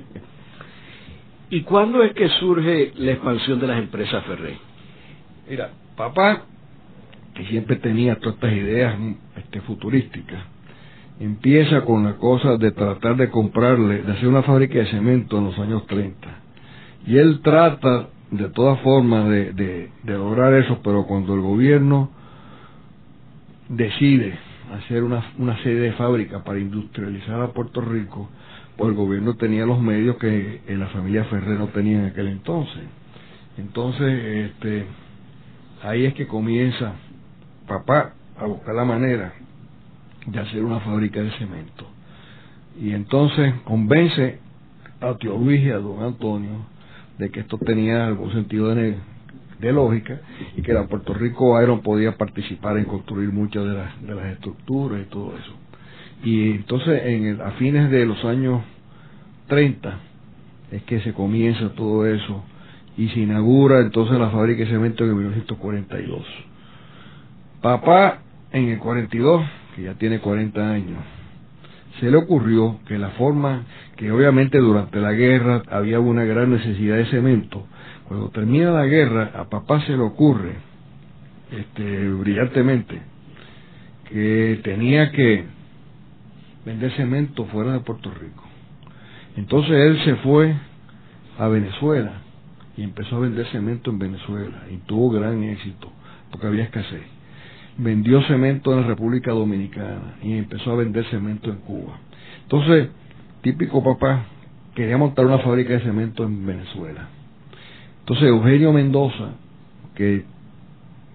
¿Y 1.50 1.62
cuándo 1.62 2.02
es 2.02 2.14
que 2.14 2.28
surge 2.28 2.92
la 2.96 3.12
expansión 3.12 3.58
de 3.58 3.66
las 3.66 3.78
empresas 3.78 4.24
Ferré? 4.24 4.56
Mira, 5.48 5.70
papá, 5.96 6.44
que 7.34 7.44
siempre 7.46 7.76
tenía 7.76 8.16
todas 8.16 8.36
estas 8.36 8.52
ideas 8.52 8.96
este, 9.36 9.60
futurísticas, 9.62 10.44
empieza 11.18 11.82
con 11.84 12.04
la 12.04 12.16
cosa 12.16 12.56
de 12.56 12.70
tratar 12.70 13.16
de 13.16 13.30
comprarle, 13.30 14.02
de 14.02 14.12
hacer 14.12 14.28
una 14.28 14.42
fábrica 14.42 14.78
de 14.78 14.86
cemento 14.86 15.38
en 15.38 15.46
los 15.46 15.58
años 15.58 15.86
30. 15.88 16.28
Y 17.06 17.16
él 17.16 17.40
trata 17.42 18.10
de 18.30 18.48
todas 18.50 18.80
formas 18.80 19.28
de, 19.28 19.52
de, 19.52 19.90
lograr 20.04 20.54
eso, 20.54 20.80
pero 20.84 21.04
cuando 21.06 21.34
el 21.34 21.40
gobierno 21.40 22.10
decide 23.68 24.38
hacer 24.72 25.02
una, 25.02 25.32
una 25.38 25.56
serie 25.62 25.80
de 25.80 25.92
fábricas 25.92 26.42
para 26.42 26.58
industrializar 26.58 27.40
a 27.40 27.48
Puerto 27.48 27.80
Rico, 27.80 28.28
pues 28.76 28.90
el 28.90 28.96
gobierno 28.96 29.34
tenía 29.34 29.66
los 29.66 29.80
medios 29.80 30.16
que 30.16 30.62
en 30.66 30.78
la 30.78 30.86
familia 30.88 31.24
Ferrer 31.24 31.58
no 31.58 31.68
tenía 31.68 31.98
en 31.98 32.04
aquel 32.06 32.28
entonces. 32.28 32.84
Entonces, 33.58 34.50
este, 34.50 34.86
ahí 35.82 36.06
es 36.06 36.14
que 36.14 36.26
comienza 36.26 36.94
papá 37.66 38.14
a 38.38 38.46
buscar 38.46 38.74
la 38.74 38.84
manera 38.84 39.34
de 40.26 40.38
hacer 40.38 40.64
una 40.64 40.80
fábrica 40.80 41.20
de 41.20 41.30
cemento. 41.32 41.86
Y 42.80 42.92
entonces 42.92 43.54
convence 43.64 44.38
a 45.00 45.14
tío 45.16 45.36
Luis 45.36 45.60
y 45.62 45.70
a 45.70 45.78
don 45.78 46.02
Antonio 46.02 46.69
de 47.20 47.30
que 47.30 47.40
esto 47.40 47.58
tenía 47.58 48.06
algún 48.06 48.32
sentido 48.32 48.74
de, 48.74 48.96
de 49.60 49.72
lógica 49.72 50.20
y 50.56 50.62
que 50.62 50.72
la 50.72 50.86
Puerto 50.86 51.12
Rico 51.14 51.62
Iron 51.62 51.82
podía 51.82 52.16
participar 52.16 52.78
en 52.78 52.86
construir 52.86 53.30
muchas 53.30 53.64
de 53.64 53.74
las, 53.74 54.02
de 54.02 54.14
las 54.14 54.26
estructuras 54.26 55.00
y 55.02 55.04
todo 55.10 55.36
eso. 55.36 55.52
Y 56.24 56.50
entonces 56.50 57.02
en 57.04 57.40
a 57.40 57.52
fines 57.52 57.90
de 57.90 58.06
los 58.06 58.24
años 58.24 58.62
30 59.48 59.98
es 60.72 60.82
que 60.84 61.00
se 61.00 61.12
comienza 61.12 61.70
todo 61.74 62.06
eso 62.06 62.42
y 62.96 63.08
se 63.08 63.20
inaugura 63.20 63.80
entonces 63.80 64.18
la 64.18 64.30
fábrica 64.30 64.64
de 64.64 64.70
cemento 64.70 65.04
en 65.04 65.16
1942. 65.16 66.24
Papá 67.60 68.18
en 68.52 68.68
el 68.68 68.78
42, 68.78 69.46
que 69.76 69.82
ya 69.82 69.94
tiene 69.94 70.20
40 70.20 70.70
años, 70.70 70.98
se 71.98 72.10
le 72.10 72.16
ocurrió 72.16 72.78
que 72.86 72.98
la 72.98 73.10
forma 73.10 73.64
que 73.96 74.10
obviamente 74.12 74.58
durante 74.58 75.00
la 75.00 75.12
guerra 75.12 75.62
había 75.70 76.00
una 76.00 76.24
gran 76.24 76.50
necesidad 76.50 76.96
de 76.96 77.06
cemento, 77.06 77.66
cuando 78.06 78.30
termina 78.30 78.70
la 78.70 78.86
guerra 78.86 79.32
a 79.34 79.44
papá 79.48 79.80
se 79.82 79.92
le 79.92 80.02
ocurre 80.02 80.54
este, 81.50 82.08
brillantemente 82.10 83.00
que 84.08 84.60
tenía 84.64 85.12
que 85.12 85.44
vender 86.64 86.92
cemento 86.92 87.46
fuera 87.46 87.72
de 87.72 87.80
Puerto 87.80 88.10
Rico. 88.12 88.44
Entonces 89.36 89.72
él 89.72 90.04
se 90.04 90.16
fue 90.16 90.54
a 91.38 91.48
Venezuela 91.48 92.22
y 92.76 92.82
empezó 92.82 93.16
a 93.16 93.20
vender 93.20 93.46
cemento 93.46 93.90
en 93.90 93.98
Venezuela 93.98 94.64
y 94.70 94.78
tuvo 94.78 95.10
gran 95.10 95.42
éxito 95.44 95.92
porque 96.30 96.46
había 96.46 96.64
escasez. 96.64 97.02
Vendió 97.82 98.22
cemento 98.24 98.72
en 98.72 98.82
la 98.82 98.86
República 98.86 99.32
Dominicana 99.32 100.16
y 100.22 100.36
empezó 100.36 100.72
a 100.72 100.76
vender 100.76 101.04
cemento 101.06 101.50
en 101.50 101.56
Cuba. 101.56 101.98
Entonces, 102.42 102.88
típico 103.42 103.82
papá, 103.82 104.26
quería 104.74 104.98
montar 104.98 105.24
una 105.26 105.38
fábrica 105.38 105.72
de 105.74 105.80
cemento 105.80 106.24
en 106.24 106.46
Venezuela. 106.46 107.08
Entonces 108.00 108.28
Eugenio 108.28 108.72
Mendoza, 108.72 109.30
que 109.94 110.24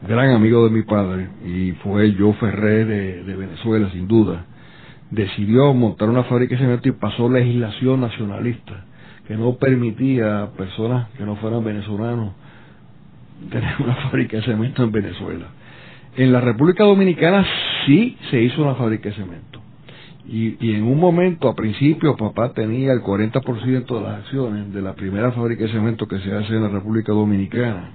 gran 0.08 0.32
amigo 0.32 0.64
de 0.66 0.72
mi 0.72 0.84
padre 0.84 1.28
y 1.46 1.72
fue 1.84 2.14
yo 2.14 2.34
Ferré 2.34 2.86
de, 2.86 3.24
de 3.24 3.36
Venezuela 3.36 3.90
sin 3.92 4.08
duda, 4.08 4.46
decidió 5.12 5.74
montar 5.74 6.10
una 6.10 6.24
fábrica 6.24 6.56
de 6.56 6.62
cemento 6.62 6.90
y 6.90 6.94
pasó 6.94 7.30
legislación 7.30 8.02
nacionalista 8.02 8.86
que 9.28 9.36
no 9.36 9.56
permitía 9.56 10.44
a 10.44 10.52
personas 10.52 11.10
que 11.18 11.26
no 11.26 11.36
fueran 11.38 11.64
venezolanos 11.64 12.34
tener 13.50 13.76
una 13.80 13.96
fábrica 13.96 14.38
de 14.38 14.44
cemento 14.44 14.84
en 14.84 14.92
Venezuela. 14.92 15.48
En 16.18 16.32
la 16.32 16.42
República 16.42 16.84
Dominicana 16.84 17.46
sí 17.86 18.18
se 18.30 18.42
hizo 18.42 18.62
una 18.62 18.76
fábrica 18.76 19.10
de 19.10 19.16
cemento. 19.16 19.62
Y, 20.28 20.58
y 20.60 20.74
en 20.74 20.84
un 20.84 21.00
momento, 21.00 21.48
a 21.48 21.56
principio, 21.56 22.16
papá 22.16 22.54
tenía 22.54 22.94
el 22.94 23.02
40% 23.02 23.86
de 23.86 24.02
las 24.02 24.20
acciones 24.22 24.74
de 24.74 24.82
la 24.82 24.94
primera 24.94 25.32
fábrica 25.32 25.64
de 25.64 25.72
cemento 25.72 26.08
que 26.08 26.20
se 26.20 26.34
hace 26.34 26.56
en 26.56 26.64
la 26.64 26.70
República 26.70 27.12
Dominicana. 27.12 27.92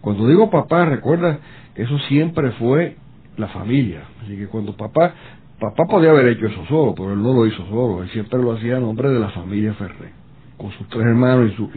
Cuando 0.00 0.28
digo 0.28 0.50
papá, 0.50 0.84
recuerda 0.84 1.38
eso 1.74 1.98
siempre 2.08 2.52
fue 2.52 2.96
la 3.36 3.48
familia. 3.48 4.02
Así 4.22 4.36
que 4.36 4.46
cuando 4.48 4.76
papá 4.76 5.14
Papá 5.58 5.84
podía 5.86 6.10
haber 6.10 6.28
hecho 6.28 6.46
eso 6.46 6.66
solo, 6.66 6.94
pero 6.94 7.12
él 7.14 7.22
no 7.22 7.32
lo 7.32 7.46
hizo 7.46 7.64
solo, 7.66 8.02
él 8.02 8.10
siempre 8.10 8.38
lo 8.38 8.52
hacía 8.52 8.76
a 8.76 8.80
nombre 8.80 9.08
de 9.08 9.18
la 9.18 9.30
familia 9.30 9.72
Ferré, 9.72 10.12
con 10.58 10.70
sus 10.72 10.86
tres 10.88 11.06
hermanos 11.06 11.50
y 11.50 11.56
su, 11.56 11.70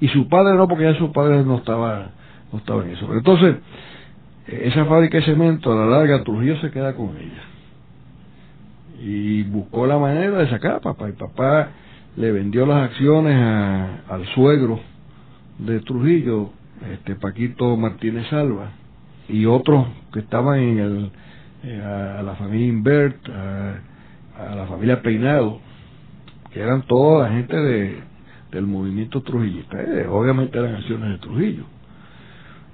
y, 0.00 0.08
su 0.08 0.26
padre 0.28 0.56
no, 0.56 0.66
porque 0.66 0.84
ya 0.84 0.94
su 0.94 1.12
padre 1.12 1.44
no 1.44 1.58
estaba, 1.58 2.12
no 2.50 2.58
estaba 2.58 2.82
en 2.84 2.92
eso. 2.92 3.06
Pero 3.06 3.18
entonces, 3.18 3.56
esa 4.46 4.84
fábrica 4.84 5.18
de 5.18 5.24
cemento 5.24 5.72
a 5.72 5.76
la 5.76 5.86
larga 5.86 6.22
Trujillo 6.22 6.58
se 6.60 6.70
queda 6.70 6.94
con 6.94 7.16
ella. 7.16 7.42
Y 9.00 9.42
buscó 9.44 9.86
la 9.86 9.98
manera 9.98 10.38
de 10.38 10.48
sacar 10.48 10.76
a 10.76 10.80
papá, 10.80 11.08
y 11.08 11.12
papá 11.12 11.70
le 12.16 12.32
vendió 12.32 12.64
las 12.64 12.90
acciones 12.90 13.36
al 14.08 14.26
suegro 14.34 14.80
de 15.58 15.80
Trujillo, 15.80 16.50
este 16.92 17.14
Paquito 17.16 17.76
Martínez 17.76 18.28
Salva, 18.28 18.70
y 19.28 19.46
otros 19.46 19.86
que 20.12 20.20
estaban 20.20 20.58
en 20.60 20.78
el 20.78 21.10
eh, 21.64 21.82
a, 21.82 22.22
la 22.22 22.36
familia 22.36 22.68
Invert, 22.68 23.28
a, 23.28 24.54
la 24.54 24.66
familia 24.66 25.02
Peinado, 25.02 25.58
que 26.52 26.60
eran 26.60 26.82
toda 26.82 27.28
la 27.28 27.34
gente 27.34 27.56
de, 27.56 27.96
del 28.52 28.66
movimiento 28.66 29.22
trujillista, 29.22 29.80
eh, 29.82 30.06
obviamente 30.08 30.58
eran 30.58 30.76
acciones 30.76 31.10
de 31.10 31.18
Trujillo. 31.18 31.64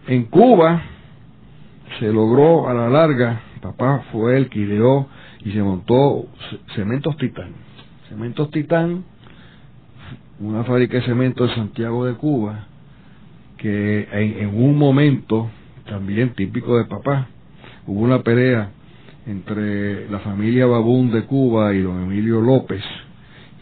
En 0.08 0.24
Cuba 0.24 0.82
se 1.98 2.12
logró 2.12 2.68
a 2.68 2.74
la 2.74 2.88
larga, 2.88 3.40
papá 3.60 4.04
fue 4.12 4.36
el 4.36 4.48
que 4.48 4.60
ideó 4.60 5.08
y 5.44 5.52
se 5.52 5.62
montó 5.62 6.26
Cementos 6.74 7.16
Titán. 7.16 7.52
Cementos 8.08 8.50
Titán, 8.50 9.04
una 10.40 10.64
fábrica 10.64 10.98
de 10.98 11.04
cemento 11.04 11.46
de 11.46 11.54
Santiago 11.54 12.04
de 12.04 12.14
Cuba, 12.14 12.66
que 13.56 14.08
en, 14.12 14.48
en 14.48 14.62
un 14.62 14.76
momento, 14.76 15.50
también 15.86 16.34
típico 16.34 16.76
de 16.76 16.84
papá, 16.84 17.28
hubo 17.86 18.00
una 18.00 18.22
pelea 18.22 18.70
entre 19.26 20.08
la 20.10 20.18
familia 20.20 20.66
Babún 20.66 21.12
de 21.12 21.24
Cuba 21.24 21.74
y 21.74 21.80
don 21.80 22.02
Emilio 22.02 22.40
López, 22.40 22.82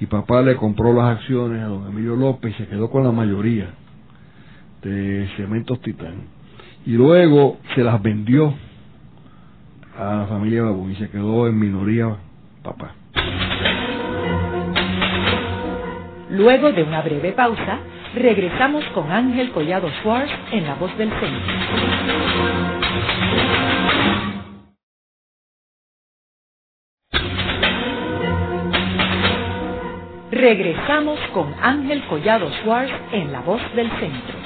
y 0.00 0.06
papá 0.06 0.40
le 0.40 0.56
compró 0.56 0.94
las 0.94 1.18
acciones 1.18 1.62
a 1.62 1.66
don 1.66 1.86
Emilio 1.86 2.16
López 2.16 2.54
y 2.54 2.62
se 2.62 2.68
quedó 2.68 2.90
con 2.90 3.04
la 3.04 3.12
mayoría 3.12 3.70
de 4.82 5.28
Cementos 5.36 5.80
Titán. 5.82 6.39
Y 6.86 6.92
luego 6.92 7.58
se 7.74 7.84
las 7.84 8.02
vendió 8.02 8.54
a 9.98 10.14
la 10.14 10.26
familia 10.26 10.62
Babún 10.62 10.92
y 10.92 10.96
se 10.96 11.10
quedó 11.10 11.46
en 11.46 11.58
minoría 11.58 12.16
papá. 12.62 12.94
Luego 16.30 16.72
de 16.72 16.82
una 16.82 17.02
breve 17.02 17.32
pausa, 17.32 17.78
regresamos 18.14 18.84
con 18.94 19.10
Ángel 19.10 19.50
Collado 19.50 19.90
Schwartz 20.00 20.30
en 20.52 20.64
La 20.64 20.74
Voz 20.76 20.96
del 20.96 21.10
Centro. 21.10 21.52
Regresamos 30.30 31.18
con 31.34 31.52
Ángel 31.60 32.02
Collado 32.06 32.50
Schwartz 32.62 32.92
en 33.12 33.32
La 33.32 33.40
Voz 33.40 33.60
del 33.74 33.90
Centro. 33.98 34.38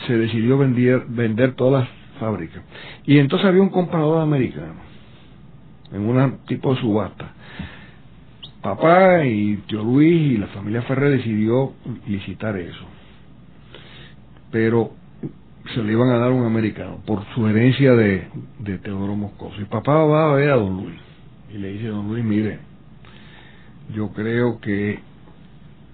se 0.06 0.16
decidió 0.16 0.56
vender, 0.56 1.04
vender 1.06 1.52
todas 1.52 1.84
las 1.84 2.18
fábricas. 2.18 2.62
Y 3.04 3.18
entonces 3.18 3.46
había 3.46 3.60
un 3.60 3.68
comprador 3.68 4.22
americano, 4.22 4.80
en 5.92 6.00
un 6.00 6.38
tipo 6.46 6.74
de 6.74 6.80
subasta. 6.80 7.34
Papá 8.62 9.26
y 9.26 9.56
tío 9.66 9.82
Luis 9.82 10.32
y 10.32 10.38
la 10.38 10.46
familia 10.46 10.80
Ferrer 10.80 11.18
decidió 11.18 11.74
licitar 12.06 12.56
eso 12.56 12.86
pero 14.52 14.92
se 15.74 15.82
le 15.82 15.92
iban 15.92 16.10
a 16.10 16.18
dar 16.18 16.30
un 16.30 16.44
americano 16.44 16.98
por 17.06 17.24
sugerencia 17.34 17.94
de, 17.94 18.28
de 18.60 18.78
Teodoro 18.78 19.16
Moscoso. 19.16 19.60
Y 19.60 19.64
papá 19.64 19.94
va 20.04 20.30
a 20.30 20.34
ver 20.34 20.50
a 20.50 20.56
don 20.56 20.84
Luis 20.84 21.00
y 21.52 21.58
le 21.58 21.72
dice, 21.72 21.88
don 21.88 22.08
Luis, 22.08 22.24
mire, 22.24 22.58
yo 23.94 24.12
creo 24.12 24.60
que 24.60 25.00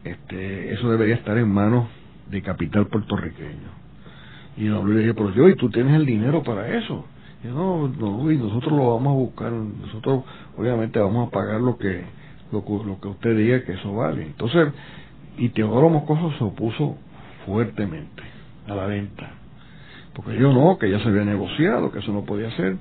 este, 0.04 0.72
eso 0.72 0.90
debería 0.90 1.14
estar 1.14 1.36
en 1.38 1.50
manos 1.50 1.88
de 2.30 2.42
capital 2.42 2.86
puertorriqueño. 2.86 3.78
Y 4.56 4.66
don 4.66 4.84
Luis 4.84 4.96
le 4.96 5.02
dice, 5.02 5.14
pero 5.14 5.34
yo, 5.34 5.48
¿y 5.48 5.56
tú 5.56 5.70
tienes 5.70 5.94
el 5.94 6.06
dinero 6.06 6.42
para 6.42 6.76
eso? 6.76 7.04
Y 7.44 7.48
no, 7.48 7.88
don 7.88 8.24
Luis, 8.24 8.40
nosotros 8.40 8.72
lo 8.72 8.94
vamos 8.94 9.12
a 9.12 9.16
buscar, 9.16 9.52
nosotros 9.52 10.24
obviamente 10.56 10.98
vamos 10.98 11.28
a 11.28 11.30
pagar 11.30 11.61
lo 11.61 11.78
que, 11.78 12.02
lo, 12.50 12.64
lo 12.84 13.00
que 13.00 13.09
usted 13.09 13.36
diga 13.36 13.64
que 13.64 13.72
eso 13.72 13.94
vale. 13.94 14.22
Entonces, 14.22 14.72
y 15.36 15.50
Teodoro 15.50 15.88
Moscoso 15.88 16.32
se 16.38 16.44
opuso 16.44 16.96
fuertemente 17.46 18.38
a 18.74 18.76
la 18.76 18.86
venta. 18.86 19.30
Porque 20.14 20.36
yo 20.36 20.52
no, 20.52 20.78
que 20.78 20.90
ya 20.90 20.98
se 20.98 21.08
había 21.08 21.24
negociado, 21.24 21.92
que 21.92 22.00
eso 22.00 22.12
no 22.12 22.24
podía 22.24 22.50
ser. 22.56 22.76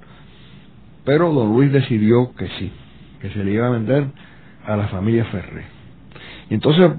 Pero 1.05 1.31
don 1.31 1.53
Luis 1.53 1.71
decidió 1.71 2.33
que 2.35 2.47
sí, 2.57 2.71
que 3.21 3.29
se 3.29 3.43
le 3.43 3.51
iba 3.51 3.67
a 3.67 3.69
vender 3.69 4.05
a 4.65 4.75
la 4.75 4.87
familia 4.87 5.25
Ferré. 5.25 5.65
Y 6.49 6.55
entonces 6.55 6.91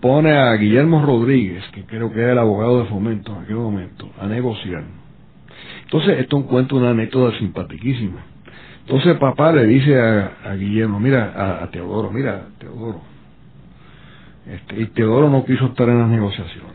pone 0.00 0.32
a 0.32 0.52
Guillermo 0.54 1.04
Rodríguez, 1.04 1.64
que 1.72 1.82
creo 1.84 2.12
que 2.12 2.20
era 2.20 2.32
el 2.32 2.38
abogado 2.38 2.80
de 2.80 2.88
fomento 2.88 3.34
en 3.34 3.42
aquel 3.42 3.56
momento, 3.56 4.08
a 4.20 4.26
negociar. 4.26 4.84
Entonces, 5.82 6.18
esto 6.20 6.36
es 6.36 6.42
un 6.44 6.48
cuento, 6.48 6.76
una 6.76 6.90
anécdota 6.90 7.36
simpaticísima. 7.38 8.20
Entonces 8.86 9.16
papá 9.16 9.50
le 9.50 9.66
dice 9.66 9.98
a, 9.98 10.54
Guillermo, 10.54 11.00
mira, 11.00 11.62
a, 11.62 11.70
Teodoro, 11.70 12.10
mira, 12.10 12.48
Teodoro. 12.58 13.00
Este, 14.46 14.80
y 14.80 14.86
Teodoro 14.86 15.30
no 15.30 15.44
quiso 15.44 15.66
estar 15.66 15.88
en 15.88 15.98
las 15.98 16.08
negociaciones 16.08 16.73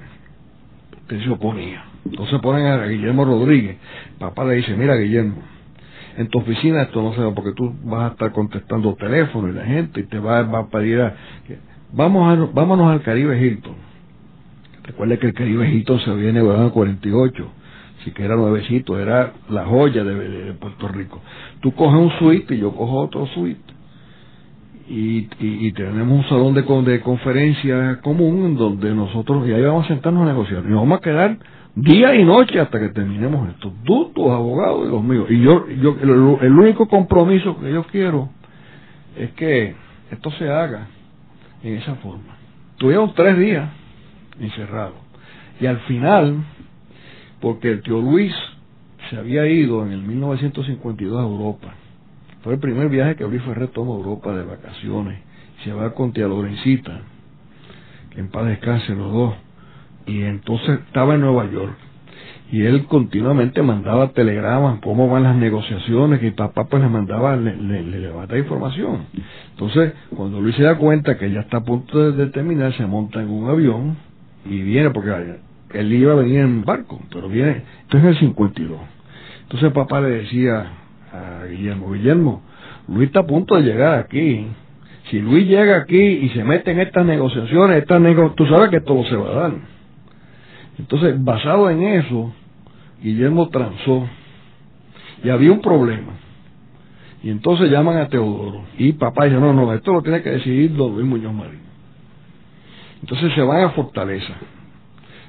que 1.10 1.20
se 1.20 1.30
oponía. 1.30 1.84
Entonces 2.06 2.40
ponen 2.40 2.68
a 2.68 2.86
Guillermo 2.86 3.26
Rodríguez. 3.26 3.78
Papá 4.20 4.46
le 4.46 4.56
dice, 4.56 4.76
mira 4.78 4.96
Guillermo, 4.96 5.36
en 6.18 6.28
tu 6.30 6.40
oficina 6.40 6.84
esto 6.84 7.02
no 7.02 7.14
se 7.14 7.22
va 7.22 7.34
porque 7.34 7.52
tú 7.54 7.74
vas 7.84 8.12
a 8.12 8.14
estar 8.14 8.32
contestando 8.32 8.96
teléfono 8.96 9.50
y 9.50 9.54
la 9.54 9.66
gente 9.66 10.02
y 10.02 10.04
te 10.04 10.20
va, 10.20 10.44
va 10.44 10.60
a 10.60 10.68
pedir 10.68 11.02
a... 11.02 11.16
Vamos 11.92 12.32
a, 12.32 12.50
vámonos 12.54 12.92
al 12.92 13.02
Caribe 13.02 13.42
Hilton. 13.42 13.74
Recuerda 14.84 15.18
que 15.18 15.28
el 15.28 15.34
Caribe 15.34 15.70
Hilton 15.70 16.00
se 16.00 16.12
había 16.12 16.30
inaugurado 16.30 16.66
en 16.66 16.70
48, 16.70 17.52
así 18.00 18.12
que 18.12 18.24
era 18.24 18.36
nuevecito, 18.36 19.00
era 19.00 19.34
la 19.50 19.66
joya 19.66 20.04
de, 20.04 20.54
Puerto 20.54 20.88
Rico. 20.88 21.22
Tú 21.62 21.74
coges 21.74 22.00
un 22.00 22.12
suite 22.20 22.56
y 22.56 22.60
yo 22.60 22.72
cojo 22.72 23.00
otro 23.00 23.26
suite 23.28 23.69
y, 24.90 25.30
y, 25.40 25.72
tenemos 25.74 26.26
un 26.26 26.30
salón 26.30 26.54
de, 26.56 26.92
de 26.92 27.02
conferencia 27.02 28.00
común 28.02 28.58
donde 28.58 28.94
nosotros, 28.96 29.48
y 29.48 29.54
ahí 29.54 29.62
vamos 29.62 29.86
a 29.86 29.90
sentarnos 29.90 30.24
a 30.24 30.32
negociar, 30.32 30.64
y 30.66 30.70
nos 30.70 30.82
vamos 30.82 30.98
a 30.98 31.02
quedar 31.02 31.38
día 31.76 32.16
y 32.16 32.24
noche 32.24 32.60
hasta 32.60 32.80
que 32.80 32.90
terminemos 32.90 33.50
esto, 33.50 33.72
tú, 33.86 34.12
tus 34.14 34.30
abogados 34.30 34.88
y 34.88 34.92
los 34.92 35.04
míos. 35.04 35.28
Y 35.30 35.42
yo, 35.42 35.68
yo 35.70 35.96
el, 36.02 36.52
único 36.52 36.88
compromiso 36.88 37.60
que 37.60 37.72
yo 37.72 37.84
quiero 37.84 38.30
es 39.16 39.32
que 39.32 39.76
esto 40.12 40.32
se 40.32 40.50
haga 40.50 40.88
en 41.64 41.76
esa 41.76 41.96
forma. 41.96 42.36
Tuvimos 42.78 43.14
tres 43.14 43.38
días 43.38 43.70
encerrados. 44.40 44.96
Y 45.60 45.66
al 45.66 45.80
final, 45.82 46.44
porque 47.42 47.72
el 47.72 47.82
tío 47.82 48.00
Luis 48.02 48.34
se 49.10 49.18
había 49.18 49.46
ido 49.46 49.86
en 49.86 49.92
el 49.92 50.02
1952 50.02 51.20
a 51.20 51.24
Europa, 51.24 51.74
fue 52.44 52.54
el 52.54 52.60
primer 52.60 52.90
viaje 52.90 53.16
que 53.16 53.26
Luis 53.26 53.42
Ferrer 53.44 53.70
toma 53.70 53.94
a 53.94 53.98
Europa 53.98 54.34
de 54.34 54.44
vacaciones. 54.44 55.20
Se 55.64 55.74
va 55.74 55.94
con 55.94 56.14
tía 56.14 56.28
Lorencita, 56.28 57.02
que 58.12 58.22
en 58.22 58.30
paz 58.30 58.46
descanse 58.46 58.96
los 58.96 59.12
dos. 59.12 59.36
Y 60.06 60.22
entonces 60.22 60.80
estaba 60.88 61.16
en 61.16 61.22
Nueva 61.22 61.50
York. 61.52 61.76
Y 62.52 62.64
él 62.64 62.86
continuamente 62.86 63.62
mandaba 63.62 64.10
telegramas, 64.10 64.80
cómo 64.80 65.08
van 65.08 65.24
las 65.24 65.36
negociaciones, 65.36 66.20
que 66.20 66.32
papá 66.32 66.66
pues 66.66 66.82
le 66.82 66.90
mandaba, 66.90 67.36
le, 67.36 67.56
le, 67.56 68.40
información. 68.40 69.06
Entonces, 69.52 69.94
cuando 70.16 70.42
Luis 70.42 70.56
se 70.56 70.64
da 70.64 70.76
cuenta 70.78 71.18
que 71.18 71.30
ya 71.32 71.42
está 71.42 71.58
a 71.58 71.64
punto 71.64 72.12
de, 72.12 72.28
terminar, 72.28 72.74
se 72.76 72.88
monta 72.88 73.22
en 73.22 73.30
un 73.30 73.50
avión 73.50 73.98
y 74.46 74.62
viene, 74.62 74.90
porque 74.90 75.12
él 75.74 75.94
iba 75.94 76.14
a 76.14 76.16
venir 76.16 76.40
en 76.40 76.64
barco, 76.64 77.00
pero 77.12 77.30
viene, 77.30 77.64
entonces 77.84 78.02
en 78.04 78.08
el 78.08 78.20
52. 78.20 78.80
Entonces 79.44 79.72
papá 79.72 80.02
le 80.02 80.10
decía, 80.10 80.72
a 81.12 81.46
Guillermo. 81.46 81.92
Guillermo, 81.92 82.42
Luis 82.88 83.08
está 83.08 83.22
a 83.22 83.28
punto 83.28 83.56
de 83.56 83.64
llegar 83.64 84.00
aquí. 84.00 84.48
Si 85.10 85.20
Luis 85.20 85.48
llega 85.48 85.78
aquí 85.78 85.98
y 85.98 86.30
se 86.30 86.44
mete 86.44 86.72
en 86.72 86.80
estas 86.80 87.06
negociaciones, 87.06 87.78
estas 87.78 88.00
nego 88.02 88.32
tú 88.32 88.46
sabes 88.46 88.70
que 88.70 88.78
esto 88.78 88.94
no 88.94 89.04
se 89.06 89.16
va 89.16 89.30
a 89.30 89.34
dar. 89.34 89.52
Entonces, 90.78 91.24
basado 91.24 91.70
en 91.70 91.84
eso, 91.84 92.34
Guillermo 93.02 93.50
transó 93.50 94.08
y 95.24 95.30
había 95.30 95.52
un 95.52 95.62
problema. 95.62 96.14
Y 97.22 97.30
entonces 97.30 97.70
llaman 97.70 97.98
a 97.98 98.08
Teodoro. 98.08 98.64
Y 98.78 98.94
papá 98.94 99.26
dice, 99.26 99.38
no, 99.38 99.54
no, 99.54 99.74
esto 99.74 99.92
lo 99.92 100.02
tiene 100.02 100.22
que 100.22 100.30
decidir 100.30 100.76
don 100.76 100.94
Luis 100.94 101.06
Muñoz 101.06 101.34
Marín. 101.34 101.60
Entonces 103.02 103.34
se 103.34 103.42
van 103.42 103.64
a 103.64 103.70
Fortaleza. 103.72 104.34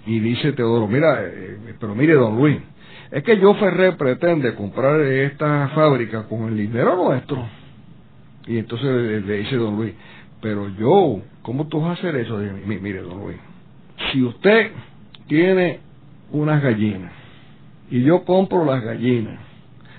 Y 0.06 0.20
dice 0.20 0.52
Teodoro, 0.52 0.86
mira, 0.86 1.22
eh, 1.22 1.74
pero 1.78 1.94
mire, 1.94 2.14
don 2.14 2.36
Luis, 2.36 2.58
es 3.10 3.24
que 3.24 3.38
yo 3.38 3.54
Ferrer 3.54 3.96
pretende 3.96 4.54
comprar 4.54 5.00
esta 5.00 5.68
fábrica 5.74 6.24
con 6.28 6.48
el 6.48 6.56
dinero 6.56 6.96
nuestro. 6.96 7.44
Y 8.46 8.58
entonces 8.58 9.24
le, 9.24 9.38
dice 9.38 9.56
don 9.56 9.76
Luis, 9.76 9.94
pero 10.40 10.68
yo, 10.68 11.20
¿cómo 11.42 11.66
tú 11.66 11.80
vas 11.80 11.90
a 11.90 12.00
hacer 12.00 12.16
eso? 12.16 12.38
mire, 12.66 13.02
don 13.02 13.20
Luis, 13.20 13.36
si 14.12 14.22
usted 14.22 14.70
tiene 15.26 15.80
unas 16.32 16.62
gallinas 16.62 17.12
y 17.90 18.02
yo 18.02 18.24
compro 18.24 18.64
las 18.64 18.82
gallinas, 18.82 19.38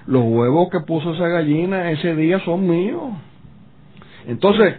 los 0.08 0.24
huevos 0.24 0.70
que 0.72 0.80
puso 0.80 1.14
esa 1.14 1.28
gallina 1.28 1.92
ese 1.92 2.16
día 2.16 2.40
son 2.40 2.68
míos. 2.68 3.12
Entonces, 4.26 4.76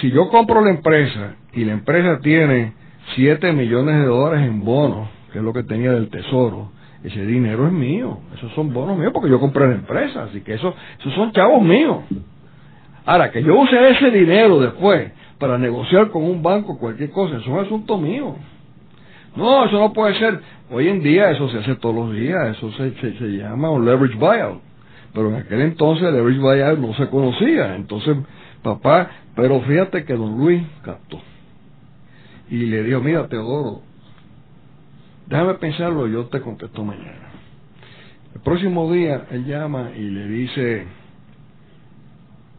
si 0.00 0.10
yo 0.10 0.28
compro 0.28 0.60
la 0.60 0.70
empresa 0.70 1.36
y 1.52 1.64
la 1.64 1.72
empresa 1.72 2.20
tiene 2.20 2.72
7 3.14 3.52
millones 3.52 3.96
de 3.96 4.06
dólares 4.06 4.46
en 4.46 4.64
bonos, 4.64 5.08
que 5.32 5.38
es 5.38 5.44
lo 5.44 5.52
que 5.52 5.62
tenía 5.62 5.92
del 5.92 6.10
tesoro, 6.10 6.70
ese 7.04 7.26
dinero 7.26 7.66
es 7.66 7.72
mío, 7.72 8.18
esos 8.34 8.50
son 8.54 8.72
bonos 8.72 8.96
míos 8.96 9.12
porque 9.12 9.28
yo 9.28 9.38
compré 9.38 9.68
la 9.68 9.74
empresa, 9.74 10.24
así 10.24 10.40
que 10.40 10.54
eso, 10.54 10.74
esos 10.98 11.12
son 11.14 11.32
chavos 11.32 11.62
míos. 11.62 11.98
Ahora, 13.04 13.30
que 13.30 13.42
yo 13.42 13.54
use 13.60 13.90
ese 13.90 14.10
dinero 14.10 14.58
después 14.58 15.12
para 15.38 15.58
negociar 15.58 16.10
con 16.10 16.24
un 16.24 16.42
banco 16.42 16.78
cualquier 16.78 17.10
cosa, 17.10 17.36
eso 17.36 17.42
es 17.42 17.48
un 17.48 17.58
asunto 17.58 17.98
mío. 17.98 18.36
No, 19.36 19.66
eso 19.66 19.78
no 19.78 19.92
puede 19.92 20.18
ser. 20.18 20.40
Hoy 20.70 20.88
en 20.88 21.02
día 21.02 21.30
eso 21.30 21.48
se 21.50 21.58
hace 21.58 21.74
todos 21.74 21.94
los 21.94 22.14
días, 22.14 22.56
eso 22.56 22.72
se, 22.72 22.92
se, 22.94 23.26
llama 23.36 23.70
un 23.70 23.84
leverage 23.84 24.16
buyout. 24.16 24.62
Pero 25.12 25.28
en 25.28 25.36
aquel 25.36 25.60
entonces 25.60 26.08
el 26.08 26.14
leverage 26.14 26.40
buyout 26.40 26.78
no 26.78 26.94
se 26.94 27.08
conocía. 27.08 27.74
Entonces, 27.74 28.16
papá 28.62 29.10
Pero 29.36 29.60
fíjate 29.60 30.04
que 30.04 30.14
don 30.14 30.38
Luis 30.38 30.62
captó. 30.82 31.20
Y 32.48 32.66
le 32.66 32.82
dijo, 32.82 33.00
mira, 33.00 33.28
Teodoro, 33.28 33.82
déjame 35.26 35.54
pensarlo, 35.54 36.06
yo 36.06 36.26
te 36.26 36.40
contesto 36.40 36.84
mañana. 36.84 37.30
El 38.34 38.40
próximo 38.40 38.92
día 38.92 39.26
él 39.30 39.44
llama 39.44 39.90
y 39.96 40.02
le 40.02 40.26
dice, 40.26 40.86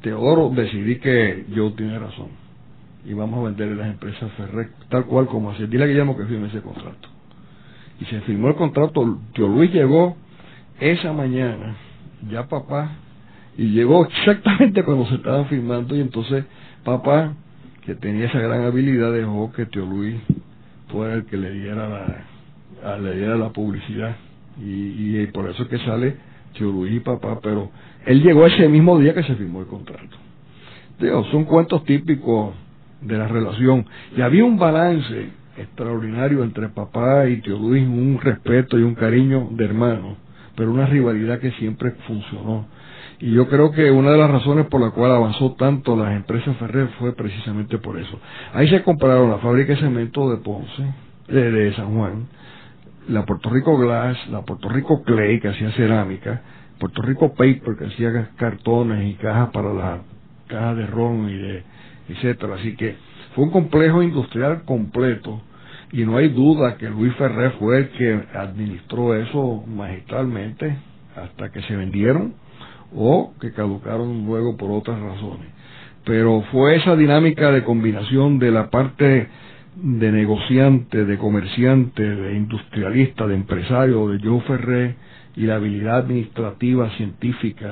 Teodoro, 0.01 0.49
decidí 0.49 0.97
que 0.99 1.45
yo 1.49 1.73
tiene 1.73 1.99
razón. 1.99 2.29
Y 3.05 3.13
vamos 3.13 3.39
a 3.39 3.49
vender 3.49 3.75
las 3.75 3.87
empresas 3.87 4.31
Ferrer, 4.33 4.69
tal 4.89 5.05
cual 5.05 5.27
como 5.27 5.51
así. 5.51 5.65
Dile 5.67 5.83
a 5.83 5.87
Guillermo 5.87 6.17
que 6.17 6.25
firme 6.25 6.47
ese 6.47 6.61
contrato. 6.61 7.09
Y 7.99 8.05
se 8.05 8.21
firmó 8.21 8.47
el 8.49 8.55
contrato. 8.55 9.19
Tío 9.33 9.47
Luis 9.47 9.71
llegó 9.71 10.15
esa 10.79 11.11
mañana, 11.13 11.75
ya 12.29 12.47
papá, 12.47 12.97
y 13.57 13.69
llegó 13.69 14.05
exactamente 14.05 14.83
cuando 14.83 15.07
se 15.07 15.15
estaban 15.15 15.47
firmando. 15.47 15.95
Y 15.95 16.01
entonces 16.01 16.45
papá, 16.83 17.33
que 17.85 17.95
tenía 17.95 18.25
esa 18.25 18.39
gran 18.39 18.63
habilidad, 18.63 19.11
dejó 19.11 19.51
que 19.51 19.65
Tío 19.65 19.85
Luis 19.85 20.15
fuera 20.87 21.15
el 21.15 21.25
que 21.25 21.37
le 21.37 21.51
diera 21.51 21.89
la, 21.89 22.25
le 23.01 23.15
diera 23.15 23.35
la 23.35 23.49
publicidad. 23.49 24.15
Y, 24.59 25.19
y 25.19 25.27
por 25.27 25.49
eso 25.49 25.63
es 25.63 25.69
que 25.69 25.79
sale 25.79 26.15
y 26.63 26.99
papá, 27.01 27.39
pero 27.41 27.69
él 28.05 28.21
llegó 28.21 28.45
ese 28.45 28.69
mismo 28.69 28.97
día 28.99 29.13
que 29.13 29.23
se 29.23 29.35
firmó 29.35 29.61
el 29.61 29.67
contrato. 29.67 30.15
Digo, 30.99 31.25
son 31.25 31.43
cuentos 31.45 31.83
típicos 31.83 32.53
de 33.01 33.17
la 33.17 33.27
relación. 33.27 33.85
Y 34.15 34.21
había 34.21 34.45
un 34.45 34.57
balance 34.57 35.29
extraordinario 35.57 36.43
entre 36.43 36.69
papá 36.69 37.27
y 37.27 37.41
tío 37.41 37.57
Luis, 37.57 37.85
un 37.85 38.19
respeto 38.21 38.77
y 38.79 38.83
un 38.83 38.95
cariño 38.95 39.49
de 39.51 39.65
hermano, 39.65 40.17
pero 40.55 40.71
una 40.71 40.85
rivalidad 40.85 41.39
que 41.39 41.51
siempre 41.51 41.91
funcionó. 42.07 42.67
Y 43.19 43.31
yo 43.31 43.47
creo 43.47 43.71
que 43.71 43.91
una 43.91 44.11
de 44.11 44.17
las 44.17 44.29
razones 44.29 44.67
por 44.67 44.81
la 44.81 44.91
cual 44.91 45.11
avanzó 45.11 45.53
tanto 45.53 45.95
las 45.95 46.15
empresas 46.15 46.55
Ferrer 46.57 46.89
fue 46.99 47.13
precisamente 47.13 47.77
por 47.77 47.97
eso. 47.97 48.19
Ahí 48.53 48.69
se 48.69 48.83
compraron 48.83 49.29
la 49.29 49.37
fábrica 49.37 49.73
de 49.73 49.79
cemento 49.79 50.29
de 50.29 50.37
Ponce, 50.37 50.83
de, 51.27 51.51
de 51.51 51.73
San 51.75 51.95
Juan, 51.95 52.27
la 53.07 53.25
Puerto 53.25 53.49
Rico 53.49 53.77
Glass, 53.77 54.17
la 54.29 54.41
Puerto 54.41 54.69
Rico 54.69 55.03
Clay, 55.03 55.39
que 55.39 55.49
hacía 55.49 55.71
cerámica, 55.71 56.41
Puerto 56.79 57.01
Rico 57.01 57.33
Paper, 57.33 57.75
que 57.77 57.85
hacía 57.85 58.29
cartones 58.35 59.09
y 59.09 59.13
cajas 59.15 59.49
para 59.51 59.73
las 59.73 59.99
cajas 60.47 60.77
de 60.77 60.87
ron 60.87 61.29
y 61.29 61.37
de 61.37 61.63
etcétera. 62.09 62.55
Así 62.55 62.75
que 62.75 62.95
fue 63.33 63.45
un 63.45 63.51
complejo 63.51 64.01
industrial 64.01 64.63
completo 64.63 65.41
y 65.91 66.03
no 66.03 66.17
hay 66.17 66.29
duda 66.29 66.77
que 66.77 66.89
Luis 66.89 67.13
Ferrer 67.15 67.51
fue 67.59 67.77
el 67.77 67.89
que 67.89 68.23
administró 68.33 69.15
eso 69.15 69.63
magistralmente 69.67 70.77
hasta 71.15 71.51
que 71.51 71.61
se 71.63 71.75
vendieron 71.75 72.33
o 72.93 73.33
que 73.39 73.51
caducaron 73.51 74.25
luego 74.25 74.57
por 74.57 74.71
otras 74.71 74.99
razones. 74.99 75.47
Pero 76.05 76.43
fue 76.51 76.75
esa 76.75 76.95
dinámica 76.95 77.51
de 77.51 77.63
combinación 77.63 78.39
de 78.39 78.51
la 78.51 78.69
parte 78.69 79.27
de 79.75 80.11
negociante, 80.11 81.05
de 81.05 81.17
comerciante, 81.17 82.03
de 82.03 82.35
industrialista, 82.35 83.27
de 83.27 83.35
empresario, 83.35 84.07
de 84.09 84.19
Joe 84.19 84.41
Ferrer, 84.41 84.95
y 85.35 85.41
la 85.41 85.55
habilidad 85.55 85.97
administrativa, 85.97 86.89
científica, 86.91 87.69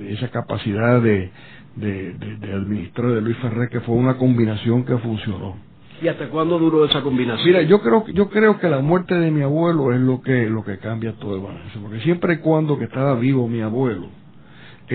esa 0.00 0.28
capacidad 0.30 1.00
de, 1.02 1.30
de, 1.76 2.14
de, 2.14 2.52
administrar 2.52 3.12
de 3.12 3.20
Luis 3.20 3.36
Ferrer, 3.38 3.68
que 3.68 3.80
fue 3.80 3.94
una 3.94 4.16
combinación 4.16 4.84
que 4.84 4.96
funcionó. 4.98 5.56
¿Y 6.00 6.08
hasta 6.08 6.28
cuándo 6.30 6.58
duró 6.58 6.84
esa 6.84 7.02
combinación? 7.02 7.46
Mira, 7.46 7.62
yo 7.62 7.80
creo, 7.80 8.06
yo 8.08 8.28
creo 8.30 8.58
que 8.58 8.68
la 8.68 8.80
muerte 8.80 9.14
de 9.14 9.30
mi 9.30 9.42
abuelo 9.42 9.92
es 9.92 10.00
lo 10.00 10.20
que, 10.22 10.48
lo 10.48 10.64
que 10.64 10.78
cambia 10.78 11.12
todo 11.12 11.36
el 11.36 11.42
balance, 11.42 11.78
porque 11.80 12.00
siempre 12.00 12.34
y 12.34 12.38
cuando 12.38 12.78
que 12.78 12.84
estaba 12.84 13.14
vivo 13.14 13.46
mi 13.46 13.60
abuelo, 13.60 14.08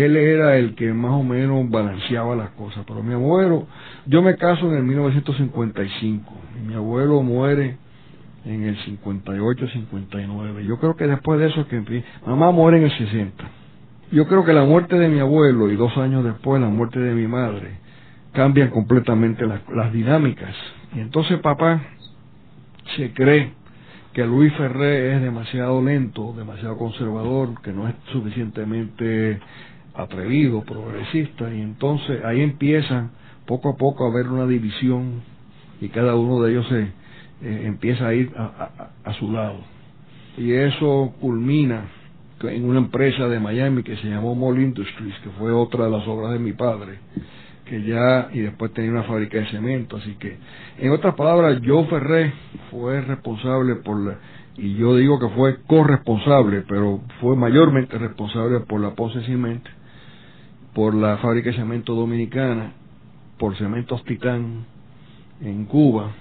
él 0.04 0.16
era 0.16 0.58
el 0.58 0.76
que 0.76 0.94
más 0.94 1.12
o 1.12 1.24
menos 1.24 1.70
balanceaba 1.70 2.36
las 2.36 2.50
cosas, 2.52 2.84
pero 2.88 3.02
mi 3.02 3.14
abuelo, 3.14 3.68
yo 4.06 4.22
me 4.22 4.36
caso 4.36 4.70
en 4.70 4.78
el 4.78 4.84
1955, 4.84 6.34
y 6.58 6.68
mi 6.68 6.74
abuelo 6.76 7.22
muere 7.24 7.78
en 8.46 8.64
el 8.64 8.78
58, 8.78 9.68
59. 9.68 10.66
Yo 10.66 10.78
creo 10.80 10.96
que 10.96 11.08
después 11.08 11.40
de 11.40 11.48
eso 11.48 11.68
que 11.68 12.04
mamá 12.26 12.52
muere 12.52 12.78
en 12.78 12.84
el 12.84 12.98
60. 12.98 13.44
Yo 14.12 14.28
creo 14.28 14.46
que 14.46 14.54
la 14.54 14.64
muerte 14.64 14.98
de 14.98 15.10
mi 15.10 15.20
abuelo 15.20 15.70
y 15.70 15.76
dos 15.76 15.98
años 15.98 16.24
después 16.24 16.62
la 16.62 16.70
muerte 16.70 17.00
de 17.00 17.14
mi 17.14 17.28
madre 17.28 17.80
cambian 18.32 18.70
completamente 18.70 19.46
las, 19.46 19.62
las 19.70 19.92
dinámicas. 19.92 20.56
Y 20.96 21.00
entonces 21.00 21.40
papá 21.40 21.82
se 22.96 23.12
cree 23.14 23.52
que 24.14 24.26
Luis 24.26 24.54
Ferré 24.54 25.16
es 25.16 25.22
demasiado 25.22 25.84
lento, 25.84 26.34
demasiado 26.36 26.78
conservador, 26.78 27.62
que 27.62 27.74
no 27.74 27.88
es 27.88 27.96
suficientemente 28.12 29.40
atrevido, 29.98 30.64
progresista, 30.64 31.54
y 31.54 31.62
entonces 31.62 32.24
ahí 32.24 32.42
empiezan 32.42 33.12
poco 33.46 33.70
a 33.70 33.78
poco 33.78 34.06
a 34.06 34.12
haber 34.12 34.28
una 34.28 34.46
división 34.46 35.22
y 35.82 35.90
cada 35.90 36.16
uno 36.16 36.42
de 36.42 36.52
ellos 36.52 36.68
se, 36.68 36.82
eh, 37.42 37.64
empieza 37.66 38.08
a 38.08 38.14
ir 38.14 38.32
a, 38.36 39.14
su 39.20 39.32
lado. 39.32 39.58
Y 40.38 40.54
eso 40.54 41.14
culmina 41.20 41.86
en 42.42 42.66
una 42.66 42.80
empresa 42.80 43.28
de 43.28 43.40
Miami 43.40 43.84
que 43.84 43.96
se 43.98 44.08
llamó 44.08 44.36
Mall 44.36 44.60
Industries, 44.60 45.16
que 45.24 45.30
fue 45.32 45.52
otra 45.52 45.86
de 45.86 45.92
las 45.92 46.08
obras 46.08 46.34
de 46.34 46.40
mi 46.40 46.54
padre, 46.54 47.00
que 47.66 47.84
ya, 47.84 48.30
y 48.34 48.40
después 48.40 48.74
tenía 48.74 48.92
una 48.92 49.04
fábrica 49.04 49.40
de 49.40 49.48
cemento, 49.48 49.98
así 49.98 50.16
que, 50.20 50.38
en 50.80 50.92
otras 50.92 51.16
palabras, 51.16 51.60
Joe 51.66 51.86
Ferré 51.88 52.34
fue 52.70 53.02
responsable 53.02 53.76
por 53.78 54.00
la, 54.00 54.18
y 54.58 54.76
yo 54.76 54.96
digo 54.96 55.20
que 55.20 55.30
fue 55.30 55.58
corresponsable, 55.68 56.64
pero 56.68 57.02
fue 57.22 57.36
mayormente 57.36 57.98
responsable 57.98 58.62
por 58.62 58.82
la 58.82 58.92
Ponce 58.92 59.22
Cement, 59.22 59.64
por 60.78 60.94
la 60.94 61.18
fábrica 61.18 61.50
de 61.50 61.56
cemento 61.56 61.96
dominicana, 61.96 62.72
por 63.40 63.58
Cementos 63.58 64.04
Titán 64.04 64.64
en 65.42 65.66
Cuba, 65.66 66.12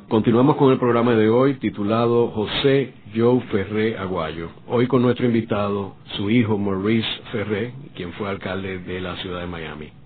Continuamos 0.08 0.56
con 0.56 0.72
el 0.72 0.80
programa 0.80 1.14
de 1.14 1.30
hoy 1.30 1.60
titulado 1.60 2.30
José 2.30 2.96
Joe 3.16 3.42
Ferré 3.52 3.96
Aguayo. 3.96 4.50
Hoy 4.68 4.88
con 4.88 5.04
nuestro 5.04 5.28
invitado, 5.28 5.94
su 6.18 6.32
hijo 6.32 6.58
Maurice 6.58 7.08
Ferré, 7.32 7.76
quien 7.96 8.12
fue 8.14 8.28
alcalde 8.28 8.80
de 8.80 9.00
la 9.00 9.18
ciudad 9.18 9.42
de 9.42 9.48
Miami. 9.48 9.99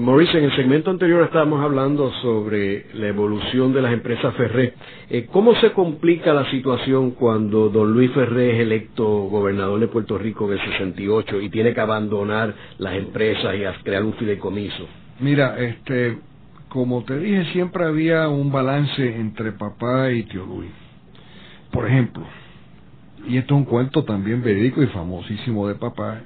Maurice, 0.00 0.38
en 0.38 0.44
el 0.44 0.56
segmento 0.56 0.90
anterior 0.90 1.22
estábamos 1.24 1.62
hablando 1.62 2.10
sobre 2.22 2.86
la 2.94 3.08
evolución 3.08 3.74
de 3.74 3.82
las 3.82 3.92
empresas 3.92 4.34
Ferré. 4.34 4.72
Eh, 5.10 5.28
¿Cómo 5.30 5.54
se 5.56 5.72
complica 5.72 6.32
la 6.32 6.50
situación 6.50 7.10
cuando 7.10 7.68
don 7.68 7.92
Luis 7.92 8.10
Ferré 8.12 8.54
es 8.54 8.60
electo 8.60 9.04
gobernador 9.04 9.78
de 9.78 9.88
Puerto 9.88 10.16
Rico 10.16 10.46
en 10.46 10.58
el 10.58 10.70
68 10.72 11.42
y 11.42 11.50
tiene 11.50 11.74
que 11.74 11.82
abandonar 11.82 12.54
las 12.78 12.94
empresas 12.94 13.54
y 13.54 13.82
crear 13.82 14.02
un 14.02 14.14
fideicomiso? 14.14 14.88
Mira, 15.20 15.60
este, 15.60 16.16
como 16.70 17.04
te 17.04 17.18
dije, 17.18 17.52
siempre 17.52 17.84
había 17.84 18.26
un 18.30 18.50
balance 18.50 19.04
entre 19.04 19.52
papá 19.52 20.10
y 20.12 20.22
tío 20.22 20.46
Luis. 20.46 20.70
Por 21.70 21.86
ejemplo, 21.86 22.22
y 23.28 23.36
esto 23.36 23.52
es 23.52 23.58
un 23.58 23.66
cuento 23.66 24.02
también 24.04 24.42
verídico 24.42 24.82
y 24.82 24.86
famosísimo 24.86 25.68
de 25.68 25.74
papá, 25.74 26.22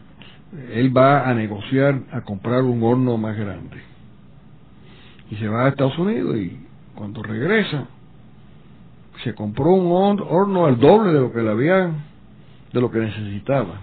él 0.73 0.97
va 0.97 1.29
a 1.29 1.35
negociar 1.35 2.01
a 2.13 2.21
comprar 2.23 2.63
un 2.63 2.83
horno 2.83 3.17
más 3.17 3.37
grande. 3.37 3.77
Y 5.31 5.37
se 5.37 5.49
va 5.49 5.67
a 5.67 5.69
Estados 5.69 5.99
Unidos 5.99 6.37
y 6.37 6.59
cuando 6.95 7.23
regresa, 7.23 7.87
se 9.23 9.35
compró 9.35 9.71
un 9.71 10.21
horno 10.21 10.67
al 10.67 10.79
doble 10.79 11.13
de 11.13 11.21
lo 11.21 11.33
que 11.33 11.43
le 11.43 11.51
habían 11.51 12.05
de 12.73 12.81
lo 12.81 12.91
que 12.91 12.99
necesitaba. 12.99 13.81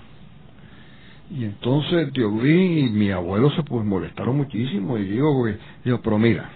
Y 1.29 1.45
entonces 1.45 2.11
tío 2.11 2.29
y 2.45 2.89
mi 2.89 3.09
abuelo 3.11 3.49
se 3.51 3.63
pues 3.63 3.85
molestaron 3.85 4.35
muchísimo 4.35 4.97
y 4.97 5.05
digo, 5.05 5.47
digo, 5.83 6.01
pero 6.03 6.19
mira, 6.19 6.49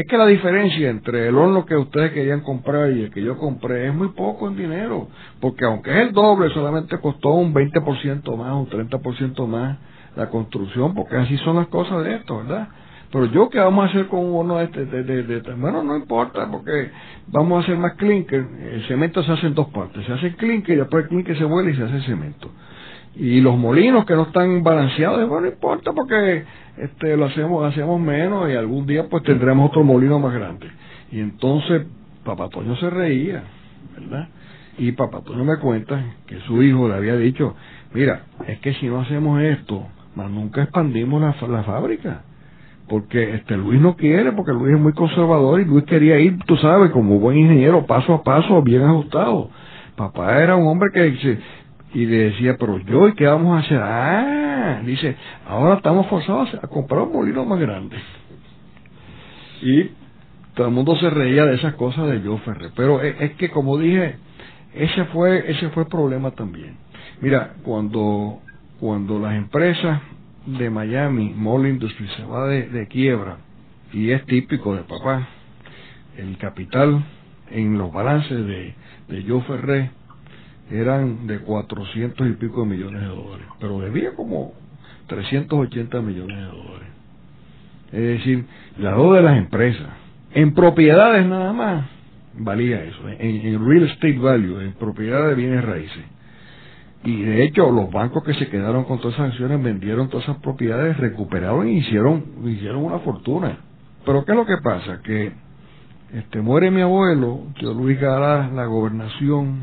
es 0.00 0.06
que 0.06 0.16
la 0.16 0.26
diferencia 0.26 0.88
entre 0.88 1.28
el 1.28 1.36
horno 1.36 1.66
que 1.66 1.76
ustedes 1.76 2.12
querían 2.12 2.40
comprar 2.40 2.90
y 2.90 3.02
el 3.02 3.10
que 3.10 3.22
yo 3.22 3.36
compré 3.36 3.86
es 3.86 3.94
muy 3.94 4.08
poco 4.08 4.48
en 4.48 4.56
dinero, 4.56 5.08
porque 5.40 5.66
aunque 5.66 5.90
es 5.90 6.08
el 6.08 6.12
doble, 6.12 6.48
solamente 6.54 6.98
costó 6.98 7.30
un 7.30 7.52
20% 7.52 8.36
más, 8.36 8.52
un 8.54 8.68
30% 8.70 9.46
más 9.46 9.78
la 10.16 10.30
construcción, 10.30 10.94
porque 10.94 11.16
así 11.16 11.36
son 11.38 11.56
las 11.56 11.68
cosas 11.68 12.02
de 12.02 12.14
esto, 12.14 12.38
¿verdad? 12.38 12.68
Pero 13.12 13.26
yo, 13.26 13.50
¿qué 13.50 13.58
vamos 13.58 13.84
a 13.84 13.88
hacer 13.90 14.06
con 14.06 14.20
un 14.20 14.36
horno 14.36 14.60
este? 14.60 14.86
De, 14.86 15.02
de, 15.02 15.22
de, 15.24 15.54
bueno, 15.54 15.82
no 15.82 15.96
importa, 15.96 16.48
porque 16.50 16.90
vamos 17.26 17.58
a 17.58 17.62
hacer 17.64 17.76
más 17.76 17.94
clinker. 17.94 18.46
El 18.72 18.86
cemento 18.86 19.22
se 19.22 19.32
hace 19.32 19.48
en 19.48 19.54
dos 19.54 19.68
partes. 19.68 20.06
Se 20.06 20.12
hace 20.12 20.34
clinker 20.36 20.76
y 20.76 20.78
después 20.78 21.04
el 21.04 21.08
clinker 21.08 21.36
se 21.36 21.44
vuelve 21.44 21.72
y 21.72 21.76
se 21.76 21.82
hace 21.82 22.00
cemento. 22.02 22.48
Y 23.16 23.40
los 23.40 23.56
molinos 23.56 24.04
que 24.06 24.14
no 24.14 24.22
están 24.22 24.62
balanceados, 24.62 25.28
bueno, 25.28 25.42
no 25.42 25.52
importa, 25.52 25.92
porque 25.92 26.44
este 26.78 27.16
lo 27.16 27.26
hacemos, 27.26 27.70
hacemos 27.70 28.00
menos 28.00 28.48
y 28.50 28.54
algún 28.54 28.86
día 28.86 29.08
pues 29.08 29.22
tendremos 29.24 29.70
otro 29.70 29.82
molino 29.84 30.18
más 30.18 30.32
grande. 30.32 30.68
Y 31.10 31.20
entonces 31.20 31.86
Papá 32.24 32.48
Toño 32.48 32.76
se 32.76 32.88
reía, 32.88 33.42
¿verdad? 33.98 34.28
Y 34.78 34.92
Papá 34.92 35.22
Toño 35.22 35.44
me 35.44 35.58
cuenta 35.58 36.02
que 36.26 36.38
su 36.40 36.62
hijo 36.62 36.88
le 36.88 36.94
había 36.94 37.16
dicho, 37.16 37.56
mira, 37.92 38.22
es 38.46 38.60
que 38.60 38.74
si 38.74 38.86
no 38.86 39.00
hacemos 39.00 39.42
esto, 39.42 39.86
más 40.14 40.30
nunca 40.30 40.62
expandimos 40.62 41.20
la, 41.20 41.34
la 41.48 41.62
fábrica 41.64 42.22
porque 42.90 43.36
este 43.36 43.56
Luis 43.56 43.80
no 43.80 43.94
quiere, 43.94 44.32
porque 44.32 44.52
Luis 44.52 44.74
es 44.74 44.80
muy 44.80 44.92
conservador 44.92 45.60
y 45.60 45.64
Luis 45.64 45.84
quería 45.84 46.18
ir, 46.18 46.40
tú 46.44 46.56
sabes, 46.56 46.90
como 46.90 47.20
buen 47.20 47.38
ingeniero, 47.38 47.86
paso 47.86 48.12
a 48.14 48.24
paso, 48.24 48.60
bien 48.62 48.82
ajustado. 48.82 49.48
Papá 49.94 50.42
era 50.42 50.56
un 50.56 50.66
hombre 50.66 50.90
que 50.92 51.38
y 51.92 52.06
le 52.06 52.30
decía, 52.30 52.56
pero 52.58 52.78
yo, 52.78 53.08
¿y 53.08 53.14
qué 53.14 53.26
vamos 53.26 53.56
a 53.56 53.66
hacer? 53.66 53.80
Ah, 53.82 54.82
dice, 54.84 55.16
ahora 55.46 55.76
estamos 55.76 56.06
forzados 56.06 56.54
a 56.54 56.66
comprar 56.68 57.02
un 57.02 57.12
molino 57.12 57.44
más 57.44 57.58
grande. 57.58 57.96
Y 59.62 59.90
todo 60.54 60.68
el 60.68 60.72
mundo 60.72 60.96
se 60.96 61.10
reía 61.10 61.44
de 61.46 61.56
esas 61.56 61.74
cosas 61.74 62.08
de 62.10 62.20
Joe 62.20 62.38
Ferrer. 62.38 62.70
Pero 62.76 63.02
es, 63.02 63.20
es 63.20 63.32
que, 63.32 63.50
como 63.50 63.76
dije, 63.76 64.16
ese 64.74 65.04
fue, 65.06 65.50
ese 65.50 65.70
fue 65.70 65.82
el 65.82 65.88
problema 65.88 66.30
también. 66.30 66.76
Mira, 67.20 67.54
cuando, 67.64 68.40
cuando 68.78 69.18
las 69.18 69.34
empresas 69.34 70.00
de 70.46 70.70
Miami, 70.70 71.34
Mall 71.36 71.66
Industries, 71.66 72.10
se 72.12 72.24
va 72.24 72.46
de, 72.46 72.86
quiebra 72.88 73.38
y 73.92 74.10
es 74.10 74.24
típico 74.26 74.74
de 74.74 74.82
papá. 74.82 75.28
El 76.16 76.38
capital 76.38 77.04
en 77.50 77.78
los 77.78 77.92
balances 77.92 78.46
de, 78.46 78.74
de 79.08 79.24
Joe 79.26 79.42
Ferré 79.42 79.90
eran 80.70 81.26
de 81.26 81.40
400 81.40 82.28
y 82.28 82.32
pico 82.32 82.62
de 82.62 82.66
millones 82.68 83.02
de 83.02 83.08
dólares, 83.08 83.46
pero 83.58 83.80
debía 83.80 84.14
como 84.14 84.52
380 85.06 86.00
millones 86.00 86.36
de 86.36 86.44
dólares. 86.44 86.88
Es 87.92 88.18
decir, 88.18 88.44
la 88.78 88.92
deuda 88.92 89.16
de 89.16 89.22
las 89.22 89.38
empresas, 89.38 89.88
en 90.32 90.54
propiedades 90.54 91.26
nada 91.26 91.52
más, 91.52 91.86
valía 92.34 92.84
eso, 92.84 93.08
en, 93.08 93.66
real 93.66 93.84
estate 93.84 94.18
value, 94.18 94.60
en 94.60 94.72
propiedad 94.74 95.28
de 95.28 95.34
bienes 95.34 95.64
raíces 95.64 96.04
y 97.02 97.22
de 97.22 97.44
hecho, 97.44 97.70
los 97.70 97.90
bancos 97.90 98.22
que 98.24 98.34
se 98.34 98.48
quedaron 98.48 98.84
con 98.84 98.98
todas 98.98 99.14
esas 99.14 99.30
acciones 99.30 99.62
vendieron 99.62 100.10
todas 100.10 100.24
esas 100.24 100.42
propiedades, 100.42 100.98
recuperaron 100.98 101.66
y 101.68 101.78
hicieron, 101.78 102.24
hicieron 102.44 102.84
una 102.84 102.98
fortuna. 102.98 103.58
Pero 104.04 104.24
¿qué 104.24 104.32
es 104.32 104.36
lo 104.36 104.44
que 104.44 104.58
pasa? 104.58 105.00
Que 105.02 105.32
este 106.12 106.42
muere 106.42 106.70
mi 106.70 106.82
abuelo, 106.82 107.40
tío 107.58 107.72
Luis 107.72 107.98
Galá, 107.98 108.50
la 108.52 108.66
gobernación, 108.66 109.60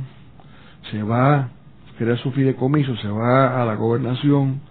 se 0.92 1.04
va, 1.04 1.50
crea 1.98 2.18
su 2.18 2.32
fideicomiso, 2.32 2.96
se 2.98 3.08
va 3.08 3.62
a 3.62 3.66
la 3.66 3.76
gobernación. 3.76 4.62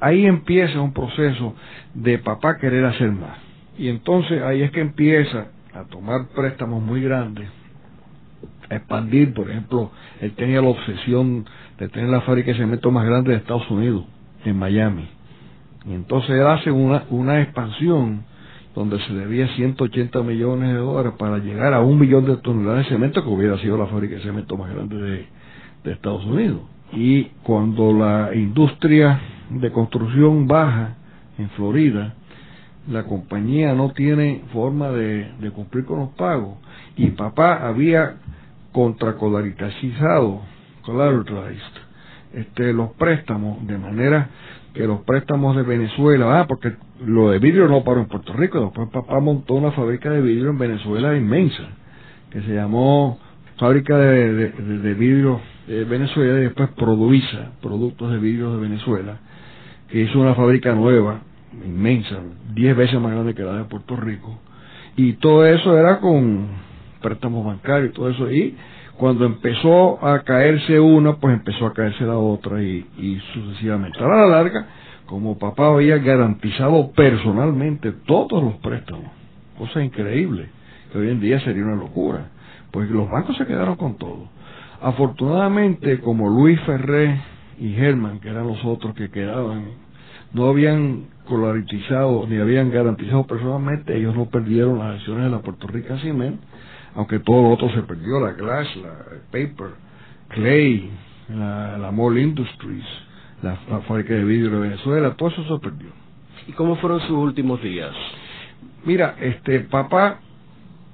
Ahí 0.00 0.26
empieza 0.26 0.80
un 0.80 0.92
proceso 0.92 1.54
de 1.94 2.18
papá 2.18 2.58
querer 2.58 2.84
hacer 2.84 3.12
más. 3.12 3.38
Y 3.78 3.88
entonces 3.88 4.42
ahí 4.42 4.62
es 4.62 4.70
que 4.70 4.80
empieza 4.80 5.48
a 5.74 5.84
tomar 5.84 6.28
préstamos 6.34 6.82
muy 6.82 7.02
grandes, 7.02 7.48
a 8.68 8.76
expandir, 8.76 9.32
por 9.34 9.50
ejemplo, 9.50 9.90
él 10.20 10.32
tenía 10.32 10.60
la 10.60 10.68
obsesión 10.68 11.46
de 11.78 11.88
tener 11.88 12.08
la 12.08 12.20
fábrica 12.22 12.52
de 12.52 12.58
cemento 12.58 12.90
más 12.90 13.06
grande 13.06 13.32
de 13.32 13.38
Estados 13.38 13.70
Unidos, 13.70 14.04
en 14.44 14.58
Miami. 14.58 15.08
Y 15.86 15.94
entonces 15.94 16.30
él 16.30 16.46
hace 16.46 16.70
una, 16.70 17.04
una 17.10 17.40
expansión 17.40 18.24
donde 18.80 18.98
se 19.04 19.12
debía 19.12 19.46
180 19.56 20.22
millones 20.22 20.72
de 20.72 20.78
dólares 20.78 21.12
para 21.18 21.36
llegar 21.36 21.74
a 21.74 21.80
un 21.80 21.98
millón 21.98 22.24
de 22.24 22.38
toneladas 22.38 22.84
de 22.84 22.88
cemento, 22.88 23.22
que 23.22 23.28
hubiera 23.28 23.58
sido 23.58 23.76
la 23.76 23.86
fábrica 23.86 24.14
de 24.14 24.22
cemento 24.22 24.56
más 24.56 24.72
grande 24.72 24.96
de, 25.84 25.92
Estados 25.92 26.24
Unidos. 26.24 26.62
Y 26.92 27.24
cuando 27.42 27.92
la 27.92 28.34
industria 28.34 29.20
de 29.50 29.70
construcción 29.70 30.46
baja 30.46 30.96
en 31.36 31.50
Florida, 31.50 32.14
la 32.88 33.04
compañía 33.04 33.74
no 33.74 33.90
tiene 33.90 34.44
forma 34.52 34.88
de, 34.90 35.30
cumplir 35.54 35.84
con 35.84 35.98
los 35.98 36.10
pagos 36.10 36.56
y 36.96 37.08
papá 37.08 37.66
había 37.68 38.14
contracolarizado 38.72 40.40
collateralized, 40.82 41.76
este, 42.32 42.72
los 42.72 42.92
préstamos, 42.92 43.66
de 43.66 43.76
manera 43.76 44.30
que 44.74 44.86
los 44.86 45.00
préstamos 45.00 45.56
de 45.56 45.62
Venezuela, 45.62 46.40
ah, 46.40 46.46
porque 46.46 46.72
lo 47.04 47.30
de 47.30 47.38
vidrio 47.38 47.68
no 47.68 47.82
paró 47.82 48.00
en 48.00 48.06
Puerto 48.06 48.32
Rico, 48.32 48.60
después 48.60 48.88
papá 48.90 49.18
montó 49.20 49.54
una 49.54 49.72
fábrica 49.72 50.10
de 50.10 50.20
vidrio 50.20 50.50
en 50.50 50.58
Venezuela 50.58 51.16
inmensa, 51.16 51.62
que 52.30 52.40
se 52.42 52.54
llamó 52.54 53.18
Fábrica 53.56 53.98
de, 53.98 54.94
Vidrio 54.94 55.40
de 55.66 55.84
Venezuela 55.84 56.38
y 56.38 56.42
después 56.44 56.70
Produisa, 56.70 57.52
Productos 57.60 58.12
de 58.12 58.18
Vidrio 58.18 58.54
de 58.54 58.60
Venezuela, 58.60 59.18
que 59.88 60.00
hizo 60.02 60.20
una 60.20 60.34
fábrica 60.34 60.72
nueva, 60.74 61.20
inmensa, 61.64 62.20
diez 62.54 62.76
veces 62.76 63.00
más 63.00 63.12
grande 63.12 63.34
que 63.34 63.42
la 63.42 63.54
de 63.54 63.64
Puerto 63.64 63.96
Rico, 63.96 64.38
y 64.96 65.14
todo 65.14 65.44
eso 65.44 65.76
era 65.76 65.98
con 65.98 66.46
préstamos 67.02 67.44
bancarios 67.44 67.90
y 67.90 67.94
todo 67.94 68.08
eso, 68.08 68.30
y 68.30 68.56
cuando 69.00 69.24
empezó 69.24 70.06
a 70.06 70.20
caerse 70.24 70.78
una, 70.78 71.16
pues 71.16 71.32
empezó 71.32 71.64
a 71.64 71.72
caerse 71.72 72.04
la 72.04 72.18
otra 72.18 72.62
y, 72.62 72.84
sucesivamente. 73.32 73.98
A 73.98 74.06
la 74.06 74.26
larga, 74.26 74.66
como 75.06 75.38
papá 75.38 75.68
había 75.68 75.96
garantizado 75.96 76.92
personalmente 76.92 77.92
todos 78.04 78.44
los 78.44 78.56
préstamos, 78.56 79.10
cosa 79.56 79.82
increíble, 79.82 80.50
que 80.92 80.98
hoy 80.98 81.08
en 81.08 81.18
día 81.18 81.40
sería 81.40 81.64
una 81.64 81.76
locura, 81.76 82.28
pues 82.70 82.90
los 82.90 83.10
bancos 83.10 83.38
se 83.38 83.46
quedaron 83.46 83.76
con 83.76 83.96
todo. 83.96 84.28
Afortunadamente, 84.82 86.00
como 86.00 86.28
Luis 86.28 86.60
Ferré 86.66 87.22
y 87.58 87.72
Germán, 87.72 88.20
que 88.20 88.28
eran 88.28 88.48
los 88.48 88.62
otros 88.66 88.94
que 88.94 89.08
quedaban, 89.10 89.64
no 90.34 90.44
habían 90.44 91.06
colaritizado 91.26 92.26
ni 92.28 92.36
habían 92.36 92.70
garantizado 92.70 93.26
personalmente, 93.26 93.96
ellos 93.96 94.14
no 94.14 94.26
perdieron 94.26 94.78
las 94.78 94.96
acciones 94.96 95.24
de 95.24 95.30
la 95.30 95.38
Puerto 95.38 95.68
Rico 95.68 95.96
Cement, 96.02 96.38
aunque 96.94 97.18
todo 97.20 97.42
lo 97.42 97.50
otro 97.50 97.70
se 97.72 97.82
perdió, 97.82 98.20
la 98.20 98.32
glass, 98.32 98.76
la 98.76 98.94
paper, 99.30 99.70
clay, 100.28 100.90
la, 101.28 101.78
la 101.78 101.90
Mall 101.90 102.18
Industries, 102.18 102.84
la, 103.42 103.56
fábrica 103.86 104.14
de 104.14 104.24
vidrio 104.24 104.50
de 104.50 104.68
Venezuela, 104.68 105.14
todo 105.14 105.28
eso 105.28 105.42
se 105.44 105.62
perdió. 105.62 105.90
¿Y 106.48 106.52
cómo 106.52 106.76
fueron 106.76 107.00
sus 107.00 107.10
últimos 107.10 107.62
días? 107.62 107.94
Mira, 108.84 109.16
este 109.20 109.60
papá 109.60 110.20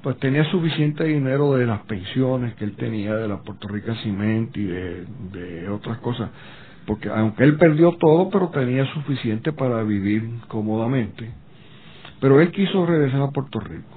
pues 0.02 0.18
tenía 0.18 0.44
suficiente 0.50 1.04
dinero 1.04 1.54
de 1.54 1.66
las 1.66 1.80
pensiones 1.80 2.54
que 2.54 2.64
él 2.64 2.76
tenía 2.76 3.14
de 3.14 3.26
la 3.26 3.38
Puerto 3.38 3.66
Rico 3.66 3.92
Cement 4.02 4.56
y 4.56 4.64
de, 4.64 5.04
de 5.32 5.68
otras 5.68 5.98
cosas, 5.98 6.30
porque 6.86 7.08
aunque 7.08 7.42
él 7.42 7.56
perdió 7.56 7.96
todo, 7.96 8.30
pero 8.30 8.50
tenía 8.50 8.84
suficiente 8.92 9.52
para 9.52 9.82
vivir 9.82 10.22
cómodamente. 10.46 11.32
Pero 12.20 12.40
él 12.40 12.52
quiso 12.52 12.86
regresar 12.86 13.22
a 13.22 13.30
Puerto 13.30 13.58
Rico 13.60 13.95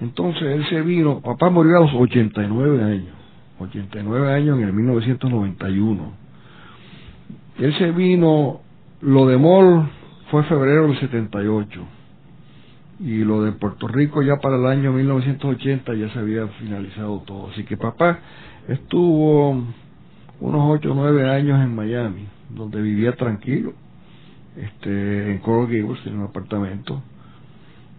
entonces 0.00 0.42
él 0.42 0.66
se 0.68 0.80
vino, 0.82 1.20
papá 1.20 1.50
murió 1.50 1.78
a 1.78 1.80
los 1.80 1.94
89 1.94 2.84
años, 2.84 3.14
89 3.58 4.32
años 4.32 4.58
en 4.58 4.64
el 4.64 4.72
1991. 4.72 6.12
Él 7.58 7.74
se 7.78 7.90
vino, 7.90 8.60
lo 9.00 9.26
de 9.26 9.36
Mol 9.36 9.88
fue 10.30 10.44
febrero 10.44 10.86
del 10.86 11.00
78 11.00 11.80
y 13.00 13.24
lo 13.24 13.42
de 13.42 13.52
Puerto 13.52 13.88
Rico 13.88 14.22
ya 14.22 14.36
para 14.36 14.56
el 14.56 14.66
año 14.66 14.92
1980 14.92 15.94
ya 15.94 16.12
se 16.12 16.18
había 16.18 16.46
finalizado 16.60 17.22
todo. 17.26 17.50
Así 17.50 17.64
que 17.64 17.76
papá 17.76 18.20
estuvo 18.68 19.50
unos 20.40 20.70
8 20.78 20.92
o 20.92 20.94
9 20.94 21.28
años 21.28 21.60
en 21.60 21.74
Miami, 21.74 22.28
donde 22.50 22.80
vivía 22.80 23.16
tranquilo, 23.16 23.72
este, 24.56 25.32
en 25.32 25.38
Coral 25.38 25.66
Gables, 25.66 26.06
en 26.06 26.18
un 26.18 26.26
apartamento 26.26 27.02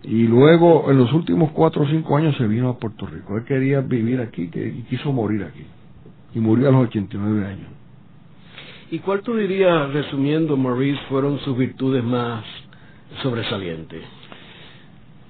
y 0.04 0.28
luego, 0.28 0.90
en 0.90 0.98
los 0.98 1.12
últimos 1.14 1.52
cuatro 1.52 1.84
o 1.84 1.88
cinco 1.88 2.18
años, 2.18 2.36
se 2.38 2.48
vino 2.48 2.70
a 2.70 2.78
Puerto 2.78 3.06
Rico. 3.06 3.38
Él 3.38 3.44
quería 3.44 3.82
vivir 3.82 4.22
aquí 4.22 4.50
que, 4.50 4.66
y 4.68 4.84
quiso 4.90 5.12
morir 5.12 5.44
aquí. 5.44 5.66
Y 6.34 6.40
murió 6.40 6.70
a 6.70 6.72
los 6.72 6.88
89 6.88 7.46
años. 7.46 7.68
¿Y 8.92 9.00
cuál 9.00 9.22
tú 9.22 9.36
dirías, 9.36 9.92
resumiendo, 9.94 10.58
Maurice, 10.58 11.00
fueron 11.10 11.40
sus 11.40 11.58
virtudes 11.58 12.04
más 12.04 12.44
sobresalientes? 13.22 14.04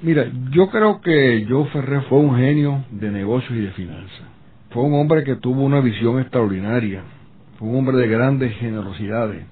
Mira, 0.02 0.32
yo 0.52 0.70
creo 0.70 1.02
que 1.02 1.46
Joe 1.50 1.66
Ferrer 1.66 2.04
fue 2.04 2.20
un 2.20 2.38
genio 2.38 2.86
de 2.92 3.12
negocios 3.12 3.52
y 3.52 3.62
de 3.62 3.72
finanzas. 3.72 4.28
Fue 4.70 4.84
un 4.84 4.94
hombre 4.94 5.24
que 5.24 5.36
tuvo 5.36 5.64
una 5.64 5.82
visión 5.82 6.20
extraordinaria 6.20 7.04
fue 7.60 7.68
un 7.68 7.76
hombre 7.76 7.98
de 7.98 8.08
grandes 8.08 8.56
generosidades. 8.56 9.44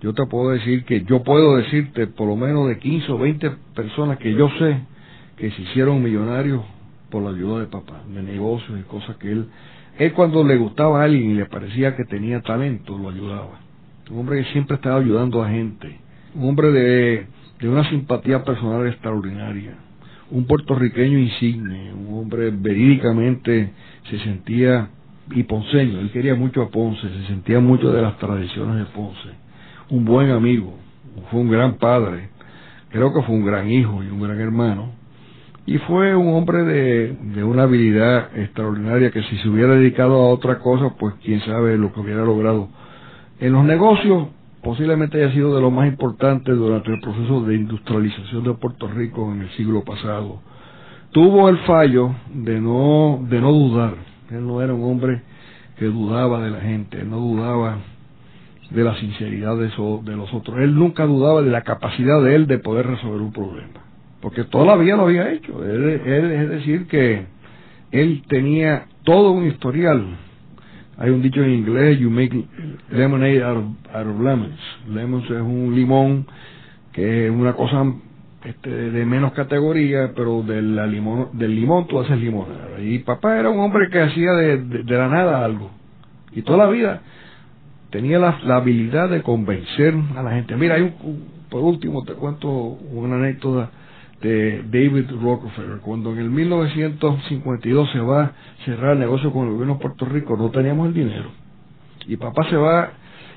Yo 0.00 0.12
te 0.12 0.26
puedo 0.26 0.50
decir 0.50 0.84
que 0.84 1.02
yo 1.04 1.22
puedo 1.22 1.56
decirte 1.56 2.06
por 2.06 2.28
lo 2.28 2.36
menos 2.36 2.68
de 2.68 2.78
15 2.78 3.12
o 3.12 3.18
20 3.18 3.50
personas 3.74 4.18
que 4.18 4.34
yo 4.34 4.48
sé 4.58 4.80
que 5.36 5.50
se 5.50 5.62
hicieron 5.62 6.02
millonarios 6.02 6.62
por 7.10 7.22
la 7.22 7.30
ayuda 7.30 7.60
de 7.60 7.66
papá, 7.66 8.02
de 8.08 8.22
negocios 8.22 8.78
y 8.78 8.82
cosas 8.82 9.16
que 9.16 9.30
él, 9.30 9.46
él 9.98 10.12
cuando 10.12 10.44
le 10.44 10.56
gustaba 10.56 11.00
a 11.00 11.04
alguien 11.04 11.30
y 11.30 11.34
le 11.34 11.46
parecía 11.46 11.96
que 11.96 12.04
tenía 12.04 12.40
talento, 12.42 12.98
lo 12.98 13.10
ayudaba. 13.10 13.60
Un 14.10 14.20
hombre 14.20 14.42
que 14.42 14.52
siempre 14.52 14.76
estaba 14.76 14.98
ayudando 14.98 15.42
a 15.42 15.48
gente, 15.48 15.98
un 16.34 16.48
hombre 16.48 16.70
de, 16.70 17.26
de 17.60 17.68
una 17.68 17.88
simpatía 17.88 18.44
personal 18.44 18.86
extraordinaria, 18.86 19.74
un 20.30 20.46
puertorriqueño 20.46 21.18
insigne, 21.18 21.92
un 21.92 22.18
hombre 22.18 22.50
verídicamente 22.50 23.72
se 24.10 24.18
sentía 24.20 24.90
y 25.30 25.42
ponceño, 25.42 26.00
él 26.00 26.10
quería 26.12 26.34
mucho 26.34 26.62
a 26.62 26.70
Ponce, 26.70 27.08
se 27.08 27.26
sentía 27.26 27.58
mucho 27.60 27.90
de 27.92 28.02
las 28.02 28.16
tradiciones 28.18 28.76
de 28.76 28.84
Ponce, 28.86 29.28
un 29.90 30.04
buen 30.04 30.30
amigo, 30.30 30.74
fue 31.30 31.40
un 31.40 31.50
gran 31.50 31.74
padre, 31.74 32.28
creo 32.90 33.12
que 33.12 33.22
fue 33.22 33.34
un 33.34 33.44
gran 33.44 33.70
hijo 33.70 34.02
y 34.02 34.08
un 34.08 34.20
gran 34.20 34.40
hermano, 34.40 34.92
y 35.66 35.78
fue 35.78 36.14
un 36.14 36.34
hombre 36.34 36.62
de, 36.64 37.16
de 37.34 37.44
una 37.44 37.64
habilidad 37.64 38.36
extraordinaria 38.36 39.10
que 39.10 39.22
si 39.24 39.36
se 39.38 39.48
hubiera 39.48 39.74
dedicado 39.74 40.14
a 40.14 40.28
otra 40.28 40.60
cosa, 40.60 40.94
pues 40.98 41.14
quién 41.24 41.40
sabe 41.40 41.76
lo 41.76 41.92
que 41.92 42.00
hubiera 42.00 42.24
logrado. 42.24 42.68
En 43.40 43.52
los 43.52 43.64
negocios 43.64 44.28
posiblemente 44.66 45.22
haya 45.22 45.32
sido 45.32 45.54
de 45.54 45.60
lo 45.60 45.70
más 45.70 45.86
importante 45.86 46.50
durante 46.50 46.92
el 46.92 47.00
proceso 47.00 47.42
de 47.42 47.54
industrialización 47.54 48.42
de 48.42 48.54
Puerto 48.54 48.88
Rico 48.88 49.32
en 49.32 49.42
el 49.42 49.50
siglo 49.50 49.84
pasado. 49.84 50.40
Tuvo 51.12 51.48
el 51.48 51.58
fallo 51.58 52.10
de 52.34 52.60
no, 52.60 53.24
de 53.28 53.40
no 53.40 53.52
dudar. 53.52 53.94
Él 54.30 54.44
no 54.44 54.60
era 54.60 54.74
un 54.74 54.82
hombre 54.82 55.22
que 55.78 55.84
dudaba 55.84 56.42
de 56.42 56.50
la 56.50 56.60
gente, 56.60 57.00
él 57.00 57.08
no 57.08 57.18
dudaba 57.18 57.78
de 58.70 58.84
la 58.84 58.94
sinceridad 58.96 59.56
de, 59.56 59.68
de 59.68 60.16
los 60.16 60.32
otros. 60.34 60.58
Él 60.58 60.74
nunca 60.74 61.06
dudaba 61.06 61.42
de 61.42 61.50
la 61.50 61.62
capacidad 61.62 62.22
de 62.22 62.34
él 62.34 62.46
de 62.46 62.58
poder 62.58 62.86
resolver 62.86 63.20
un 63.20 63.32
problema, 63.32 63.84
porque 64.20 64.44
toda 64.44 64.66
la 64.66 64.76
vida 64.76 64.96
lo 64.96 65.04
había 65.04 65.32
hecho. 65.32 65.64
Él, 65.64 66.00
es 66.04 66.48
decir, 66.50 66.86
que 66.86 67.26
él 67.92 68.22
tenía 68.28 68.86
todo 69.04 69.30
un 69.32 69.46
historial 69.46 70.04
hay 70.98 71.10
un 71.10 71.20
dicho 71.20 71.42
en 71.42 71.50
inglés, 71.50 71.98
you 71.98 72.08
make 72.08 72.32
lemonade 72.90 73.42
out 73.42 73.58
of, 73.58 74.20
lemons. 74.20 74.58
Lemons 74.88 75.24
es 75.24 75.42
un 75.42 75.74
limón 75.74 76.26
que 76.92 77.26
es 77.26 77.30
una 77.30 77.52
cosa 77.52 77.84
este, 78.44 78.70
de 78.70 79.04
menos 79.04 79.32
categoría, 79.32 80.12
pero 80.16 80.42
de 80.42 80.62
limón, 80.62 81.28
del 81.34 81.54
limón 81.54 81.86
tú 81.86 82.00
haces 82.00 82.18
limonada. 82.18 82.80
Y 82.80 83.00
papá 83.00 83.38
era 83.38 83.50
un 83.50 83.60
hombre 83.60 83.90
que 83.90 84.00
hacía 84.00 84.32
de, 84.32 84.56
de, 84.62 84.96
la 84.96 85.08
nada 85.08 85.44
algo. 85.44 85.70
Y 86.32 86.40
toda 86.42 86.64
la 86.64 86.70
vida 86.70 87.02
tenía 87.90 88.18
la, 88.18 88.38
la, 88.44 88.56
habilidad 88.56 89.08
de 89.08 89.22
convencer 89.22 89.94
a 90.16 90.22
la 90.22 90.32
gente. 90.32 90.56
Mira, 90.56 90.76
hay 90.76 90.82
un, 90.82 91.36
por 91.48 91.62
último 91.62 92.04
te 92.04 92.14
cuento 92.14 92.48
una 92.48 93.16
anécdota 93.16 93.70
de 94.20 94.62
David 94.62 95.10
Rockefeller. 95.22 95.78
Cuando 95.78 96.12
en 96.12 96.18
el 96.18 96.30
1952 96.30 97.90
se 97.92 98.00
va 98.00 98.22
a 98.22 98.32
cerrar 98.64 98.92
el 98.92 99.00
negocio 99.00 99.32
con 99.32 99.46
el 99.46 99.52
gobierno 99.52 99.74
de 99.74 99.80
Puerto 99.80 100.04
Rico, 100.06 100.36
no 100.36 100.50
teníamos 100.50 100.88
el 100.88 100.94
dinero. 100.94 101.30
Y 102.06 102.16
papá 102.16 102.48
se 102.48 102.56
va 102.56 102.90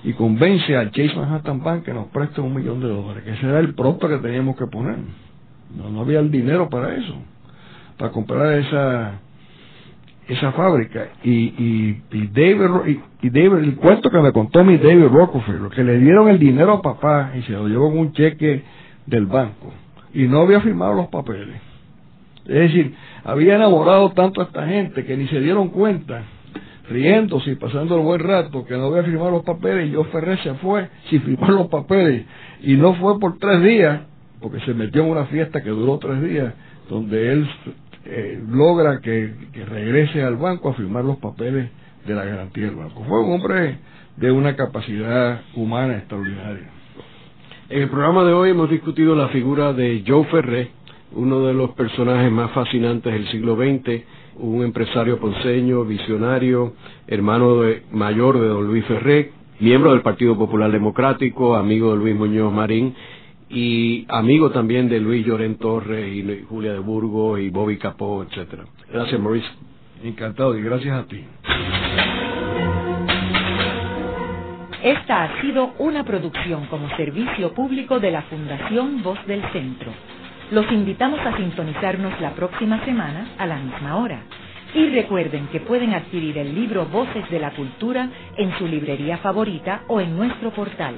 y 0.03 0.13
convence 0.13 0.75
al 0.75 0.91
Chase 0.91 1.15
Manhattan 1.15 1.61
Bank 1.61 1.83
que 1.83 1.93
nos 1.93 2.07
preste 2.07 2.39
un 2.39 2.55
millón 2.55 2.79
de 2.79 2.87
dólares, 2.87 3.23
que 3.23 3.31
ese 3.31 3.45
era 3.45 3.59
el 3.59 3.73
pronto 3.73 4.07
que 4.07 4.17
teníamos 4.17 4.55
que 4.57 4.67
poner. 4.67 4.97
No, 5.75 5.89
no 5.89 6.01
había 6.01 6.19
el 6.19 6.31
dinero 6.31 6.69
para 6.69 6.95
eso, 6.95 7.15
para 7.97 8.11
comprar 8.11 8.53
esa 8.53 9.19
esa 10.29 10.51
fábrica. 10.51 11.09
Y, 11.23 12.01
y, 12.11 12.27
David 12.27 12.99
y, 13.21 13.37
el 13.37 13.75
cuento 13.75 14.09
que 14.09 14.19
me 14.19 14.31
contó 14.31 14.63
mi 14.63 14.77
David 14.77 15.07
Rockefeller 15.07 15.69
que 15.71 15.83
le 15.83 15.97
dieron 15.99 16.29
el 16.29 16.39
dinero 16.39 16.73
a 16.73 16.81
papá 16.81 17.31
y 17.35 17.41
se 17.41 17.51
lo 17.53 17.67
llevó 17.67 17.91
en 17.91 17.97
un 17.97 18.13
cheque 18.13 18.63
del 19.07 19.25
banco. 19.25 19.73
Y 20.13 20.27
no 20.27 20.41
había 20.41 20.61
firmado 20.61 20.93
los 20.93 21.07
papeles. 21.07 21.55
Es 22.45 22.55
decir, 22.55 22.93
había 23.23 23.55
enamorado 23.55 24.11
tanto 24.11 24.41
a 24.41 24.45
esta 24.45 24.65
gente 24.67 25.03
que 25.03 25.17
ni 25.17 25.27
se 25.27 25.39
dieron 25.39 25.69
cuenta, 25.69 26.23
riéndose 26.89 27.51
y 27.51 27.55
pasando 27.55 27.95
el 27.97 28.03
buen 28.03 28.21
rato, 28.21 28.65
que 28.65 28.75
no 28.75 28.85
había 28.85 29.03
firmado 29.03 29.31
los 29.31 29.43
papeles 29.43 29.89
y 29.89 29.91
yo 29.91 30.03
Ferrer 30.05 30.41
se 30.43 30.53
fue 30.55 30.89
sin 31.09 31.21
firmar 31.21 31.51
los 31.51 31.67
papeles. 31.67 32.25
Y 32.61 32.75
no 32.75 32.93
fue 32.95 33.19
por 33.19 33.37
tres 33.39 33.63
días, 33.63 34.01
porque 34.39 34.59
se 34.61 34.73
metió 34.73 35.03
en 35.03 35.09
una 35.09 35.25
fiesta 35.25 35.61
que 35.61 35.69
duró 35.69 35.97
tres 35.97 36.21
días, 36.21 36.53
donde 36.87 37.33
él 37.33 37.47
eh, 38.11 38.41
logra 38.49 38.99
que, 39.01 39.33
que 39.53 39.65
regrese 39.65 40.23
al 40.23 40.37
banco 40.37 40.69
a 40.69 40.73
firmar 40.73 41.05
los 41.05 41.17
papeles 41.17 41.69
de 42.05 42.15
la 42.15 42.25
garantía 42.25 42.65
del 42.65 42.75
banco. 42.75 43.03
Fue 43.07 43.21
un 43.23 43.33
hombre 43.33 43.77
de 44.17 44.31
una 44.31 44.55
capacidad 44.55 45.41
humana 45.55 45.97
extraordinaria. 45.97 46.69
En 47.69 47.83
el 47.83 47.89
programa 47.89 48.23
de 48.23 48.33
hoy 48.33 48.49
hemos 48.49 48.69
discutido 48.69 49.15
la 49.15 49.27
figura 49.29 49.73
de 49.73 50.03
Joe 50.05 50.25
Ferré, 50.25 50.71
uno 51.13 51.41
de 51.45 51.53
los 51.53 51.71
personajes 51.71 52.31
más 52.31 52.51
fascinantes 52.51 53.13
del 53.13 53.27
siglo 53.29 53.55
XX, 53.55 54.03
un 54.37 54.63
empresario 54.63 55.19
ponceño, 55.19 55.85
visionario, 55.85 56.73
hermano 57.07 57.61
mayor 57.91 58.39
de 58.39 58.47
don 58.47 58.65
Luis 58.65 58.85
Ferré, 58.85 59.31
miembro 59.59 59.91
del 59.91 60.01
Partido 60.01 60.37
Popular 60.37 60.71
Democrático, 60.71 61.55
amigo 61.55 61.91
de 61.91 61.97
Luis 61.97 62.15
Muñoz 62.15 62.51
Marín 62.51 62.95
y 63.49 64.05
amigo 64.09 64.51
también 64.51 64.87
de 64.89 64.99
Luis 64.99 65.25
Llorén 65.25 65.57
Torres 65.57 66.07
y 66.07 66.45
Julia 66.47 66.73
de 66.73 66.79
Burgos 66.79 67.39
y 67.39 67.49
Bobby 67.49 67.77
Capó, 67.77 68.23
etcétera. 68.23 68.65
Gracias, 68.91 69.19
Maurice. 69.19 69.47
Encantado 70.03 70.57
y 70.57 70.61
gracias 70.61 70.97
a 70.97 71.07
ti. 71.07 71.25
Esta 74.83 75.23
ha 75.23 75.41
sido 75.41 75.73
una 75.79 76.05
producción 76.05 76.67
como 76.67 76.87
servicio 76.95 77.53
público 77.53 77.99
de 77.99 78.11
la 78.11 78.21
Fundación 78.23 79.03
Voz 79.03 79.19
del 79.27 79.41
Centro. 79.51 79.91
Los 80.51 80.71
invitamos 80.71 81.19
a 81.19 81.35
sintonizarnos 81.35 82.19
la 82.21 82.31
próxima 82.31 82.83
semana 82.85 83.27
a 83.37 83.45
la 83.45 83.57
misma 83.57 83.97
hora. 83.97 84.23
Y 84.73 84.87
recuerden 84.89 85.47
que 85.47 85.59
pueden 85.59 85.93
adquirir 85.93 86.37
el 86.37 86.55
libro 86.55 86.85
Voces 86.85 87.29
de 87.29 87.39
la 87.39 87.51
Cultura 87.51 88.09
en 88.37 88.57
su 88.57 88.67
librería 88.67 89.17
favorita 89.17 89.83
o 89.87 89.99
en 89.99 90.15
nuestro 90.15 90.51
portal. 90.51 90.95